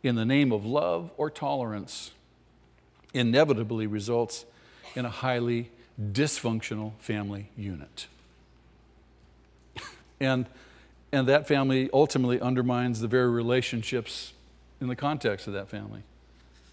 in 0.03 0.15
the 0.15 0.25
name 0.25 0.51
of 0.51 0.65
love 0.65 1.11
or 1.17 1.29
tolerance, 1.29 2.11
inevitably 3.13 3.87
results 3.87 4.45
in 4.95 5.05
a 5.05 5.09
highly 5.09 5.69
dysfunctional 6.01 6.93
family 6.99 7.49
unit. 7.57 8.07
and, 10.19 10.45
and 11.11 11.27
that 11.27 11.47
family 11.47 11.89
ultimately 11.91 12.39
undermines 12.39 13.01
the 13.01 13.07
very 13.07 13.29
relationships 13.29 14.33
in 14.79 14.87
the 14.87 14.95
context 14.95 15.47
of 15.47 15.53
that 15.53 15.69
family. 15.69 16.03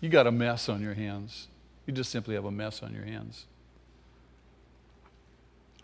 You 0.01 0.09
got 0.09 0.27
a 0.27 0.33
mess 0.33 0.68
on 0.68 0.83
your 0.83 0.95
hands. 0.95 1.49
You 1.87 1.93
just 1.95 2.11
simply 2.11 2.35
have 2.35 2.45
a 2.45 2.51
mess 2.51 2.83
on 2.83 2.95
your 2.95 3.05
hands. 3.05 3.47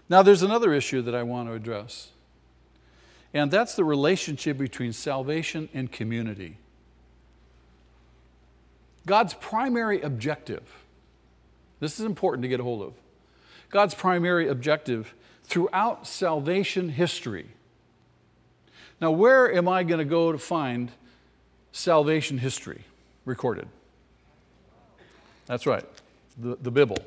Now, 0.09 0.23
there's 0.23 0.43
another 0.43 0.73
issue 0.73 1.03
that 1.03 1.15
I 1.15 1.23
want 1.23 1.49
to 1.49 1.55
address, 1.55 2.09
and 3.33 3.51
that's 3.51 3.75
the 3.75 3.85
relationship 3.85 4.59
between 4.59 4.93
salvation 4.93 5.69
and 5.73 5.91
community. 5.91 6.59
God's 9.07 9.35
primary 9.35 10.01
objective, 10.03 10.63
this 11.79 11.99
is 11.99 12.05
important 12.05 12.43
to 12.43 12.49
get 12.49 12.61
a 12.61 12.65
hold 12.65 12.83
of. 12.83 12.93
God's 13.71 13.95
primary 13.95 14.49
objective 14.49 15.15
throughout 15.45 16.07
salvation 16.07 16.91
history. 16.91 17.47
Now, 19.01 19.11
where 19.11 19.53
am 19.53 19.69
I 19.69 19.83
going 19.83 19.99
to 19.99 20.05
go 20.05 20.33
to 20.33 20.39
find 20.39 20.91
salvation 21.73 22.39
history 22.39 22.85
recorded. 23.25 23.69
That's 25.47 25.67
right, 25.67 25.85
the, 26.39 26.57
the 26.61 26.71
Bible. 26.71 26.99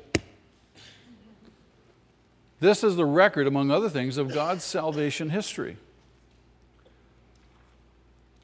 This 2.60 2.84
is 2.84 2.96
the 2.96 3.04
record, 3.04 3.46
among 3.46 3.70
other 3.70 3.88
things, 3.88 4.16
of 4.16 4.32
God's 4.32 4.64
salvation 4.64 5.30
history. 5.30 5.76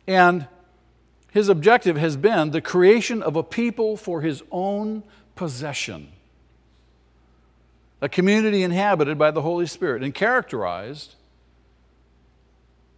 And 0.07 0.47
his 1.31 1.49
objective 1.49 1.97
has 1.97 2.17
been 2.17 2.51
the 2.51 2.61
creation 2.61 3.23
of 3.23 3.37
a 3.37 3.43
people 3.43 3.97
for 3.97 4.21
his 4.21 4.43
own 4.51 5.05
possession, 5.37 6.09
a 8.01 8.09
community 8.09 8.63
inhabited 8.63 9.19
by 9.19 9.31
the 9.31 9.43
Holy 9.43 9.67
Spirit 9.67 10.03
and 10.03 10.15
characterized 10.15 11.15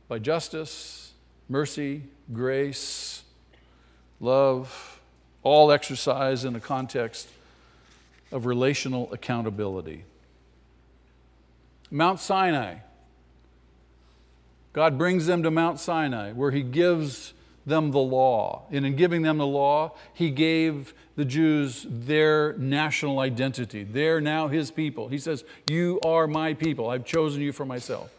by 0.09 0.19
justice, 0.19 1.13
mercy, 1.49 2.03
grace, 2.33 3.23
love, 4.21 5.01
all 5.43 5.73
exercised 5.73 6.45
in 6.45 6.53
the 6.53 6.61
context 6.61 7.29
of 8.31 8.47
relational 8.47 9.13
accountability. 9.13 10.05
Mount 11.91 12.21
Sinai. 12.21 12.77
God 14.73 14.97
brings 14.97 15.27
them 15.27 15.43
to 15.43 15.51
Mount 15.51 15.79
Sinai, 15.79 16.33
where 16.33 16.51
He 16.51 16.63
gives 16.63 17.35
them 17.67 17.91
the 17.91 17.99
law. 17.99 18.65
And 18.71 18.85
in 18.85 18.97
giving 18.97 19.23
them 19.23 19.39
the 19.39 19.47
law, 19.47 19.93
He 20.15 20.31
gave 20.31 20.95
the 21.17 21.25
Jews 21.25 21.87
their 21.89 22.55
national 22.55 23.21
identity. 23.21 23.85
They're 23.85 24.21
now 24.21 24.49
His 24.49 24.71
people. 24.71 25.09
He 25.09 25.19
says, 25.19 25.45
You 25.67 26.01
are 26.05 26.27
my 26.27 26.55
people. 26.55 26.91
I've 26.91 27.05
chosen 27.05 27.41
you 27.43 27.53
for 27.53 27.65
myself. 27.65 28.11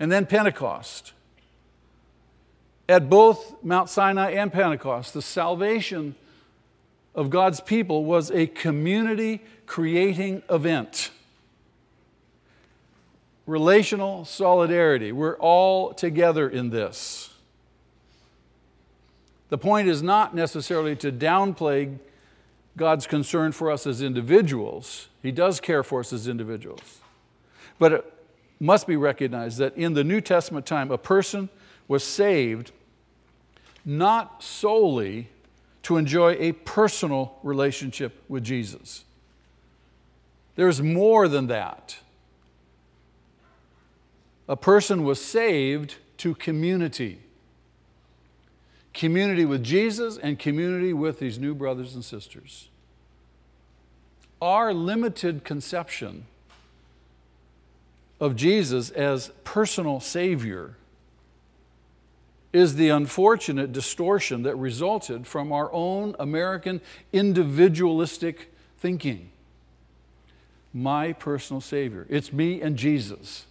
And 0.00 0.10
then 0.10 0.26
Pentecost. 0.26 1.12
At 2.88 3.10
both 3.10 3.62
Mount 3.62 3.90
Sinai 3.90 4.30
and 4.30 4.50
Pentecost, 4.50 5.12
the 5.12 5.20
salvation 5.20 6.14
of 7.14 7.28
God's 7.28 7.60
people 7.60 8.04
was 8.04 8.30
a 8.30 8.46
community 8.46 9.42
creating 9.66 10.42
event. 10.48 11.10
Relational 13.48 14.26
solidarity. 14.26 15.10
We're 15.10 15.38
all 15.38 15.94
together 15.94 16.50
in 16.50 16.68
this. 16.68 17.30
The 19.48 19.56
point 19.56 19.88
is 19.88 20.02
not 20.02 20.34
necessarily 20.34 20.94
to 20.96 21.10
downplay 21.10 21.98
God's 22.76 23.06
concern 23.06 23.52
for 23.52 23.70
us 23.70 23.86
as 23.86 24.02
individuals. 24.02 25.08
He 25.22 25.32
does 25.32 25.60
care 25.60 25.82
for 25.82 26.00
us 26.00 26.12
as 26.12 26.28
individuals. 26.28 27.00
But 27.78 27.92
it 27.92 28.14
must 28.60 28.86
be 28.86 28.96
recognized 28.96 29.56
that 29.56 29.74
in 29.78 29.94
the 29.94 30.04
New 30.04 30.20
Testament 30.20 30.66
time, 30.66 30.90
a 30.90 30.98
person 30.98 31.48
was 31.88 32.04
saved 32.04 32.72
not 33.82 34.42
solely 34.42 35.30
to 35.84 35.96
enjoy 35.96 36.32
a 36.34 36.52
personal 36.52 37.38
relationship 37.42 38.22
with 38.28 38.44
Jesus. 38.44 39.06
There's 40.54 40.82
more 40.82 41.28
than 41.28 41.46
that. 41.46 41.96
A 44.48 44.56
person 44.56 45.04
was 45.04 45.22
saved 45.22 45.96
to 46.18 46.34
community 46.34 47.20
community 48.98 49.44
with 49.44 49.62
Jesus 49.62 50.18
and 50.18 50.40
community 50.40 50.92
with 50.92 51.20
these 51.20 51.38
new 51.38 51.54
brothers 51.54 51.94
and 51.94 52.04
sisters. 52.04 52.68
Our 54.42 54.74
limited 54.74 55.44
conception 55.44 56.26
of 58.20 58.34
Jesus 58.34 58.90
as 58.90 59.30
personal 59.44 60.00
Savior 60.00 60.74
is 62.52 62.74
the 62.74 62.88
unfortunate 62.88 63.72
distortion 63.72 64.42
that 64.42 64.56
resulted 64.56 65.28
from 65.28 65.52
our 65.52 65.72
own 65.72 66.16
American 66.18 66.80
individualistic 67.12 68.52
thinking. 68.78 69.30
My 70.74 71.12
personal 71.12 71.60
Savior. 71.60 72.04
It's 72.08 72.32
me 72.32 72.60
and 72.60 72.76
Jesus. 72.76 73.46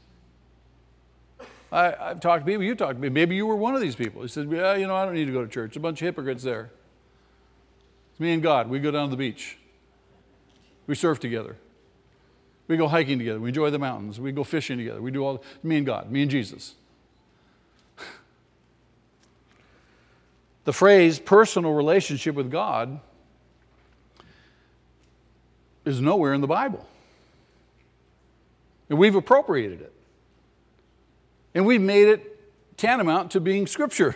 I, 1.71 1.83
have 2.09 2.19
talked 2.19 2.45
to 2.45 2.51
people, 2.51 2.63
you 2.63 2.75
talked 2.75 2.95
to 2.95 3.01
me, 3.01 3.09
maybe 3.09 3.35
you 3.35 3.45
were 3.45 3.55
one 3.55 3.75
of 3.75 3.81
these 3.81 3.95
people. 3.95 4.21
He 4.21 4.27
said, 4.27 4.49
Yeah, 4.51 4.75
you 4.75 4.87
know, 4.87 4.95
I 4.95 5.05
don't 5.05 5.15
need 5.15 5.25
to 5.25 5.33
go 5.33 5.43
to 5.43 5.51
church. 5.51 5.75
A 5.75 5.79
bunch 5.79 6.01
of 6.01 6.05
hypocrites 6.05 6.43
there. 6.43 6.71
It's 8.11 8.19
me 8.19 8.33
and 8.33 8.41
God. 8.41 8.69
We 8.69 8.79
go 8.79 8.91
down 8.91 9.09
to 9.09 9.11
the 9.11 9.17
beach. 9.17 9.57
We 10.85 10.95
surf 10.95 11.19
together. 11.19 11.57
We 12.67 12.77
go 12.77 12.87
hiking 12.87 13.17
together. 13.17 13.39
We 13.39 13.49
enjoy 13.49 13.69
the 13.69 13.79
mountains. 13.79 14.19
We 14.19 14.31
go 14.31 14.43
fishing 14.43 14.77
together. 14.77 15.01
We 15.01 15.11
do 15.11 15.25
all, 15.25 15.43
me 15.63 15.77
and 15.77 15.85
God, 15.85 16.11
me 16.11 16.21
and 16.21 16.31
Jesus. 16.31 16.75
the 20.63 20.73
phrase 20.73 21.19
personal 21.19 21.73
relationship 21.73 22.35
with 22.35 22.49
God 22.49 22.99
is 25.85 26.01
nowhere 26.01 26.33
in 26.33 26.41
the 26.41 26.47
Bible. 26.47 26.85
And 28.89 28.97
we've 28.97 29.15
appropriated 29.15 29.81
it. 29.81 29.93
And 31.57 31.65
we've 31.65 31.81
made 31.81 32.07
it 32.07 32.77
tantamount 32.77 33.31
to 33.31 33.39
being 33.39 33.65
Scripture. 33.65 34.15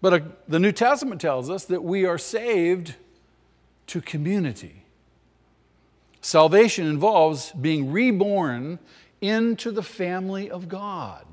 But 0.00 0.12
uh, 0.12 0.20
the 0.46 0.60
New 0.60 0.70
Testament 0.70 1.20
tells 1.20 1.50
us 1.50 1.64
that 1.64 1.82
we 1.82 2.06
are 2.06 2.16
saved 2.16 2.94
to 3.88 4.00
community. 4.00 4.84
Salvation 6.20 6.86
involves 6.86 7.50
being 7.50 7.90
reborn 7.90 8.78
into 9.20 9.72
the 9.72 9.82
family 9.82 10.48
of 10.48 10.68
God, 10.68 11.26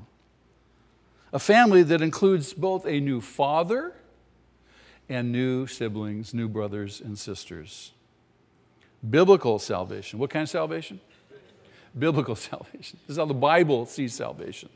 a 1.32 1.38
family 1.38 1.84
that 1.84 2.02
includes 2.02 2.54
both 2.54 2.84
a 2.86 2.98
new 2.98 3.20
father 3.20 3.92
and 5.08 5.30
new 5.30 5.68
siblings, 5.68 6.34
new 6.34 6.48
brothers 6.48 7.00
and 7.00 7.16
sisters. 7.16 7.92
Biblical 9.08 9.58
salvation. 9.58 10.18
What 10.18 10.30
kind 10.30 10.44
of 10.44 10.48
salvation? 10.48 11.00
Biblical 11.98 12.34
salvation. 12.36 12.98
This 13.06 13.14
is 13.14 13.16
how 13.16 13.24
the 13.24 13.34
Bible 13.34 13.86
sees 13.86 14.14
salvation. 14.14 14.68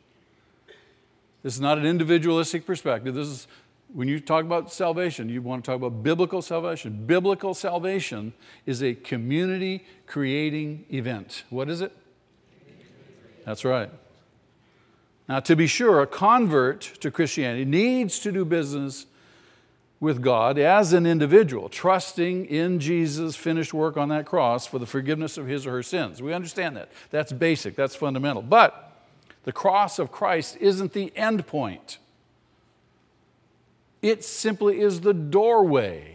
This 1.42 1.54
is 1.54 1.60
not 1.60 1.78
an 1.78 1.86
individualistic 1.86 2.66
perspective. 2.66 3.14
This 3.14 3.28
is 3.28 3.46
when 3.94 4.08
you 4.08 4.18
talk 4.18 4.44
about 4.44 4.72
salvation, 4.72 5.28
you 5.28 5.40
want 5.40 5.64
to 5.64 5.70
talk 5.70 5.76
about 5.76 6.02
biblical 6.02 6.42
salvation. 6.42 7.06
Biblical 7.06 7.54
salvation 7.54 8.32
is 8.66 8.82
a 8.82 8.94
community 8.94 9.84
creating 10.06 10.84
event. 10.92 11.44
What 11.50 11.70
is 11.70 11.80
it? 11.80 11.96
That's 13.44 13.64
right. 13.64 13.90
Now, 15.28 15.40
to 15.40 15.56
be 15.56 15.66
sure, 15.66 16.02
a 16.02 16.06
convert 16.06 16.80
to 17.00 17.10
Christianity 17.10 17.64
needs 17.64 18.18
to 18.20 18.32
do 18.32 18.44
business 18.44 19.06
with 19.98 20.22
God 20.22 20.58
as 20.58 20.92
an 20.92 21.06
individual, 21.06 21.68
trusting 21.68 22.46
in 22.46 22.80
Jesus' 22.80 23.34
finished 23.34 23.72
work 23.72 23.96
on 23.96 24.10
that 24.10 24.26
cross 24.26 24.66
for 24.66 24.78
the 24.78 24.86
forgiveness 24.86 25.38
of 25.38 25.46
his 25.46 25.66
or 25.66 25.72
her 25.72 25.82
sins. 25.82 26.20
We 26.20 26.34
understand 26.34 26.76
that. 26.76 26.90
That's 27.10 27.32
basic, 27.32 27.76
that's 27.76 27.96
fundamental. 27.96 28.42
But 28.42 28.92
the 29.44 29.52
cross 29.52 29.98
of 29.98 30.12
Christ 30.12 30.58
isn't 30.60 30.92
the 30.92 31.16
end 31.16 31.46
point, 31.46 31.98
it 34.02 34.24
simply 34.24 34.80
is 34.80 35.00
the 35.00 35.14
doorway. 35.14 36.12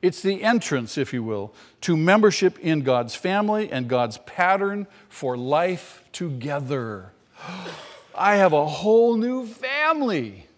It's 0.00 0.20
the 0.20 0.42
entrance, 0.42 0.98
if 0.98 1.12
you 1.12 1.22
will, 1.22 1.54
to 1.82 1.96
membership 1.96 2.58
in 2.58 2.80
God's 2.80 3.14
family 3.14 3.70
and 3.70 3.86
God's 3.86 4.18
pattern 4.18 4.88
for 5.08 5.36
life 5.36 6.02
together. 6.10 7.12
I 8.14 8.34
have 8.34 8.52
a 8.52 8.66
whole 8.66 9.16
new 9.16 9.46
family. 9.46 10.48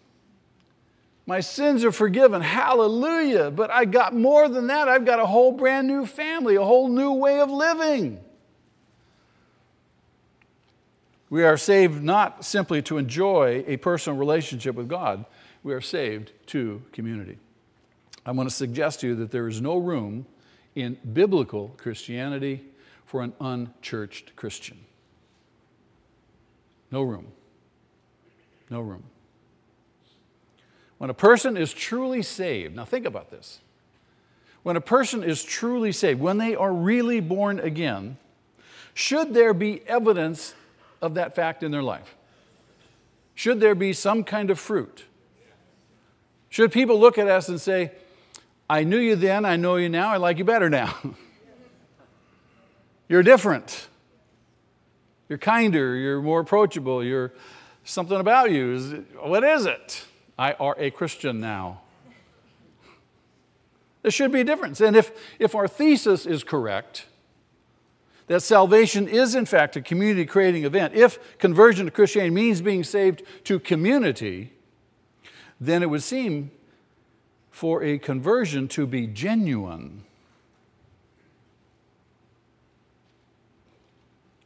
My 1.27 1.41
sins 1.41 1.85
are 1.85 1.93
forgiven. 1.93 2.43
Hallelujah. 2.43 3.51
But 3.51 3.71
I 3.71 3.87
got 3.87 4.15
more 4.15 4.49
than 4.49 4.67
that. 4.67 4.89
I've 4.89 5.07
got 5.07 5.21
a 5.21 5.27
whole 5.27 5.53
brand 5.53 5.89
new 5.89 6.05
family, 6.05 6.57
a 6.57 6.65
whole 6.65 6.89
new 6.89 7.13
way 7.13 7.41
of 7.41 7.51
living. 7.51 8.21
We 11.31 11.45
are 11.45 11.57
saved 11.57 12.03
not 12.03 12.45
simply 12.45 12.83
to 12.83 12.99
enjoy 12.99 13.65
a 13.67 13.77
personal 13.79 14.19
relationship 14.19 14.77
with 14.77 14.89
God, 14.89 15.25
we 15.63 15.73
are 15.73 15.81
saved 15.81 16.31
to 16.49 16.83
community. 16.93 17.39
I 18.27 18.33
want 18.33 18.49
to 18.49 18.55
suggest 18.55 19.01
to 19.01 19.09
you 19.09 19.15
that 19.17 19.31
there 19.31 19.49
is 19.49 19.61
no 19.61 19.79
room 19.79 20.27
in 20.75 20.99
biblical 21.13 21.75
Christianity 21.77 22.63
for 23.07 23.23
an 23.23 23.33
unchurched 23.41 24.37
Christian. 24.37 24.79
No 26.91 27.03
room. 27.03 27.27
No 28.71 28.81
room. 28.81 29.03
When 31.05 31.11
a 31.11 31.13
person 31.13 31.59
is 31.59 31.75
truly 31.75 32.23
saved, 32.23 32.75
now 32.75 32.87
think 32.87 33.05
about 33.05 33.31
this. 33.31 33.61
When 34.63 34.75
a 34.75 34.81
person 34.81 35.23
is 35.23 35.45
truly 35.45 35.93
saved, 35.93 36.19
when 36.19 36.39
they 36.39 36.57
are 36.57 36.73
really 36.73 37.21
born 37.21 37.61
again, 37.61 38.17
should 38.95 39.35
there 39.35 39.53
be 39.53 39.87
evidence 39.87 40.55
of 41.03 41.13
that 41.17 41.35
fact 41.35 41.63
in 41.63 41.73
their 41.73 41.83
life? 41.83 42.15
Should 43.35 43.61
there 43.61 43.75
be 43.75 43.93
some 43.93 44.25
kind 44.25 44.51
of 44.51 44.59
fruit? 44.59 45.05
Should 46.49 46.73
people 46.73 46.99
look 46.99 47.19
at 47.19 47.29
us 47.29 47.51
and 47.51 47.61
say, 47.61 47.93
I 48.71 48.85
knew 48.85 48.97
you 48.97 49.15
then, 49.15 49.45
I 49.45 49.57
know 49.57 49.77
you 49.77 49.91
now, 49.91 50.09
I 50.09 50.17
like 50.17 50.39
you 50.39 50.45
better 50.45 50.71
now? 50.71 50.97
You're 53.11 53.23
different. 53.23 53.89
You're 55.29 55.37
kinder, 55.37 55.97
you're 55.97 56.23
more 56.23 56.41
approachable, 56.41 57.05
you're 57.05 57.35
something 57.85 58.19
about 58.19 58.51
you. 58.51 59.05
What 59.21 59.45
is 59.45 59.67
it? 59.67 60.07
I 60.39 60.53
are 60.55 60.75
a 60.79 60.91
Christian 60.91 61.41
now. 61.41 61.81
There 64.03 64.11
should 64.11 64.33
be 64.33 64.41
a 64.41 64.45
difference. 64.45 64.81
And 64.81 64.97
if, 64.97 65.13
if 65.39 65.55
our 65.55 65.67
thesis 65.67 66.27
is 66.27 66.45
correct, 66.45 67.07
that 68.27 68.43
salvation 68.43 69.09
is 69.09 69.35
in 69.35 69.47
fact 69.47 69.77
a 69.77 69.81
community 69.81 70.27
creating 70.27 70.65
event, 70.65 70.95
if 70.95 71.39
conversion 71.39 71.87
to 71.87 71.93
Christianity 71.93 72.35
means 72.35 72.61
being 72.61 72.85
saved 72.85 73.23
to 73.45 73.59
community, 73.59 74.53
then 75.61 75.83
it 75.83 75.89
would 75.89 76.03
seem 76.03 76.51
for 77.51 77.83
a 77.83 77.99
conversion 77.99 78.67
to 78.69 78.87
be 78.87 79.07
genuine. 79.07 80.05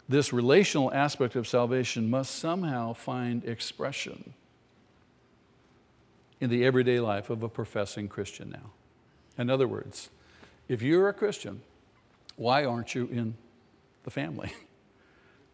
This 0.09 0.32
relational 0.32 0.93
aspect 0.93 1.34
of 1.34 1.49
salvation 1.49 2.09
must 2.09 2.36
somehow 2.36 2.93
find 2.93 3.45
expression 3.45 4.34
in 6.41 6.51
the 6.51 6.64
everyday 6.64 7.01
life 7.01 7.30
of 7.30 7.43
a 7.43 7.49
professing 7.49 8.09
Christian 8.09 8.51
now. 8.51 8.70
In 9.36 9.51
other 9.51 9.68
words, 9.68 10.11
if 10.68 10.82
you're 10.82 11.09
a 11.09 11.12
Christian, 11.12 11.62
why 12.36 12.64
aren't 12.64 12.95
you 12.95 13.07
in 13.07 13.34
the 14.05 14.11
family? 14.11 14.53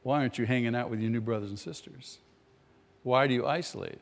Why 0.02 0.20
aren't 0.20 0.36
you 0.36 0.44
hanging 0.44 0.74
out 0.74 0.90
with 0.90 1.00
your 1.00 1.10
new 1.10 1.22
brothers 1.22 1.48
and 1.48 1.58
sisters? 1.58 2.18
Why 3.04 3.26
do 3.26 3.32
you 3.32 3.46
isolate? 3.46 4.00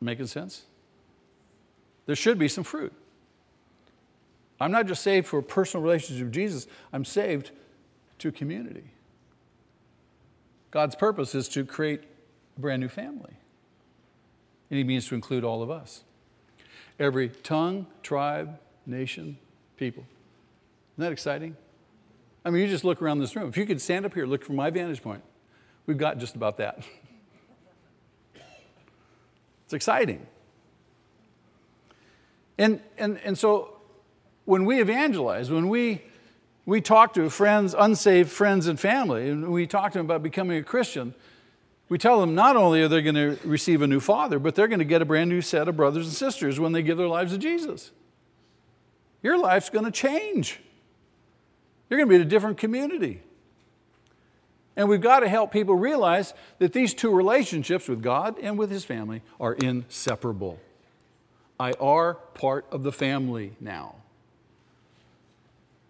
Making 0.00 0.26
sense? 0.26 0.64
There 2.06 2.16
should 2.16 2.36
be 2.36 2.48
some 2.48 2.64
fruit. 2.64 2.92
I'm 4.60 4.72
not 4.72 4.86
just 4.86 5.04
saved 5.04 5.28
for 5.28 5.38
a 5.38 5.42
personal 5.42 5.84
relationship 5.84 6.24
with 6.24 6.34
Jesus, 6.34 6.66
I'm 6.92 7.04
saved 7.04 7.52
to 8.18 8.32
community. 8.32 8.90
God's 10.72 10.96
purpose 10.96 11.34
is 11.34 11.48
to 11.50 11.64
create 11.64 12.02
a 12.56 12.60
brand 12.60 12.82
new 12.82 12.88
family. 12.88 13.34
And 14.70 14.78
He 14.78 14.84
means 14.84 15.06
to 15.08 15.14
include 15.14 15.44
all 15.44 15.62
of 15.62 15.70
us 15.70 16.02
every 16.98 17.28
tongue, 17.28 17.86
tribe, 18.02 18.58
nation, 18.86 19.38
people. 19.76 20.04
Isn't 20.94 21.04
that 21.04 21.12
exciting? 21.12 21.56
I 22.44 22.50
mean, 22.50 22.62
you 22.62 22.68
just 22.68 22.84
look 22.84 23.02
around 23.02 23.18
this 23.18 23.36
room. 23.36 23.48
If 23.48 23.56
you 23.56 23.66
could 23.66 23.82
stand 23.82 24.06
up 24.06 24.14
here, 24.14 24.24
look 24.24 24.44
from 24.44 24.56
my 24.56 24.70
vantage 24.70 25.02
point, 25.02 25.22
we've 25.86 25.98
got 25.98 26.18
just 26.18 26.36
about 26.36 26.58
that. 26.58 26.78
it's 29.64 29.74
exciting. 29.74 30.26
And, 32.56 32.80
and, 32.96 33.18
and 33.24 33.36
so 33.36 33.76
when 34.44 34.64
we 34.64 34.80
evangelize, 34.80 35.50
when 35.50 35.68
we, 35.68 36.02
we 36.64 36.80
talk 36.80 37.12
to 37.14 37.28
friends, 37.28 37.74
unsaved 37.76 38.30
friends 38.30 38.68
and 38.68 38.78
family, 38.80 39.28
and 39.28 39.52
we 39.52 39.66
talk 39.66 39.92
to 39.92 39.98
them 39.98 40.06
about 40.06 40.22
becoming 40.22 40.56
a 40.56 40.62
Christian, 40.62 41.14
we 41.88 41.98
tell 41.98 42.20
them 42.20 42.34
not 42.34 42.56
only 42.56 42.82
are 42.82 42.88
they 42.88 43.02
going 43.02 43.14
to 43.14 43.38
receive 43.44 43.80
a 43.80 43.86
new 43.86 44.00
father, 44.00 44.38
but 44.38 44.54
they're 44.54 44.68
going 44.68 44.80
to 44.80 44.84
get 44.84 45.02
a 45.02 45.04
brand 45.04 45.30
new 45.30 45.40
set 45.40 45.68
of 45.68 45.76
brothers 45.76 46.06
and 46.06 46.14
sisters 46.14 46.58
when 46.58 46.72
they 46.72 46.82
give 46.82 46.98
their 46.98 47.08
lives 47.08 47.32
to 47.32 47.38
Jesus. 47.38 47.92
Your 49.22 49.38
life's 49.38 49.70
going 49.70 49.84
to 49.84 49.90
change. 49.90 50.60
You're 51.88 51.98
going 51.98 52.08
to 52.08 52.10
be 52.10 52.16
in 52.16 52.22
a 52.22 52.30
different 52.30 52.58
community. 52.58 53.22
And 54.76 54.88
we've 54.88 55.00
got 55.00 55.20
to 55.20 55.28
help 55.28 55.52
people 55.52 55.74
realize 55.74 56.34
that 56.58 56.72
these 56.72 56.92
two 56.92 57.10
relationships 57.10 57.88
with 57.88 58.02
God 58.02 58.38
and 58.40 58.58
with 58.58 58.70
His 58.70 58.84
family 58.84 59.22
are 59.40 59.54
inseparable. 59.54 60.58
I 61.58 61.72
are 61.80 62.14
part 62.14 62.66
of 62.70 62.82
the 62.82 62.92
family 62.92 63.52
now. 63.60 63.94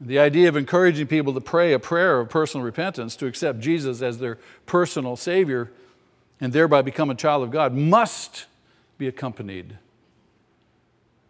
The 0.01 0.19
idea 0.19 0.49
of 0.49 0.57
encouraging 0.57 1.07
people 1.07 1.33
to 1.35 1.41
pray 1.41 1.73
a 1.73 1.79
prayer 1.79 2.21
of 2.21 2.29
personal 2.29 2.65
repentance, 2.65 3.17
to 3.17 3.27
accept 3.27 3.61
Jesus 3.61 4.03
as 4.03 4.19
their 4.19 4.39
personal 4.67 5.17
Savior, 5.17 5.73
and 6.41 6.53
thereby 6.53 6.82
become 6.82 7.11
a 7.11 7.14
child 7.14 7.43
of 7.43 7.51
God 7.51 7.74
must 7.74 8.47
be 8.99 9.09
accompanied 9.09 9.78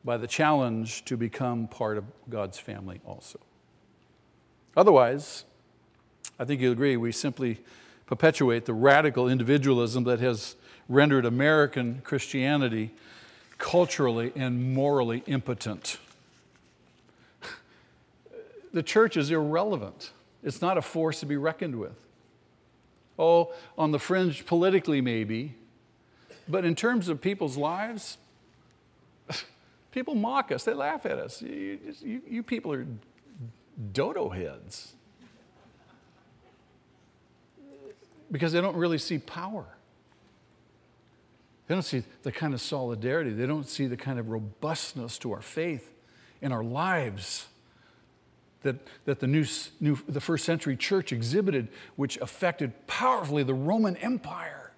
by 0.04 0.16
the 0.16 0.26
challenge 0.26 1.04
to 1.04 1.16
become 1.16 1.66
part 1.66 1.98
of 1.98 2.04
God's 2.28 2.58
family 2.58 3.00
also. 3.04 3.40
Otherwise, 4.76 5.44
I 6.38 6.44
think 6.44 6.60
you'll 6.60 6.72
agree, 6.72 6.96
we 6.96 7.12
simply 7.12 7.58
perpetuate 8.06 8.66
the 8.66 8.74
radical 8.74 9.28
individualism 9.28 10.04
that 10.04 10.20
has 10.20 10.54
rendered 10.88 11.24
American 11.24 12.02
Christianity 12.04 12.92
culturally 13.58 14.32
and 14.36 14.74
morally 14.74 15.22
impotent. 15.26 15.98
The 18.72 18.82
church 18.82 19.16
is 19.16 19.30
irrelevant, 19.30 20.10
it's 20.44 20.60
not 20.60 20.76
a 20.76 20.82
force 20.82 21.20
to 21.20 21.26
be 21.26 21.36
reckoned 21.36 21.76
with. 21.76 22.05
Oh, 23.18 23.52
on 23.78 23.92
the 23.92 23.98
fringe 23.98 24.44
politically, 24.46 25.00
maybe. 25.00 25.54
But 26.48 26.64
in 26.64 26.74
terms 26.74 27.08
of 27.08 27.20
people's 27.20 27.56
lives, 27.56 28.18
people 29.90 30.14
mock 30.14 30.52
us, 30.52 30.64
they 30.64 30.74
laugh 30.74 31.06
at 31.06 31.18
us. 31.18 31.42
You, 31.42 31.78
you, 32.02 32.22
you 32.28 32.42
people 32.42 32.72
are 32.72 32.86
dodo 33.92 34.28
heads 34.28 34.94
because 38.30 38.52
they 38.52 38.60
don't 38.60 38.76
really 38.76 38.98
see 38.98 39.18
power. 39.18 39.66
They 41.66 41.74
don't 41.74 41.82
see 41.82 42.04
the 42.22 42.32
kind 42.32 42.54
of 42.54 42.60
solidarity, 42.60 43.32
they 43.32 43.46
don't 43.46 43.68
see 43.68 43.86
the 43.86 43.96
kind 43.96 44.18
of 44.18 44.28
robustness 44.28 45.18
to 45.18 45.32
our 45.32 45.42
faith 45.42 45.92
in 46.40 46.52
our 46.52 46.62
lives 46.62 47.46
that, 48.66 48.76
that 49.06 49.20
the, 49.20 49.26
new, 49.26 49.46
new, 49.80 49.98
the 50.06 50.20
first 50.20 50.44
century 50.44 50.76
church 50.76 51.12
exhibited, 51.12 51.68
which 51.94 52.18
affected 52.18 52.86
powerfully 52.86 53.42
the 53.42 53.54
Roman 53.54 53.96
Empire. 53.96 54.72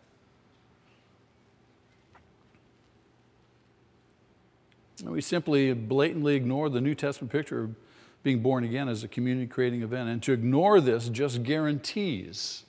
And 5.00 5.10
we 5.10 5.20
simply 5.20 5.72
blatantly 5.72 6.34
ignore 6.34 6.68
the 6.68 6.80
New 6.80 6.94
Testament 6.94 7.32
picture 7.32 7.64
of 7.64 7.74
being 8.22 8.40
born 8.40 8.64
again 8.64 8.88
as 8.88 9.02
a 9.02 9.08
community 9.08 9.46
creating 9.46 9.82
event. 9.82 10.08
And 10.08 10.22
to 10.24 10.32
ignore 10.32 10.80
this 10.80 11.08
just 11.08 11.42
guarantees 11.42 12.64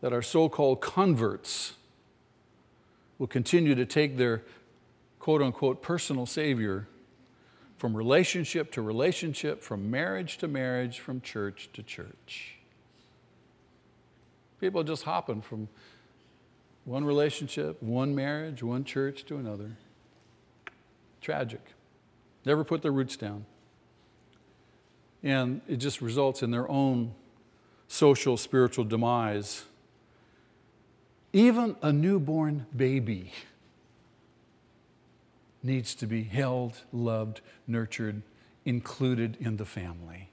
that 0.00 0.12
our 0.12 0.22
so 0.22 0.48
called 0.48 0.80
converts 0.80 1.74
will 3.18 3.28
continue 3.28 3.74
to 3.74 3.86
take 3.86 4.16
their 4.16 4.42
quote 5.18 5.40
unquote 5.40 5.82
personal 5.82 6.26
Savior 6.26 6.88
from 7.82 7.96
relationship 7.96 8.70
to 8.70 8.80
relationship, 8.80 9.60
from 9.60 9.90
marriage 9.90 10.38
to 10.38 10.46
marriage, 10.46 11.00
from 11.00 11.20
church 11.20 11.68
to 11.72 11.82
church. 11.82 12.54
People 14.60 14.84
just 14.84 15.02
hopping 15.02 15.42
from 15.42 15.66
one 16.84 17.04
relationship, 17.04 17.82
one 17.82 18.14
marriage, 18.14 18.62
one 18.62 18.84
church 18.84 19.24
to 19.24 19.36
another. 19.36 19.72
Tragic. 21.20 21.60
Never 22.44 22.62
put 22.62 22.82
their 22.82 22.92
roots 22.92 23.16
down. 23.16 23.46
And 25.24 25.60
it 25.66 25.78
just 25.78 26.00
results 26.00 26.40
in 26.40 26.52
their 26.52 26.70
own 26.70 27.12
social, 27.88 28.36
spiritual 28.36 28.84
demise. 28.84 29.64
Even 31.32 31.74
a 31.82 31.92
newborn 31.92 32.64
baby 32.76 33.32
needs 35.62 35.94
to 35.96 36.06
be 36.06 36.24
held, 36.24 36.78
loved, 36.92 37.40
nurtured, 37.66 38.22
included 38.64 39.36
in 39.40 39.56
the 39.56 39.64
family. 39.64 40.28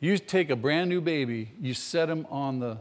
You 0.00 0.16
take 0.18 0.50
a 0.50 0.56
brand 0.56 0.88
new 0.88 1.00
baby, 1.00 1.52
you 1.60 1.74
set 1.74 2.08
him 2.08 2.26
on 2.30 2.58
the, 2.58 2.78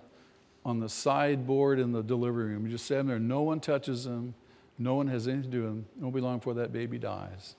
on 0.66 0.80
the 0.80 0.90
sideboard 0.90 1.80
in 1.80 1.92
the 1.92 2.02
delivery 2.02 2.54
room. 2.54 2.66
You 2.66 2.72
just 2.72 2.86
set 2.86 3.00
him 3.00 3.08
there. 3.08 3.20
No 3.20 3.42
one 3.42 3.60
touches 3.60 4.06
him. 4.06 4.34
No 4.78 4.96
one 4.96 5.08
has 5.08 5.28
anything 5.28 5.44
to 5.44 5.58
do 5.58 5.64
with 5.64 5.72
him. 5.72 5.86
It 5.98 6.02
won't 6.02 6.16
be 6.16 6.22
long 6.22 6.38
before 6.38 6.54
that 6.56 6.72
baby 6.72 6.98
dies. 6.98 7.56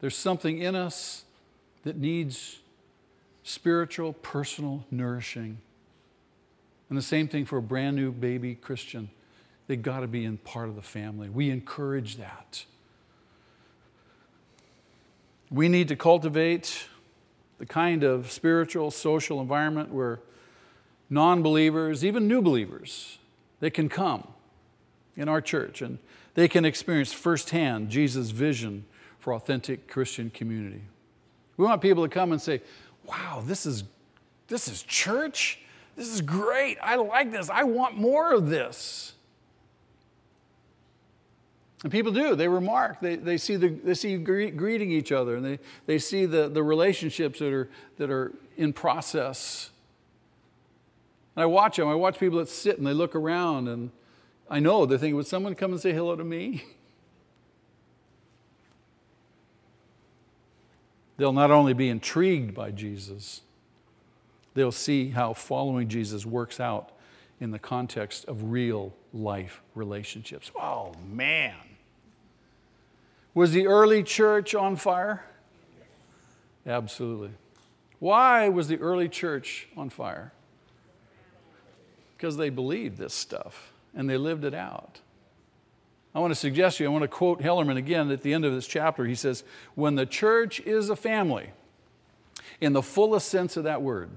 There's 0.00 0.16
something 0.16 0.58
in 0.58 0.74
us 0.74 1.24
that 1.82 1.96
needs 1.96 2.60
spiritual, 3.42 4.14
personal 4.14 4.84
nourishing. 4.90 5.58
And 6.88 6.96
the 6.96 7.02
same 7.02 7.28
thing 7.28 7.44
for 7.44 7.58
a 7.58 7.62
brand 7.62 7.96
new 7.96 8.12
baby 8.12 8.54
Christian. 8.54 9.10
They 9.68 9.76
got 9.76 10.00
to 10.00 10.08
be 10.08 10.24
in 10.24 10.38
part 10.38 10.68
of 10.68 10.74
the 10.74 10.82
family. 10.82 11.28
We 11.28 11.50
encourage 11.50 12.16
that. 12.16 12.64
We 15.50 15.68
need 15.68 15.88
to 15.88 15.96
cultivate 15.96 16.86
the 17.58 17.66
kind 17.66 18.02
of 18.02 18.32
spiritual, 18.32 18.90
social 18.90 19.40
environment 19.40 19.92
where 19.92 20.20
non 21.10 21.42
believers, 21.42 22.04
even 22.04 22.26
new 22.26 22.40
believers, 22.40 23.18
they 23.60 23.70
can 23.70 23.88
come 23.88 24.26
in 25.16 25.28
our 25.28 25.40
church 25.40 25.82
and 25.82 25.98
they 26.34 26.48
can 26.48 26.64
experience 26.64 27.12
firsthand 27.12 27.90
Jesus' 27.90 28.30
vision 28.30 28.86
for 29.18 29.34
authentic 29.34 29.86
Christian 29.86 30.30
community. 30.30 30.82
We 31.58 31.66
want 31.66 31.82
people 31.82 32.04
to 32.04 32.08
come 32.08 32.32
and 32.32 32.40
say, 32.40 32.62
wow, 33.04 33.42
this 33.44 33.66
is, 33.66 33.84
this 34.46 34.68
is 34.68 34.82
church? 34.82 35.58
This 35.96 36.08
is 36.08 36.22
great. 36.22 36.78
I 36.80 36.96
like 36.96 37.32
this. 37.32 37.50
I 37.50 37.64
want 37.64 37.96
more 37.96 38.32
of 38.32 38.48
this. 38.48 39.14
And 41.84 41.92
people 41.92 42.10
do. 42.10 42.34
They 42.34 42.48
remark. 42.48 43.00
They, 43.00 43.16
they 43.16 43.36
see, 43.36 43.56
the, 43.56 43.68
they 43.68 43.94
see 43.94 44.16
greeting 44.16 44.90
each 44.90 45.12
other, 45.12 45.36
and 45.36 45.44
they, 45.44 45.58
they 45.86 45.98
see 45.98 46.26
the, 46.26 46.48
the 46.48 46.62
relationships 46.62 47.38
that 47.38 47.52
are, 47.52 47.68
that 47.98 48.10
are 48.10 48.32
in 48.56 48.72
process. 48.72 49.70
And 51.36 51.44
I 51.44 51.46
watch 51.46 51.76
them. 51.76 51.86
I 51.88 51.94
watch 51.94 52.18
people 52.18 52.38
that 52.38 52.48
sit 52.48 52.78
and 52.78 52.86
they 52.86 52.92
look 52.92 53.14
around, 53.14 53.68
and 53.68 53.90
I 54.50 54.58
know 54.58 54.86
they're 54.86 54.98
thinking, 54.98 55.14
would 55.16 55.28
someone 55.28 55.54
come 55.54 55.70
and 55.70 55.80
say 55.80 55.92
hello 55.92 56.16
to 56.16 56.24
me? 56.24 56.64
They'll 61.16 61.32
not 61.32 61.50
only 61.50 61.74
be 61.74 61.88
intrigued 61.88 62.54
by 62.54 62.70
Jesus, 62.70 63.40
they'll 64.54 64.70
see 64.70 65.10
how 65.10 65.32
following 65.32 65.88
Jesus 65.88 66.24
works 66.24 66.60
out 66.60 66.92
in 67.40 67.50
the 67.50 67.58
context 67.58 68.24
of 68.26 68.52
real 68.52 68.94
life 69.12 69.60
relationships. 69.74 70.52
Oh, 70.54 70.92
man. 71.10 71.56
Was 73.38 73.52
the 73.52 73.68
early 73.68 74.02
church 74.02 74.52
on 74.56 74.74
fire? 74.74 75.24
Absolutely. 76.66 77.30
Why 78.00 78.48
was 78.48 78.66
the 78.66 78.78
early 78.78 79.08
church 79.08 79.68
on 79.76 79.90
fire? 79.90 80.32
Because 82.16 82.36
they 82.36 82.50
believed 82.50 82.98
this 82.98 83.14
stuff 83.14 83.72
and 83.94 84.10
they 84.10 84.16
lived 84.16 84.44
it 84.44 84.54
out. 84.54 84.98
I 86.16 86.18
want 86.18 86.32
to 86.32 86.34
suggest 86.34 86.78
to 86.78 86.82
you, 86.82 86.90
I 86.90 86.92
want 86.92 87.04
to 87.04 87.08
quote 87.08 87.40
Hellerman 87.40 87.76
again 87.76 88.10
at 88.10 88.22
the 88.22 88.34
end 88.34 88.44
of 88.44 88.52
this 88.52 88.66
chapter. 88.66 89.04
He 89.04 89.14
says, 89.14 89.44
When 89.76 89.94
the 89.94 90.04
church 90.04 90.58
is 90.58 90.90
a 90.90 90.96
family, 90.96 91.50
in 92.60 92.72
the 92.72 92.82
fullest 92.82 93.28
sense 93.28 93.56
of 93.56 93.62
that 93.62 93.82
word, 93.82 94.10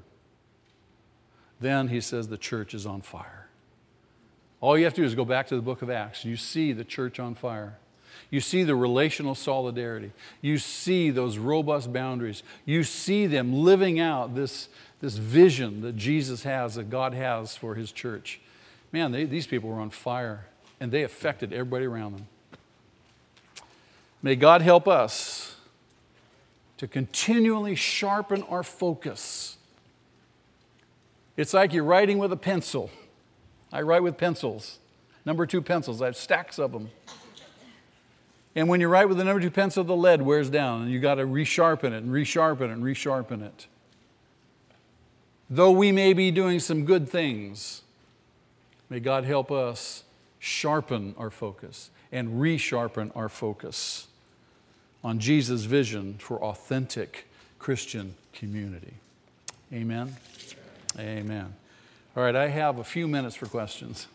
then 1.60 1.90
he 1.90 2.02
says 2.02 2.28
the 2.28 2.40
church 2.40 2.74
is 2.74 2.88
on 2.88 3.02
fire. 3.02 3.50
All 4.62 4.76
you 4.76 4.86
have 4.86 4.96
to 4.96 5.02
do 5.02 5.06
is 5.06 5.14
go 5.14 5.26
back 5.26 5.46
to 5.50 5.56
the 5.56 5.62
book 5.62 5.84
of 5.84 5.92
Acts. 5.92 6.26
You 6.26 6.38
see 6.38 6.74
the 6.74 6.84
church 6.84 7.20
on 7.20 7.36
fire. 7.36 7.78
You 8.32 8.40
see 8.40 8.64
the 8.64 8.76
relational 8.76 9.36
solidarity. 9.36 10.14
You 10.40 10.58
see 10.58 11.12
those 11.12 11.38
robust 11.38 11.92
boundaries. 11.92 12.44
You 12.66 12.84
see 12.84 13.28
them 13.28 13.54
living 13.54 14.00
out 14.00 14.36
this, 14.36 14.70
this 15.02 15.18
vision 15.18 15.82
that 15.82 15.98
Jesus 15.98 16.44
has, 16.44 16.76
that 16.76 16.90
God 16.90 17.14
has 17.14 17.58
for 17.58 17.76
his 17.76 17.92
church. 17.92 18.40
Man, 18.94 19.12
they, 19.12 19.26
these 19.26 19.46
people 19.46 19.70
were 19.70 19.82
on 19.82 19.90
fire 19.90 20.46
and 20.80 20.92
they 20.92 21.04
affected 21.04 21.52
everybody 21.52 21.86
around 21.86 22.14
them. 22.14 22.28
May 24.24 24.38
God 24.38 24.62
help 24.62 24.88
us 24.88 25.58
to 26.78 26.88
continually 26.88 27.76
sharpen 27.76 28.44
our 28.44 28.64
focus. 28.64 29.58
It's 31.36 31.54
like 31.54 31.74
you're 31.74 31.84
writing 31.84 32.18
with 32.18 32.32
a 32.32 32.38
pencil. 32.38 32.92
I 33.74 33.82
write 33.82 34.04
with 34.04 34.18
pencils, 34.18 34.80
number 35.26 35.46
two 35.46 35.62
pencils. 35.62 36.02
I 36.02 36.06
have 36.06 36.16
stacks 36.16 36.60
of 36.60 36.72
them. 36.72 36.90
And 38.56 38.68
when 38.68 38.82
you 38.82 38.88
write 38.88 39.08
with 39.08 39.18
the 39.18 39.24
number 39.24 39.42
two 39.42 39.52
pencil, 39.52 39.84
the 39.84 39.96
lead 39.96 40.22
wears 40.22 40.50
down, 40.50 40.84
and 40.84 40.92
you 40.92 41.00
got 41.00 41.16
to 41.16 41.26
resharpen 41.26 41.86
it 41.86 42.04
and 42.04 42.10
resharpen 42.10 42.62
it 42.62 42.70
and 42.72 42.84
resharpen 42.84 43.42
it. 43.42 43.68
Though 45.50 45.72
we 45.72 45.92
may 45.92 46.14
be 46.14 46.32
doing 46.32 46.60
some 46.60 46.86
good 46.86 47.10
things, 47.10 47.82
may 48.90 49.00
God 49.00 49.24
help 49.24 49.52
us 49.52 50.04
sharpen 50.40 51.16
our 51.18 51.30
focus 51.30 51.92
and 52.12 52.42
resharpen 52.42 53.12
our 53.16 53.30
focus 53.30 54.08
on 55.04 55.20
Jesus' 55.20 55.64
vision 55.64 56.16
for 56.20 56.42
authentic 56.44 57.28
Christian 57.60 58.16
community. 58.34 58.94
Amen. 59.74 60.16
Amen. 61.00 61.54
All 62.16 62.24
right, 62.24 62.36
I 62.36 62.50
have 62.50 62.80
a 62.80 62.84
few 62.84 63.08
minutes 63.08 63.36
for 63.36 63.46
questions. 63.46 64.08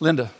Linda. 0.00 0.30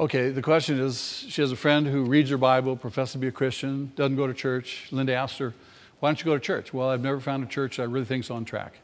Okay, 0.00 0.30
the 0.30 0.40
question 0.40 0.80
is 0.80 1.26
she 1.28 1.42
has 1.42 1.52
a 1.52 1.56
friend 1.56 1.86
who 1.86 2.04
reads 2.04 2.30
her 2.30 2.38
Bible, 2.38 2.74
professes 2.74 3.12
to 3.12 3.18
be 3.18 3.28
a 3.28 3.32
Christian, 3.32 3.92
doesn't 3.96 4.16
go 4.16 4.26
to 4.26 4.32
church. 4.32 4.88
Linda 4.90 5.12
asked 5.12 5.38
her, 5.40 5.52
Why 5.98 6.08
don't 6.08 6.18
you 6.18 6.24
go 6.24 6.32
to 6.32 6.40
church? 6.40 6.72
Well, 6.72 6.88
I've 6.88 7.02
never 7.02 7.20
found 7.20 7.44
a 7.44 7.46
church 7.46 7.78
I 7.78 7.82
really 7.82 8.06
think 8.06 8.24
is 8.24 8.30
on 8.30 8.46
track. 8.46 8.78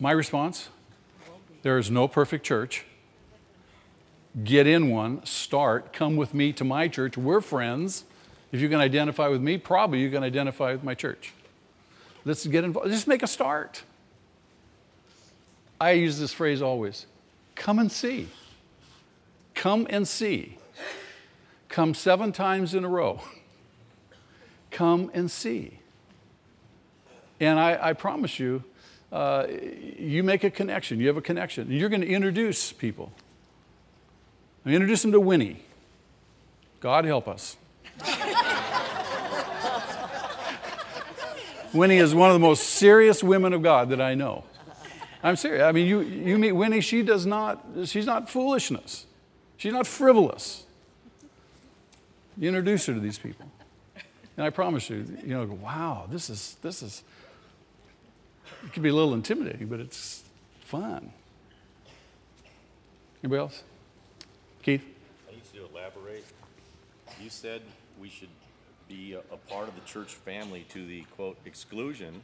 My 0.00 0.12
response 0.12 0.70
there 1.62 1.76
is 1.76 1.90
no 1.90 2.08
perfect 2.08 2.44
church. 2.44 2.86
Get 4.42 4.66
in 4.66 4.88
one, 4.88 5.24
start, 5.26 5.92
come 5.92 6.16
with 6.16 6.32
me 6.32 6.52
to 6.54 6.64
my 6.64 6.88
church. 6.88 7.18
We're 7.18 7.42
friends. 7.42 8.04
If 8.50 8.60
you 8.60 8.68
can 8.68 8.80
identify 8.80 9.28
with 9.28 9.42
me, 9.42 9.58
probably 9.58 10.00
you 10.00 10.10
can 10.10 10.22
identify 10.22 10.72
with 10.72 10.82
my 10.82 10.94
church. 10.94 11.34
Let's 12.24 12.46
get 12.46 12.64
involved. 12.64 12.90
Just 12.90 13.06
make 13.06 13.22
a 13.22 13.26
start. 13.26 13.82
I 15.80 15.92
use 15.92 16.18
this 16.18 16.32
phrase 16.32 16.62
always 16.62 17.06
come 17.54 17.78
and 17.78 17.92
see. 17.92 18.28
Come 19.54 19.86
and 19.90 20.08
see. 20.08 20.56
Come 21.68 21.92
seven 21.92 22.32
times 22.32 22.74
in 22.74 22.84
a 22.84 22.88
row. 22.88 23.20
Come 24.70 25.10
and 25.12 25.30
see. 25.30 25.78
And 27.38 27.58
I, 27.58 27.90
I 27.90 27.92
promise 27.92 28.38
you, 28.38 28.64
uh, 29.12 29.46
you 29.98 30.22
make 30.22 30.44
a 30.44 30.50
connection. 30.50 31.00
You 31.00 31.08
have 31.08 31.16
a 31.16 31.22
connection. 31.22 31.70
You're 31.70 31.88
going 31.88 32.02
to 32.02 32.08
introduce 32.08 32.72
people. 32.72 33.12
I 34.64 34.70
introduce 34.70 35.02
them 35.02 35.12
to 35.12 35.20
Winnie. 35.20 35.62
God 36.80 37.04
help 37.04 37.28
us. 37.28 37.56
Winnie 41.72 41.98
is 41.98 42.14
one 42.14 42.30
of 42.30 42.34
the 42.34 42.40
most 42.40 42.64
serious 42.64 43.22
women 43.22 43.52
of 43.52 43.62
God 43.62 43.90
that 43.90 44.00
I 44.00 44.14
know. 44.14 44.44
I'm 45.22 45.36
serious. 45.36 45.62
I 45.62 45.72
mean, 45.72 45.86
you, 45.86 46.00
you 46.00 46.38
meet 46.38 46.52
Winnie, 46.52 46.80
she 46.80 47.02
does 47.02 47.26
not, 47.26 47.64
she's 47.84 48.06
not 48.06 48.30
foolishness. 48.30 49.06
She's 49.56 49.72
not 49.72 49.86
frivolous. 49.86 50.64
You 52.38 52.48
introduce 52.48 52.86
her 52.86 52.94
to 52.94 53.00
these 53.00 53.18
people. 53.18 53.46
And 54.36 54.46
I 54.46 54.50
promise 54.50 54.88
you, 54.88 55.04
you 55.22 55.34
know, 55.34 55.44
wow, 55.44 56.06
this 56.10 56.30
is, 56.30 56.56
this 56.62 56.82
is, 56.82 57.02
it 58.64 58.72
can 58.72 58.82
be 58.82 58.88
a 58.88 58.94
little 58.94 59.14
intimidating, 59.14 59.68
but 59.68 59.80
it's 59.80 60.22
fun. 60.60 61.12
Anybody 63.22 63.40
else? 63.40 63.62
Keith? 64.62 64.84
I 65.28 65.32
need 65.32 65.42
you 65.52 65.60
to 65.60 65.66
elaborate. 65.74 66.24
You 67.22 67.30
said 67.30 67.62
we 68.00 68.08
should 68.08 68.28
be 68.88 69.14
a, 69.14 69.18
a 69.32 69.36
part 69.36 69.68
of 69.68 69.74
the 69.74 69.82
church 69.82 70.14
family 70.14 70.64
to 70.70 70.86
the 70.86 71.02
quote 71.16 71.38
exclusion 71.44 72.22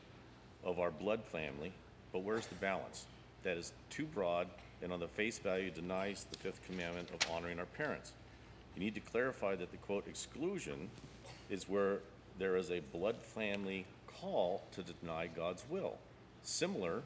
of 0.64 0.78
our 0.78 0.90
blood 0.90 1.22
family, 1.24 1.72
but 2.12 2.20
where's 2.20 2.46
the 2.46 2.54
balance? 2.56 3.06
That 3.42 3.56
is 3.56 3.72
too 3.90 4.06
broad 4.06 4.48
and 4.82 4.92
on 4.92 5.00
the 5.00 5.08
face 5.08 5.38
value 5.38 5.70
denies 5.70 6.26
the 6.30 6.38
fifth 6.38 6.60
commandment 6.66 7.08
of 7.10 7.30
honoring 7.30 7.58
our 7.58 7.66
parents. 7.66 8.12
You 8.74 8.82
need 8.82 8.94
to 8.94 9.00
clarify 9.00 9.54
that 9.56 9.70
the 9.70 9.78
quote 9.78 10.06
exclusion 10.06 10.90
is 11.48 11.68
where 11.68 12.00
there 12.38 12.56
is 12.56 12.70
a 12.70 12.80
blood 12.92 13.16
family 13.22 13.86
call 14.06 14.62
to 14.72 14.82
deny 14.82 15.28
God's 15.28 15.64
will, 15.70 15.96
similar 16.46 17.02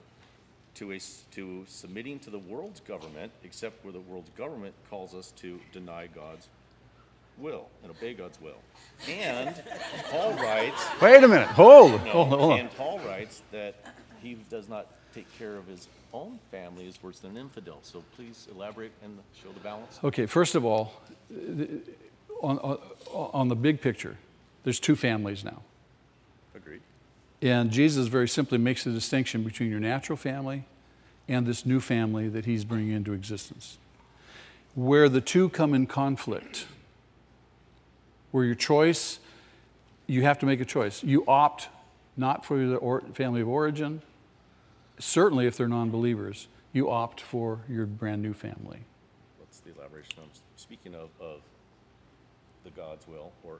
to, 0.74 0.92
a, 0.92 1.00
to 1.32 1.64
submitting 1.66 2.18
to 2.20 2.30
the 2.30 2.38
world's 2.38 2.80
government, 2.80 3.32
except 3.42 3.84
where 3.84 3.92
the 3.92 4.00
world's 4.00 4.30
government 4.36 4.74
calls 4.88 5.14
us 5.14 5.32
to 5.32 5.58
deny 5.72 6.06
God's 6.06 6.48
will 7.38 7.68
and 7.82 7.90
obey 7.90 8.14
God's 8.14 8.40
will. 8.40 8.58
And 9.08 9.60
Paul 10.10 10.34
writes. 10.34 10.84
Wait 11.00 11.24
a 11.24 11.28
minute. 11.28 11.48
Hold. 11.48 11.92
No, 11.92 11.98
hold, 11.98 12.28
hold 12.28 12.52
on. 12.52 12.60
And 12.60 12.70
Paul 12.76 13.00
writes 13.00 13.42
that 13.50 13.74
he 14.22 14.34
does 14.48 14.68
not 14.68 14.86
take 15.14 15.26
care 15.38 15.56
of 15.56 15.66
his 15.66 15.88
own 16.12 16.38
family 16.50 16.86
is 16.86 17.02
worse 17.02 17.20
than 17.20 17.32
an 17.32 17.36
infidel. 17.38 17.78
So 17.82 18.04
please 18.14 18.46
elaborate 18.54 18.92
and 19.02 19.18
show 19.42 19.50
the 19.52 19.60
balance. 19.60 19.98
Okay, 20.04 20.26
first 20.26 20.54
of 20.54 20.64
all, 20.64 21.00
on, 22.42 22.58
on, 22.58 22.78
on 23.12 23.48
the 23.48 23.56
big 23.56 23.80
picture, 23.80 24.16
there's 24.64 24.80
two 24.80 24.96
families 24.96 25.44
now. 25.44 25.62
Agreed. 26.54 26.80
And 27.42 27.70
Jesus 27.70 28.08
very 28.08 28.28
simply 28.28 28.58
makes 28.58 28.86
a 28.86 28.90
distinction 28.90 29.42
between 29.42 29.70
your 29.70 29.80
natural 29.80 30.16
family 30.16 30.64
and 31.28 31.46
this 31.46 31.64
new 31.64 31.80
family 31.80 32.28
that 32.28 32.44
he's 32.44 32.64
bringing 32.64 32.90
into 32.90 33.12
existence. 33.12 33.78
Where 34.74 35.08
the 35.08 35.20
two 35.20 35.48
come 35.48 35.74
in 35.74 35.86
conflict, 35.86 36.66
where 38.30 38.44
your 38.44 38.54
choice, 38.54 39.20
you 40.06 40.22
have 40.22 40.38
to 40.40 40.46
make 40.46 40.60
a 40.60 40.64
choice. 40.64 41.02
You 41.02 41.24
opt 41.26 41.68
not 42.16 42.44
for 42.44 42.58
the 42.58 43.00
family 43.14 43.40
of 43.40 43.48
origin, 43.48 44.02
certainly 44.98 45.46
if 45.46 45.56
they're 45.56 45.68
non 45.68 45.90
believers, 45.90 46.48
you 46.72 46.90
opt 46.90 47.20
for 47.20 47.60
your 47.68 47.86
brand 47.86 48.22
new 48.22 48.34
family. 48.34 48.80
What's 49.38 49.60
the 49.60 49.70
elaboration 49.76 50.14
on 50.18 50.28
speaking 50.56 50.94
of, 50.94 51.08
of 51.20 51.40
the 52.64 52.70
God's 52.70 53.08
will 53.08 53.32
or 53.42 53.58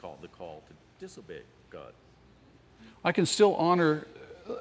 call, 0.00 0.18
the 0.20 0.28
call 0.28 0.62
to 0.68 0.74
disobey 1.04 1.40
God? 1.70 1.92
I 3.04 3.12
can 3.12 3.26
still 3.26 3.54
honor, 3.54 4.06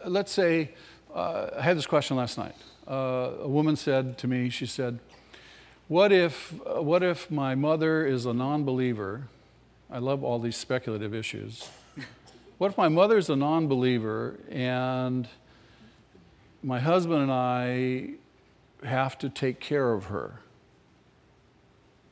let's 0.06 0.32
say, 0.32 0.72
uh, 1.14 1.50
I 1.58 1.62
had 1.62 1.78
this 1.78 1.88
question 1.88 2.18
last 2.18 2.38
night. 2.38 2.56
Uh, 2.88 3.32
a 3.42 3.48
woman 3.48 3.76
said 3.76 4.18
to 4.20 4.28
me, 4.28 4.50
she 4.50 4.66
said, 4.66 5.00
What 5.88 6.12
if, 6.12 6.54
uh, 6.66 6.82
what 6.82 7.02
if 7.02 7.32
my 7.32 7.56
mother 7.56 8.06
is 8.06 8.26
a 8.26 8.34
non 8.34 8.64
believer? 8.64 9.28
I 9.90 10.00
love 10.00 10.24
all 10.24 10.40
these 10.40 10.58
speculative 10.58 11.14
issues. 11.14 11.70
What 12.58 12.72
if 12.72 12.78
my 12.78 12.88
mother 12.88 13.18
is 13.18 13.30
a 13.30 13.36
non 13.36 13.68
believer 13.68 14.40
and 14.50 15.28
my 16.64 16.80
husband 16.80 17.24
and 17.24 17.32
I 17.32 18.12
have 18.86 19.18
to 19.20 19.30
take 19.30 19.60
care 19.60 19.92
of 19.92 20.06
her? 20.06 20.40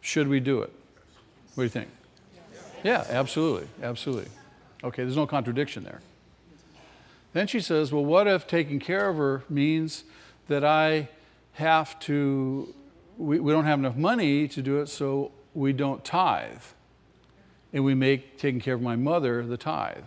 Should 0.02 0.28
we 0.28 0.40
do 0.40 0.62
it? 0.62 0.72
What 1.56 1.62
do 1.62 1.64
you 1.64 1.70
think? 1.70 1.90
Yeah, 2.84 3.06
absolutely, 3.10 3.70
absolutely. 3.82 4.30
Okay, 4.84 5.04
there's 5.04 5.16
no 5.16 5.26
contradiction 5.26 5.84
there. 5.84 6.02
Then 7.32 7.48
she 7.48 7.60
says, 7.60 7.92
Well, 7.92 8.06
what 8.06 8.28
if 8.28 8.48
taking 8.48 8.80
care 8.80 9.10
of 9.10 9.18
her 9.18 9.44
means 9.50 10.04
that 10.48 10.64
I 10.64 11.10
have 11.54 11.98
to, 12.02 12.74
we, 13.18 13.40
we 13.40 13.52
don't 13.52 13.66
have 13.66 13.80
enough 13.80 13.96
money 13.96 14.48
to 14.50 14.62
do 14.62 14.80
it, 14.80 14.88
so 14.88 15.32
we 15.54 15.74
don't 15.74 16.04
tithe? 16.04 16.62
And 17.72 17.84
we 17.84 17.96
make 17.96 18.38
taking 18.38 18.62
care 18.62 18.76
of 18.76 18.82
my 18.82 18.96
mother 18.96 19.44
the 19.46 19.58
tithe. 19.58 20.04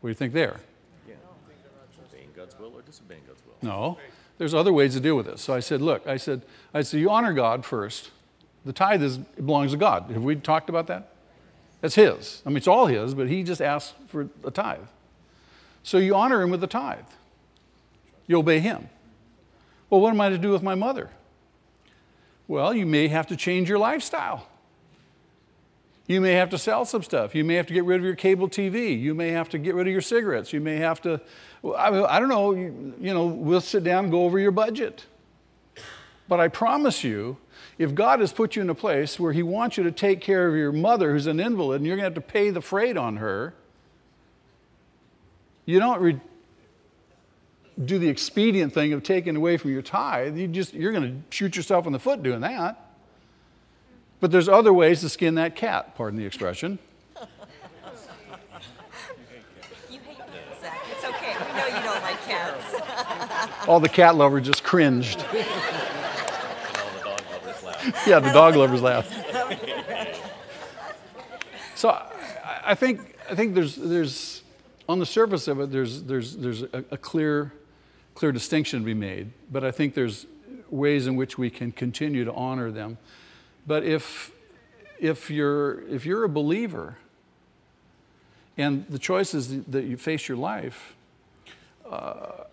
What 0.00 0.08
do 0.08 0.10
you 0.10 0.14
think 0.14 0.34
there? 0.34 0.60
Yeah. 1.08 1.14
Obeying 2.04 2.28
God's 2.36 2.56
will 2.58 2.72
or 2.76 2.82
disobeying 2.82 3.22
God's 3.26 3.42
will? 3.44 3.56
No, 3.68 3.98
there's 4.38 4.54
other 4.54 4.72
ways 4.72 4.94
to 4.94 5.00
deal 5.00 5.16
with 5.16 5.26
this. 5.26 5.42
So 5.42 5.52
I 5.52 5.60
said, 5.60 5.82
Look, 5.82 6.06
I 6.06 6.16
said, 6.16 6.42
I 6.72 6.82
said, 6.82 7.00
you 7.00 7.10
honor 7.10 7.32
God 7.32 7.64
first. 7.64 8.10
The 8.64 8.72
tithe 8.72 9.02
is, 9.02 9.18
belongs 9.18 9.72
to 9.72 9.76
God. 9.76 10.10
Have 10.10 10.22
we 10.22 10.36
talked 10.36 10.68
about 10.68 10.86
that? 10.88 11.15
That's 11.86 11.94
His. 11.94 12.42
I 12.44 12.48
mean, 12.48 12.56
it's 12.56 12.66
all 12.66 12.86
His, 12.86 13.14
but 13.14 13.28
He 13.28 13.44
just 13.44 13.62
asked 13.62 13.94
for 14.08 14.28
a 14.42 14.50
tithe. 14.50 14.80
So 15.84 15.98
you 15.98 16.16
honor 16.16 16.42
Him 16.42 16.50
with 16.50 16.60
the 16.60 16.66
tithe. 16.66 17.06
You 18.26 18.38
obey 18.38 18.58
Him. 18.58 18.88
Well, 19.88 20.00
what 20.00 20.10
am 20.10 20.20
I 20.20 20.30
to 20.30 20.38
do 20.38 20.50
with 20.50 20.64
my 20.64 20.74
mother? 20.74 21.10
Well, 22.48 22.74
you 22.74 22.86
may 22.86 23.06
have 23.06 23.28
to 23.28 23.36
change 23.36 23.68
your 23.68 23.78
lifestyle. 23.78 24.48
You 26.08 26.20
may 26.20 26.32
have 26.32 26.50
to 26.50 26.58
sell 26.58 26.84
some 26.84 27.04
stuff. 27.04 27.36
You 27.36 27.44
may 27.44 27.54
have 27.54 27.68
to 27.68 27.74
get 27.74 27.84
rid 27.84 28.00
of 28.00 28.04
your 28.04 28.16
cable 28.16 28.48
TV. 28.48 29.00
You 29.00 29.14
may 29.14 29.28
have 29.28 29.48
to 29.50 29.58
get 29.58 29.76
rid 29.76 29.86
of 29.86 29.92
your 29.92 30.02
cigarettes. 30.02 30.52
You 30.52 30.60
may 30.60 30.78
have 30.78 31.00
to, 31.02 31.20
I, 31.76 32.18
don't 32.18 32.28
know, 32.28 32.52
you, 32.52 32.94
you 33.00 33.14
know, 33.14 33.26
we'll 33.26 33.60
sit 33.60 33.84
down 33.84 34.06
and 34.06 34.12
go 34.12 34.24
over 34.24 34.40
your 34.40 34.50
budget. 34.50 35.04
But 36.26 36.40
I 36.40 36.48
promise 36.48 37.04
you, 37.04 37.36
if 37.78 37.94
God 37.94 38.20
has 38.20 38.32
put 38.32 38.56
you 38.56 38.62
in 38.62 38.70
a 38.70 38.74
place 38.74 39.20
where 39.20 39.32
He 39.32 39.42
wants 39.42 39.76
you 39.76 39.84
to 39.84 39.92
take 39.92 40.20
care 40.20 40.48
of 40.48 40.54
your 40.54 40.72
mother 40.72 41.12
who's 41.12 41.26
an 41.26 41.40
invalid 41.40 41.80
and 41.80 41.86
you're 41.86 41.96
going 41.96 42.10
to 42.10 42.20
have 42.20 42.26
to 42.26 42.32
pay 42.32 42.50
the 42.50 42.62
freight 42.62 42.96
on 42.96 43.16
her, 43.16 43.54
you 45.66 45.78
don't 45.78 46.00
re- 46.00 46.20
do 47.84 47.98
the 47.98 48.08
expedient 48.08 48.72
thing 48.72 48.92
of 48.92 49.02
taking 49.02 49.36
away 49.36 49.56
from 49.56 49.72
your 49.72 49.82
tithe. 49.82 50.36
You 50.38 50.48
just, 50.48 50.72
you're 50.72 50.92
going 50.92 51.02
to 51.04 51.34
shoot 51.34 51.56
yourself 51.56 51.86
in 51.86 51.92
the 51.92 51.98
foot 51.98 52.22
doing 52.22 52.40
that. 52.40 52.82
But 54.18 54.30
there's 54.30 54.48
other 54.48 54.72
ways 54.72 55.00
to 55.00 55.10
skin 55.10 55.34
that 55.34 55.56
cat, 55.56 55.94
pardon 55.94 56.18
the 56.18 56.24
expression. 56.24 56.78
You 59.90 59.98
hate 60.00 60.16
cats, 60.16 60.60
Zach. 60.60 60.82
It's 60.90 61.04
okay. 61.04 61.34
We 61.38 61.58
know 61.58 61.66
you 61.66 61.82
don't 61.82 62.02
like 62.02 62.20
cats. 62.24 63.68
All 63.68 63.80
the 63.80 63.88
cat 63.88 64.16
lovers 64.16 64.46
just 64.46 64.64
cringed. 64.64 65.24
And 65.36 66.76
all 66.78 66.90
the 66.92 67.04
dog 67.04 67.20
lovers 67.30 67.62
laugh. 67.62 67.75
yeah, 68.06 68.18
the 68.18 68.32
dog 68.32 68.56
lovers 68.56 68.82
laugh. 68.82 69.06
So 71.74 71.90
I, 71.90 72.60
I 72.66 72.74
think 72.74 73.16
I 73.30 73.34
think 73.34 73.54
there's 73.54 73.76
there's 73.76 74.42
on 74.88 74.98
the 74.98 75.06
surface 75.06 75.46
of 75.46 75.60
it 75.60 75.70
there's 75.70 76.02
there's 76.02 76.36
there's 76.36 76.62
a, 76.62 76.84
a 76.90 76.96
clear 76.96 77.52
clear 78.14 78.32
distinction 78.32 78.80
to 78.80 78.84
be 78.86 78.94
made, 78.94 79.30
but 79.52 79.62
I 79.62 79.70
think 79.70 79.94
there's 79.94 80.26
ways 80.70 81.06
in 81.06 81.16
which 81.16 81.38
we 81.38 81.50
can 81.50 81.70
continue 81.70 82.24
to 82.24 82.32
honor 82.32 82.70
them. 82.70 82.98
But 83.66 83.84
if 83.84 84.32
if 84.98 85.30
you're 85.30 85.86
if 85.88 86.06
you're 86.06 86.24
a 86.24 86.28
believer 86.28 86.96
and 88.56 88.86
the 88.88 88.98
choices 88.98 89.62
that 89.64 89.84
you 89.84 89.96
face 89.96 90.28
your 90.28 90.38
life, 90.38 90.96
uh, 91.88 92.44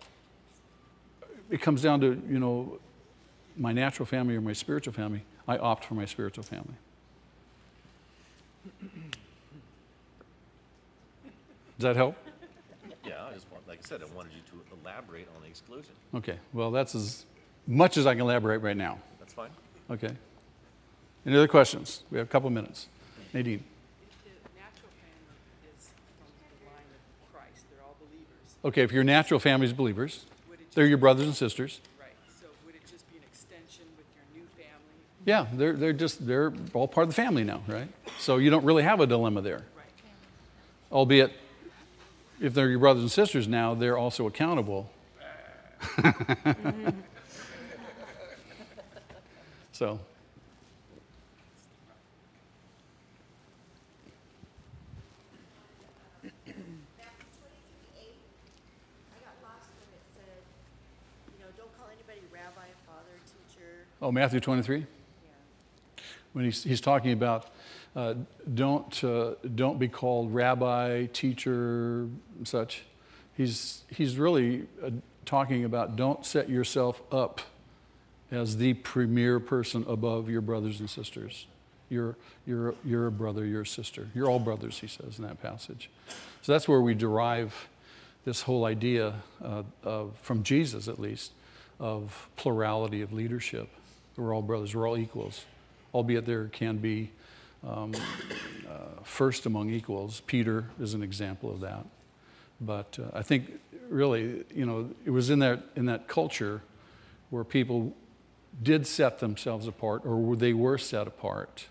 it 1.50 1.60
comes 1.62 1.82
down 1.82 2.00
to 2.02 2.22
you 2.28 2.38
know 2.38 2.78
my 3.56 3.72
natural 3.72 4.06
family 4.06 4.36
or 4.36 4.40
my 4.40 4.52
spiritual 4.52 4.92
family. 4.92 5.22
I 5.46 5.58
opt 5.58 5.84
for 5.84 5.94
my 5.94 6.04
spiritual 6.04 6.44
family. 6.44 6.74
Does 11.78 11.82
that 11.82 11.96
help? 11.96 12.16
Yeah, 13.04 13.26
I 13.26 13.34
just 13.34 13.50
want, 13.50 13.66
like 13.68 13.80
I 13.84 13.86
said, 13.86 14.00
I 14.02 14.06
wanted 14.14 14.32
you 14.32 14.40
to 14.52 14.80
elaborate 14.82 15.26
on 15.36 15.42
the 15.42 15.48
exclusion. 15.48 15.92
Okay, 16.14 16.38
well, 16.52 16.70
that's 16.70 16.94
as 16.94 17.26
much 17.66 17.96
as 17.96 18.06
I 18.06 18.14
can 18.14 18.22
elaborate 18.22 18.62
right 18.62 18.76
now. 18.76 18.98
That's 19.18 19.34
fine. 19.34 19.50
Okay. 19.90 20.10
Any 21.26 21.36
other 21.36 21.48
questions? 21.48 22.02
We 22.10 22.18
have 22.18 22.26
a 22.26 22.30
couple 22.30 22.48
minutes. 22.50 22.88
Nadine. 23.32 23.64
The 24.24 24.30
natural 24.56 24.88
family 25.00 25.76
is 25.76 25.88
from 26.16 26.28
the 26.38 26.70
line 26.70 26.88
of 26.94 27.34
Christ. 27.34 27.64
They're 27.70 27.84
all 27.84 27.96
believers. 27.98 28.54
Okay, 28.64 28.82
if 28.82 28.92
your 28.92 29.04
natural 29.04 29.40
family 29.40 29.66
is 29.66 29.72
believers, 29.72 30.26
they're 30.74 30.86
your 30.86 30.98
brothers 30.98 31.26
and 31.26 31.34
sisters. 31.34 31.80
right? 32.00 32.12
So 32.40 32.46
would 32.66 32.74
it 32.74 32.82
just 32.90 33.10
be 33.10 33.18
an 33.18 33.24
extension 33.24 33.84
with 33.96 34.06
your 34.14 34.24
new 34.32 34.46
family? 34.56 35.00
Yeah, 35.24 35.46
they're, 35.52 35.72
they're 35.72 35.92
just, 35.94 36.26
they're 36.26 36.52
all 36.74 36.86
part 36.86 37.04
of 37.04 37.08
the 37.08 37.14
family 37.14 37.44
now, 37.44 37.62
right? 37.66 37.88
So 38.18 38.36
you 38.36 38.50
don't 38.50 38.64
really 38.64 38.82
have 38.82 39.00
a 39.00 39.06
dilemma 39.06 39.40
there. 39.40 39.62
Right. 39.76 39.86
Albeit, 40.92 41.32
if 42.40 42.52
they're 42.52 42.68
your 42.68 42.78
brothers 42.78 43.02
and 43.02 43.10
sisters 43.10 43.48
now, 43.48 43.74
they're 43.74 43.96
also 43.96 44.26
accountable. 44.26 44.90
so, 49.72 49.98
I 56.14 56.28
got 59.20 59.34
lost 59.42 59.68
when 59.72 59.88
it 59.92 60.04
said, 60.14 60.42
you 61.32 61.44
know, 61.44 61.50
don't 61.56 61.76
call 61.78 61.88
anybody 61.92 62.20
rabbi, 62.32 62.68
father, 62.86 63.16
teacher. 63.24 63.86
oh, 64.02 64.12
Matthew 64.12 64.40
23? 64.40 64.86
When 66.34 66.44
he's, 66.44 66.62
he's 66.62 66.80
talking 66.80 67.12
about 67.12 67.48
uh, 67.96 68.14
don't, 68.52 69.02
uh, 69.02 69.34
don't 69.54 69.78
be 69.78 69.88
called 69.88 70.34
rabbi, 70.34 71.06
teacher, 71.06 72.08
and 72.36 72.46
such. 72.46 72.82
He's, 73.36 73.82
he's 73.88 74.18
really 74.18 74.66
uh, 74.84 74.90
talking 75.24 75.64
about 75.64 75.96
don't 75.96 76.26
set 76.26 76.50
yourself 76.50 77.02
up 77.10 77.40
as 78.30 78.56
the 78.56 78.74
premier 78.74 79.38
person 79.38 79.84
above 79.88 80.28
your 80.28 80.40
brothers 80.40 80.80
and 80.80 80.90
sisters. 80.90 81.46
You're, 81.88 82.16
you're, 82.46 82.74
you're 82.84 83.06
a 83.06 83.12
brother, 83.12 83.44
you're 83.44 83.62
a 83.62 83.66
sister. 83.66 84.08
You're 84.14 84.28
all 84.28 84.40
brothers, 84.40 84.78
he 84.78 84.88
says 84.88 85.18
in 85.18 85.24
that 85.24 85.40
passage. 85.40 85.90
So 86.42 86.52
that's 86.52 86.66
where 86.66 86.80
we 86.80 86.94
derive 86.94 87.68
this 88.24 88.42
whole 88.42 88.64
idea 88.64 89.14
uh, 89.42 89.62
of, 89.82 90.14
from 90.22 90.42
Jesus 90.42 90.88
at 90.88 90.98
least, 90.98 91.32
of 91.78 92.28
plurality 92.36 93.02
of 93.02 93.12
leadership. 93.12 93.68
We're 94.16 94.34
all 94.34 94.42
brothers, 94.42 94.74
we're 94.74 94.88
all 94.88 94.96
equals, 94.96 95.44
albeit 95.94 96.26
there 96.26 96.48
can 96.48 96.78
be 96.78 97.10
um, 97.66 97.94
uh, 98.68 99.02
first 99.04 99.46
among 99.46 99.70
equals. 99.70 100.20
Peter 100.26 100.66
is 100.80 100.92
an 100.94 101.02
example 101.02 101.50
of 101.50 101.60
that. 101.60 101.86
But 102.60 102.98
uh, 102.98 103.16
I 103.16 103.22
think 103.22 103.60
really, 103.88 104.44
you 104.54 104.66
know, 104.66 104.90
it 105.04 105.10
was 105.10 105.30
in 105.30 105.38
that, 105.38 105.62
in 105.76 105.86
that 105.86 106.08
culture 106.08 106.62
where 107.30 107.44
people 107.44 107.94
did 108.62 108.86
set 108.86 109.18
themselves 109.18 109.66
apart 109.66 110.02
or 110.04 110.36
they 110.36 110.52
were 110.52 110.78
set 110.78 111.06
apart. 111.06 111.66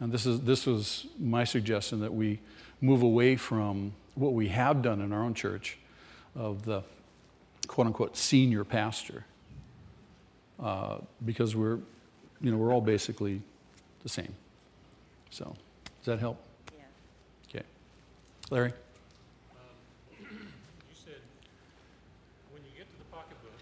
And 0.00 0.12
this, 0.12 0.26
is, 0.26 0.40
this 0.40 0.66
was 0.66 1.06
my 1.18 1.44
suggestion 1.44 2.00
that 2.00 2.12
we 2.12 2.40
move 2.80 3.02
away 3.02 3.36
from 3.36 3.92
what 4.14 4.32
we 4.32 4.48
have 4.48 4.82
done 4.82 5.00
in 5.00 5.12
our 5.12 5.22
own 5.22 5.34
church 5.34 5.78
of 6.34 6.64
the 6.64 6.82
quote 7.66 7.86
unquote 7.86 8.16
senior 8.16 8.64
pastor 8.64 9.24
uh, 10.62 10.98
because 11.24 11.54
we're, 11.54 11.78
you 12.40 12.50
know, 12.50 12.56
we're 12.56 12.72
all 12.72 12.80
basically 12.80 13.40
the 14.02 14.08
same. 14.08 14.34
So, 15.30 15.44
does 15.44 16.06
that 16.06 16.18
help? 16.20 16.38
Yeah. 16.76 16.84
Okay. 17.48 17.64
Larry? 18.50 18.70
Um, 18.70 18.76
you 20.20 20.26
said, 20.94 21.20
when 22.52 22.62
you 22.62 22.70
get 22.76 22.90
to 22.90 22.98
the 22.98 23.08
pocketbook, 23.10 23.58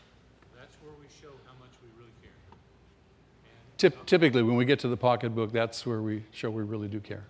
that's 0.58 0.74
where 0.82 0.92
we 0.98 1.06
show 1.20 1.32
how 1.46 1.54
much 1.60 1.72
we 1.80 1.88
really 1.96 2.12
care. 2.20 2.34
And 2.52 3.78
Typ- 3.78 3.98
uh, 4.00 4.04
typically, 4.06 4.42
when 4.42 4.56
we 4.56 4.64
get 4.64 4.80
to 4.80 4.88
the 4.88 4.96
pocketbook, 4.96 5.52
that's 5.52 5.86
where 5.86 6.02
we 6.02 6.24
show 6.32 6.50
we 6.50 6.62
really 6.62 6.88
do 6.88 7.00
care. 7.00 7.24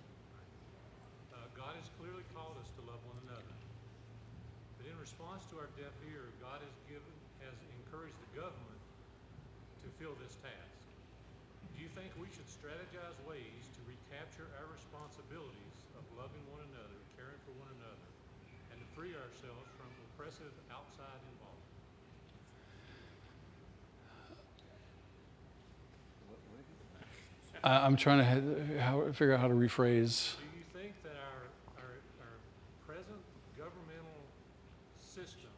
uh, 1.33 1.37
God 1.55 1.75
has 1.79 1.87
clearly 2.01 2.23
called 2.35 2.57
us 2.59 2.69
to 2.75 2.81
love 2.89 2.99
one 3.07 3.19
another. 3.29 3.53
But 4.81 4.89
in 4.89 4.97
response 4.99 5.45
to 5.53 5.61
our 5.61 5.69
deaf 5.79 5.93
ear, 6.09 6.25
God 6.41 6.59
has 6.59 6.75
given, 6.89 7.13
has 7.45 7.55
encouraged 7.85 8.17
the 8.19 8.41
government 8.41 8.81
to 9.85 9.87
fill 10.01 10.17
this 10.19 10.35
task. 10.41 10.73
Do 11.77 11.81
you 11.81 11.89
think 11.95 12.11
we 12.19 12.27
should 12.33 12.47
strategize 12.49 13.17
ways 13.27 13.63
to 13.75 13.79
recapture 13.89 14.47
our 14.61 14.67
responsibilities 14.71 15.77
of 15.99 16.03
loving 16.15 16.41
one 16.53 16.63
another, 16.69 16.97
caring 17.17 17.37
for 17.43 17.53
one 17.59 17.69
another, 17.81 18.07
and 18.71 18.77
to 18.79 18.87
free 18.95 19.11
ourselves 19.17 19.67
from 19.75 19.89
oppressive 20.13 20.53
outside 20.71 21.19
involvement? 21.33 21.63
I- 27.63 27.85
I'm 27.85 27.95
trying 27.95 28.19
to 28.19 28.79
how, 28.81 29.05
figure 29.13 29.33
out 29.33 29.39
how 29.39 29.47
to 29.47 29.53
rephrase. 29.53 30.35
Do 30.35 30.43
you 30.57 30.65
think 30.73 31.01
that 31.03 31.15
our, 31.15 31.81
our, 31.81 31.91
our 32.19 32.35
present 32.85 33.21
governmental 33.57 34.19
system 34.99 35.49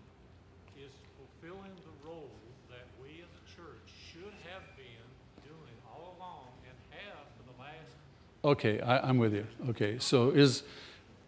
is 0.78 0.92
fulfilling 1.18 1.72
the 1.84 2.08
role 2.08 2.30
that 2.70 2.86
we 3.02 3.24
as 3.24 3.30
a 3.34 3.56
church 3.56 3.90
should 4.12 4.34
have 4.52 4.62
been 4.78 5.08
doing 5.44 5.76
all 5.90 6.16
along 6.20 6.46
and 6.68 6.76
have 6.92 7.26
for 7.38 7.52
the 7.52 7.60
last 7.60 7.96
Okay, 8.44 8.80
I, 8.82 9.10
I'm 9.10 9.18
with 9.18 9.34
you. 9.34 9.48
Okay, 9.70 9.98
so 9.98 10.30
is 10.30 10.62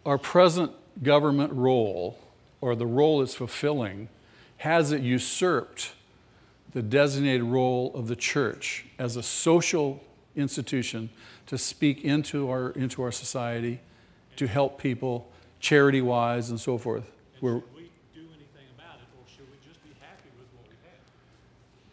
our 0.06 0.18
present 0.18 0.70
government 1.02 1.52
role, 1.52 2.18
or 2.60 2.76
the 2.76 2.86
role 2.86 3.20
it's 3.20 3.34
fulfilling, 3.34 4.08
has 4.58 4.92
it 4.92 5.00
usurped 5.00 5.92
the 6.72 6.82
designated 6.82 7.42
role 7.42 7.90
of 7.96 8.06
the 8.06 8.16
church 8.16 8.84
as 8.98 9.16
a 9.16 9.22
social 9.24 10.04
institution 10.38 11.10
to 11.46 11.58
speak 11.58 12.04
into 12.04 12.48
our, 12.50 12.70
into 12.70 13.02
our 13.02 13.12
society, 13.12 13.80
to 14.36 14.46
help 14.46 14.80
people 14.80 15.28
charity 15.60 16.00
wise 16.00 16.50
and 16.50 16.60
so 16.60 16.78
forth? 16.78 17.10
We're, 17.40 17.56
Should 17.56 17.62
we 17.74 17.90
do 18.14 18.20
anything 18.20 18.68
about 18.78 18.96
it, 18.96 19.08
or 19.16 19.24
should 19.28 19.46
we 19.50 19.56
just 19.68 19.82
be 19.82 19.90
happy 20.00 20.30
with 20.38 20.46
what 20.54 20.68
we 20.68 20.76
have? 20.84 21.00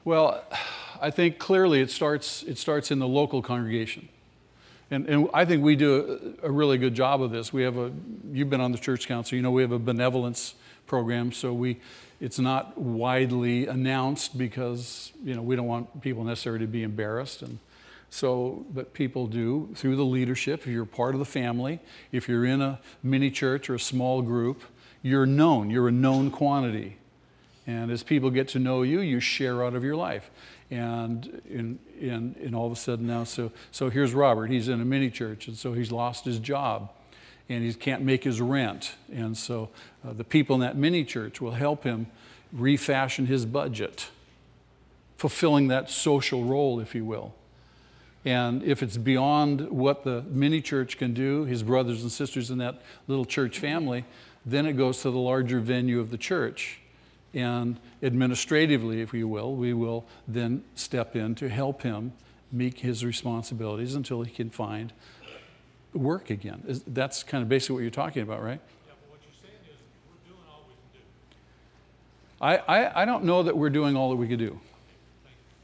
Well, 0.06 0.44
I 1.02 1.12
think 1.12 1.40
clearly 1.40 1.82
it 1.82 1.92
starts, 1.92 2.44
it 2.44 2.58
starts 2.58 2.92
in 2.92 3.00
the 3.00 3.08
local 3.08 3.42
congregation. 3.42 4.10
And, 4.92 5.08
and 5.10 5.30
I 5.34 5.46
think 5.46 5.64
we 5.64 5.76
do 5.76 6.38
a, 6.44 6.48
a 6.48 6.52
really 6.52 6.78
good 6.78 6.94
job 6.94 7.22
of 7.22 7.32
this. 7.32 7.52
We 7.52 7.64
have 7.64 7.78
a, 7.78 7.92
you've 8.32 8.50
been 8.50 8.62
on 8.62 8.72
the 8.72 8.78
church 8.78 9.08
council, 9.08 9.36
you 9.36 9.42
know, 9.42 9.52
we 9.52 9.64
have 9.64 9.72
a 9.72 9.80
benevolence 9.80 10.54
program, 10.86 11.32
so 11.32 11.52
we, 11.52 11.78
it's 12.22 12.38
not 12.38 12.78
widely 12.78 13.66
announced 13.66 14.38
because, 14.38 15.12
you 15.24 15.34
know, 15.34 15.42
we 15.42 15.56
don't 15.56 15.66
want 15.66 16.02
people 16.02 16.24
necessarily 16.24 16.60
to 16.60 16.72
be 16.72 16.84
embarrassed. 16.84 17.42
And 17.42 17.58
so, 18.16 18.66
but 18.74 18.94
people 18.94 19.28
do 19.28 19.68
through 19.76 19.98
the 19.98 20.06
leadership. 20.06 20.62
If 20.62 20.68
you're 20.68 20.86
part 20.86 21.16
of 21.16 21.20
the 21.20 21.26
family, 21.26 21.82
if 22.14 22.30
you're 22.30 22.46
in 22.46 22.62
a 22.62 22.80
mini 23.04 23.30
church 23.30 23.70
or 23.70 23.76
a 23.76 23.80
small 23.80 24.22
group, 24.22 24.64
you're 25.02 25.26
known, 25.26 25.70
you're 25.70 25.90
a 25.90 25.92
known 25.92 26.32
quantity. 26.32 26.96
And 27.68 27.92
as 27.92 28.04
people 28.04 28.30
get 28.30 28.48
to 28.50 28.60
know 28.60 28.84
you, 28.84 29.02
you 29.02 29.20
share 29.20 29.66
out 29.66 29.76
of 29.76 29.84
your 29.84 29.98
life. 29.98 30.32
And 30.72 31.42
in, 31.50 31.78
in, 32.00 32.36
in 32.40 32.56
all 32.56 32.66
of 32.66 32.72
a 32.72 32.78
sudden 32.78 33.06
now, 33.06 33.26
so, 33.26 33.52
so 33.72 33.90
here's 33.90 34.14
Robert. 34.14 34.50
He's 34.50 34.70
in 34.70 34.80
a 34.80 34.86
mini 34.86 35.10
church, 35.10 35.50
and 35.50 35.58
so 35.58 35.74
he's 35.74 35.92
lost 35.92 36.24
his 36.24 36.40
job 36.40 36.92
and 37.50 37.66
he 37.66 37.74
can't 37.74 38.02
make 38.02 38.24
his 38.24 38.40
rent. 38.40 38.96
And 39.14 39.38
so 39.38 39.72
uh, 40.08 40.14
the 40.14 40.24
people 40.24 40.56
in 40.56 40.62
that 40.62 40.78
mini 40.78 41.04
church 41.04 41.42
will 41.42 41.52
help 41.52 41.84
him 41.84 42.08
refashion 42.54 43.26
his 43.26 43.46
budget, 43.46 44.08
fulfilling 45.18 45.68
that 45.68 45.90
social 45.90 46.46
role, 46.46 46.80
if 46.80 46.96
you 46.96 47.04
will. 47.04 47.34
And 48.26 48.64
if 48.64 48.82
it's 48.82 48.98
beyond 48.98 49.70
what 49.70 50.04
the 50.04 50.24
mini 50.30 50.60
church 50.60 50.98
can 50.98 51.14
do, 51.14 51.44
his 51.46 51.62
brothers 51.62 52.02
and 52.02 52.12
sisters 52.12 52.50
in 52.50 52.58
that 52.58 52.82
little 53.08 53.24
church 53.26 53.60
family, 53.60 54.04
then 54.46 54.66
it 54.66 54.74
goes 54.74 55.02
to 55.04 55.12
the 55.12 55.20
larger 55.20 55.60
venue 55.60 56.00
of 56.00 56.10
the 56.10 56.18
church. 56.18 56.80
And 57.36 57.78
administratively, 58.02 59.02
if 59.02 59.14
you 59.14 59.28
will, 59.28 59.56
we 59.56 59.74
will 59.74 60.06
then 60.28 60.64
step 60.74 61.16
in 61.16 61.36
to 61.36 61.50
help 61.50 61.84
him 61.84 62.14
meet 62.52 62.80
his 62.80 63.06
responsibilities 63.06 63.94
until 63.94 64.24
he 64.24 64.32
can 64.34 64.50
find 64.50 64.92
work 65.94 66.30
again. 66.32 66.64
That's 66.88 67.22
kind 67.24 67.44
of 67.44 67.50
basically 67.50 67.76
what 67.76 67.82
you're 67.82 67.92
talking 67.92 68.24
about, 68.24 68.42
right? 68.44 68.60
Yeah, 68.88 68.94
but 69.02 69.12
what 69.12 69.20
you're 69.24 69.34
saying 69.42 69.60
is, 69.66 69.78
we're 70.10 70.32
doing 70.34 70.44
all 70.50 70.64
we 70.68 70.74
can 72.42 72.58
do. 72.58 72.66
I, 72.68 72.82
I, 72.86 73.02
I 73.04 73.06
don't 73.06 73.24
know 73.26 73.44
that 73.44 73.56
we're 73.56 73.70
doing 73.70 73.96
all 73.96 74.10
that 74.10 74.16
we 74.16 74.28
could 74.28 74.40
do. 74.40 74.60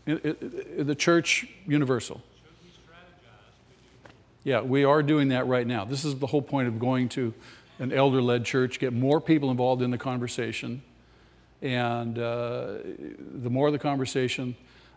It- 0.05 0.25
it- 0.25 0.43
it- 0.43 0.87
the 0.87 0.95
church 0.95 1.47
universal. 1.67 2.21
Should 2.43 2.51
we 2.63 2.69
strategize 2.69 3.53
to 3.69 4.09
do 4.09 4.13
Yeah, 4.43 4.61
we 4.61 4.83
are 4.83 5.03
doing 5.03 5.27
that 5.29 5.45
right 5.45 5.67
now. 5.67 5.85
This 5.85 6.03
is 6.03 6.15
the 6.15 6.27
whole 6.27 6.41
point 6.41 6.67
of 6.67 6.79
going 6.79 7.09
to 7.09 7.33
an 7.77 7.93
elder 7.93 8.21
led 8.21 8.43
church, 8.43 8.79
get 8.79 8.91
more 8.91 9.21
people 9.21 9.51
involved 9.51 9.81
in 9.81 9.91
the 9.91 9.97
conversation. 9.97 10.81
And 11.61 12.17
uh, 12.17 12.77
the 13.17 13.49
more 13.51 13.69
the 13.69 13.77
conversation, 13.77 14.55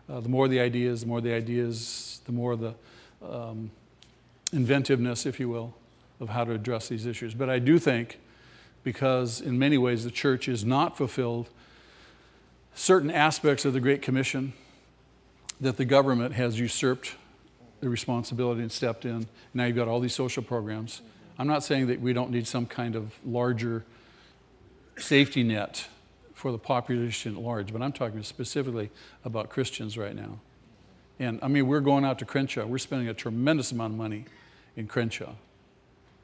uh, 0.09 0.19
the 0.19 0.29
more 0.29 0.47
the 0.47 0.59
ideas, 0.59 1.01
the 1.01 1.07
more 1.07 1.21
the 1.21 1.33
ideas, 1.33 2.21
the 2.25 2.31
more 2.31 2.55
the 2.55 2.73
um, 3.23 3.69
inventiveness, 4.51 5.27
if 5.27 5.39
you 5.39 5.47
will, 5.47 5.75
of 6.19 6.29
how 6.29 6.43
to 6.43 6.51
address 6.51 6.87
these 6.87 7.05
issues. 7.05 7.35
But 7.35 7.49
I 7.49 7.59
do 7.59 7.77
think, 7.77 8.19
because 8.83 9.41
in 9.41 9.59
many 9.59 9.77
ways 9.77 10.03
the 10.03 10.11
church 10.11 10.47
is 10.47 10.65
not 10.65 10.97
fulfilled 10.97 11.49
certain 12.73 13.11
aspects 13.11 13.63
of 13.63 13.73
the 13.73 13.79
Great 13.79 14.01
Commission, 14.01 14.53
that 15.61 15.77
the 15.77 15.85
government 15.85 16.33
has 16.33 16.59
usurped 16.59 17.15
the 17.85 17.89
responsibility 17.89 18.61
and 18.61 18.71
stepped 18.71 19.05
in. 19.05 19.27
Now 19.53 19.65
you've 19.65 19.75
got 19.75 19.87
all 19.87 19.99
these 19.99 20.15
social 20.15 20.41
programs. 20.41 21.03
I'm 21.37 21.45
not 21.45 21.63
saying 21.63 21.85
that 21.87 22.01
we 22.01 22.13
don't 22.13 22.31
need 22.31 22.47
some 22.47 22.65
kind 22.65 22.95
of 22.95 23.13
larger 23.23 23.85
safety 24.97 25.43
net 25.43 25.87
for 26.33 26.51
the 26.51 26.57
population 26.57 27.35
at 27.35 27.43
large, 27.43 27.71
but 27.71 27.83
I'm 27.83 27.91
talking 27.91 28.23
specifically 28.23 28.89
about 29.23 29.49
Christians 29.49 29.99
right 29.99 30.15
now. 30.15 30.39
And 31.19 31.39
I 31.43 31.47
mean, 31.47 31.67
we're 31.67 31.79
going 31.79 32.05
out 32.05 32.17
to 32.19 32.25
Crenshaw. 32.25 32.65
We're 32.65 32.79
spending 32.79 33.07
a 33.07 33.13
tremendous 33.13 33.71
amount 33.71 33.93
of 33.93 33.97
money 33.99 34.25
in 34.75 34.87
Crenshaw. 34.87 35.33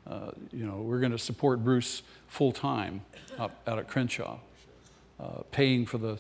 Uh, 0.08 0.32
you 0.52 0.66
know, 0.66 0.78
we're 0.78 1.00
going 1.00 1.12
to 1.12 1.20
support 1.20 1.64
Bruce 1.64 2.02
full 2.28 2.52
time 2.52 3.02
out, 3.38 3.52
at 3.68 3.88
Crenshaw, 3.88 4.40
uh, 5.20 5.44
paying 5.52 5.86
for 5.86 6.00
the 6.00 6.18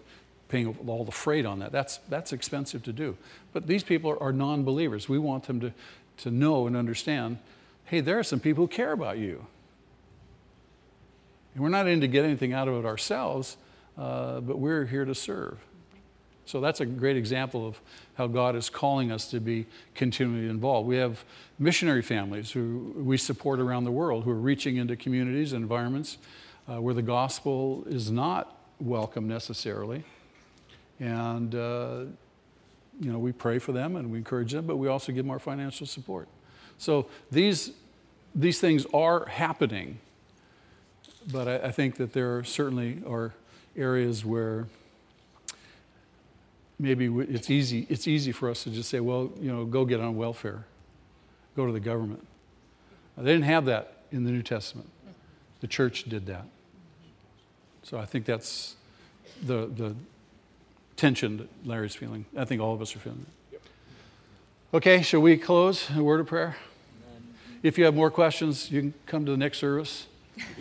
paying 0.52 0.78
all 0.88 1.06
the 1.06 1.12
freight 1.12 1.46
on 1.46 1.60
that. 1.60 1.72
That's 1.72 1.98
that's 2.10 2.34
expensive 2.34 2.84
to 2.84 2.94
do. 2.94 3.18
But 3.54 3.68
these 3.68 3.84
people 3.84 4.12
are, 4.12 4.22
are 4.22 4.34
non-believers. 4.34 5.08
We 5.08 5.18
want 5.18 5.46
them 5.46 5.60
to 5.62 5.72
to 6.18 6.30
know 6.30 6.68
and 6.68 6.76
understand. 6.76 7.40
Hey, 7.86 8.02
there 8.02 8.20
are 8.20 8.24
some 8.24 8.40
people 8.40 8.66
who 8.66 8.68
care 8.68 8.92
about 8.92 9.18
you, 9.18 9.46
and 11.54 11.64
we're 11.64 11.70
not 11.70 11.88
in 11.88 12.02
to 12.02 12.08
get 12.08 12.26
anything 12.26 12.54
out 12.54 12.68
of 12.68 12.76
it 12.76 12.86
ourselves, 12.86 13.58
uh, 13.98 14.40
but 14.42 14.60
we're 14.60 14.86
here 14.86 15.06
to 15.06 15.16
serve. 15.16 15.58
So 16.46 16.60
that's 16.60 16.82
a 16.82 16.86
great 16.86 17.18
example 17.18 17.66
of 17.66 17.80
how 18.16 18.28
God 18.28 18.56
is 18.56 18.70
calling 18.70 19.12
us 19.12 19.30
to 19.32 19.40
be 19.40 19.68
continually 19.96 20.50
involved. 20.50 20.88
We 20.88 20.98
have 20.98 21.24
missionary 21.58 22.02
families 22.02 22.52
who 22.52 22.94
we 22.98 23.18
support 23.18 23.60
around 23.60 23.86
the 23.86 23.92
world 23.92 24.26
who 24.26 24.32
are 24.32 24.36
reaching 24.36 24.76
into 24.76 24.96
communities 24.96 25.54
and 25.54 25.62
environments 25.62 26.18
uh, 26.68 26.82
where 26.82 26.94
the 26.94 27.02
gospel 27.02 27.84
is 27.88 28.12
not 28.12 28.58
welcome 28.80 29.28
necessarily. 29.28 30.04
And, 31.02 31.56
uh, 31.56 32.04
you 33.00 33.12
know, 33.12 33.18
we 33.18 33.32
pray 33.32 33.58
for 33.58 33.72
them 33.72 33.96
and 33.96 34.12
we 34.12 34.20
encourage 34.20 34.52
them, 34.52 34.68
but 34.68 34.78
we 34.78 34.88
also 34.88 35.12
give 35.12 35.26
them 35.26 35.32
our 35.32 35.40
financial 35.40 35.88
support. 35.88 36.28
So 36.78 37.08
these, 37.32 37.72
these 38.36 38.62
things 38.62 38.86
are 38.94 39.26
happening, 39.26 39.98
but 41.32 41.48
I, 41.48 41.56
I 41.68 41.72
think 41.72 41.96
that 41.96 42.14
there 42.14 42.38
are 42.38 42.44
certainly 42.44 43.02
are 43.10 43.34
areas 43.76 44.24
where 44.24 44.68
maybe 46.78 47.08
it's 47.08 47.50
easy, 47.50 47.88
it's 47.90 48.08
easy 48.08 48.32
for 48.32 48.48
us 48.48 48.64
to 48.66 48.70
just 48.70 48.90
say, 48.90 49.00
well, 49.00 49.32
you 49.40 49.52
know, 49.52 49.66
go 49.66 49.86
get 49.86 50.00
on 50.00 50.16
welfare, 50.16 50.66
go 51.56 51.66
to 51.66 51.72
the 51.72 51.80
government. 51.80 52.26
They 53.18 53.32
didn't 53.32 53.46
have 53.46 53.66
that 53.66 54.04
in 54.12 54.24
the 54.24 54.32
New 54.32 54.44
Testament. 54.44 54.90
The 55.62 55.68
church 55.68 56.04
did 56.04 56.28
that. 56.28 56.46
So 57.82 57.98
I 57.98 58.06
think 58.06 58.26
that's 58.26 58.76
the, 59.44 59.66
the 59.66 59.96
tension 61.02 61.38
that 61.38 61.50
Larry's 61.66 61.96
feeling. 61.96 62.26
I 62.38 62.46
think 62.46 62.62
all 62.62 62.76
of 62.76 62.82
us 62.82 62.96
are 62.96 63.00
feeling 63.00 63.26
it. 63.52 63.62
Okay, 64.72 65.02
shall 65.02 65.20
we 65.20 65.36
close 65.36 65.90
a 65.90 66.04
word 66.04 66.20
of 66.20 66.28
prayer? 66.28 66.58
If 67.64 67.80
you 67.80 67.86
have 67.86 67.96
more 67.96 68.12
questions, 68.12 68.70
you 68.70 68.82
can 68.82 68.94
come 69.08 69.26
to 69.26 69.32
the 69.32 69.38
next 69.38 69.58
service. 69.58 70.06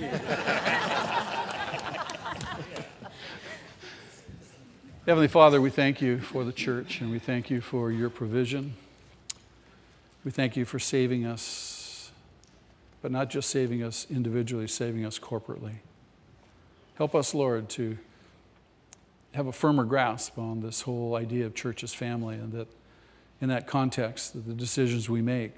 Heavenly 5.04 5.28
Father, 5.28 5.60
we 5.60 5.68
thank 5.68 6.00
you 6.00 6.18
for 6.18 6.42
the 6.42 6.52
church 6.52 7.02
and 7.02 7.10
we 7.10 7.18
thank 7.18 7.50
you 7.50 7.60
for 7.60 7.92
your 7.92 8.08
provision. 8.08 8.72
We 10.24 10.30
thank 10.30 10.56
you 10.56 10.64
for 10.64 10.78
saving 10.78 11.26
us, 11.26 12.12
but 13.02 13.12
not 13.12 13.28
just 13.28 13.50
saving 13.50 13.82
us 13.82 14.06
individually, 14.10 14.68
saving 14.68 15.04
us 15.04 15.18
corporately. 15.18 15.74
Help 16.94 17.14
us, 17.14 17.34
Lord, 17.34 17.68
to 17.70 17.98
have 19.32 19.46
a 19.46 19.52
firmer 19.52 19.84
grasp 19.84 20.38
on 20.38 20.60
this 20.60 20.82
whole 20.82 21.14
idea 21.14 21.46
of 21.46 21.54
church 21.54 21.84
as 21.84 21.94
family 21.94 22.34
and 22.34 22.52
that 22.52 22.68
in 23.40 23.48
that 23.48 23.66
context, 23.66 24.34
that 24.34 24.46
the 24.46 24.52
decisions 24.52 25.08
we 25.08 25.22
make, 25.22 25.54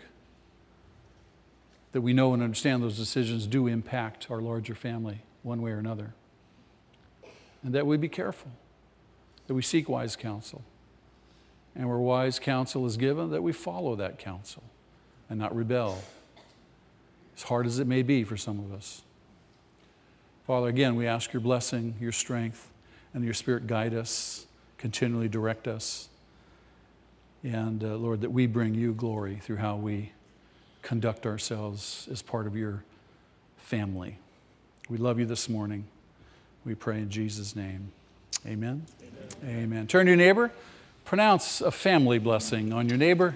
that 1.93 2.01
we 2.01 2.13
know 2.13 2.33
and 2.33 2.43
understand 2.43 2.83
those 2.83 2.97
decisions 2.97 3.47
do 3.47 3.67
impact 3.67 4.31
our 4.31 4.41
larger 4.41 4.75
family 4.75 5.23
one 5.43 5.61
way 5.61 5.73
or 5.73 5.79
another. 5.79 6.15
And 7.65 7.75
that 7.75 7.87
we 7.87 7.97
be 7.97 8.09
careful 8.09 8.51
that 9.47 9.55
we 9.55 9.63
seek 9.63 9.89
wise 9.89 10.17
counsel. 10.17 10.63
And 11.75 11.89
where 11.89 11.99
wise 11.99 12.39
counsel 12.39 12.87
is 12.87 12.97
given, 12.97 13.31
that 13.31 13.43
we 13.43 13.53
follow 13.53 13.97
that 13.97 14.19
counsel 14.19 14.63
and 15.29 15.39
not 15.39 15.55
rebel, 15.55 16.03
as 17.37 17.45
hard 17.45 17.67
as 17.67 17.79
it 17.79 17.87
may 17.87 18.03
be 18.03 18.25
for 18.25 18.37
some 18.37 18.59
of 18.59 18.73
us. 18.73 19.03
Father, 20.47 20.69
again, 20.69 20.97
we 20.97 21.07
ask 21.07 21.33
your 21.33 21.41
blessing, 21.41 21.95
your 22.01 22.13
strength, 22.13 22.71
and 23.15 23.25
your 23.25 23.35
spirit 23.35 23.67
guide 23.67 23.95
us, 23.95 24.47
continually 24.79 25.29
direct 25.29 25.69
us. 25.69 26.09
And 27.43 27.83
uh, 27.83 27.97
Lord, 27.97 28.21
that 28.21 28.31
we 28.31 28.47
bring 28.47 28.75
you 28.75 28.93
glory 28.93 29.37
through 29.37 29.57
how 29.57 29.77
we 29.77 30.13
conduct 30.83 31.27
ourselves 31.27 32.09
as 32.11 32.23
part 32.23 32.47
of 32.47 32.57
your 32.57 32.85
family. 33.57 34.19
We 34.89 34.99
love 34.99 35.19
you 35.19 35.27
this 35.27 35.49
morning. 35.49 35.85
We 36.65 36.75
pray 36.75 36.99
in 36.99 37.11
Jesus' 37.11 37.57
name. 37.57 37.93
Amen. 38.47 38.87
Amen. 39.45 39.63
Amen. 39.63 39.87
Turn 39.87 40.07
to 40.07 40.11
your 40.11 40.17
neighbor. 40.17 40.51
Pronounce 41.05 41.61
a 41.61 41.71
family 41.71 42.19
blessing 42.19 42.73
on 42.73 42.89
your 42.89 42.99
neighbor. 42.99 43.35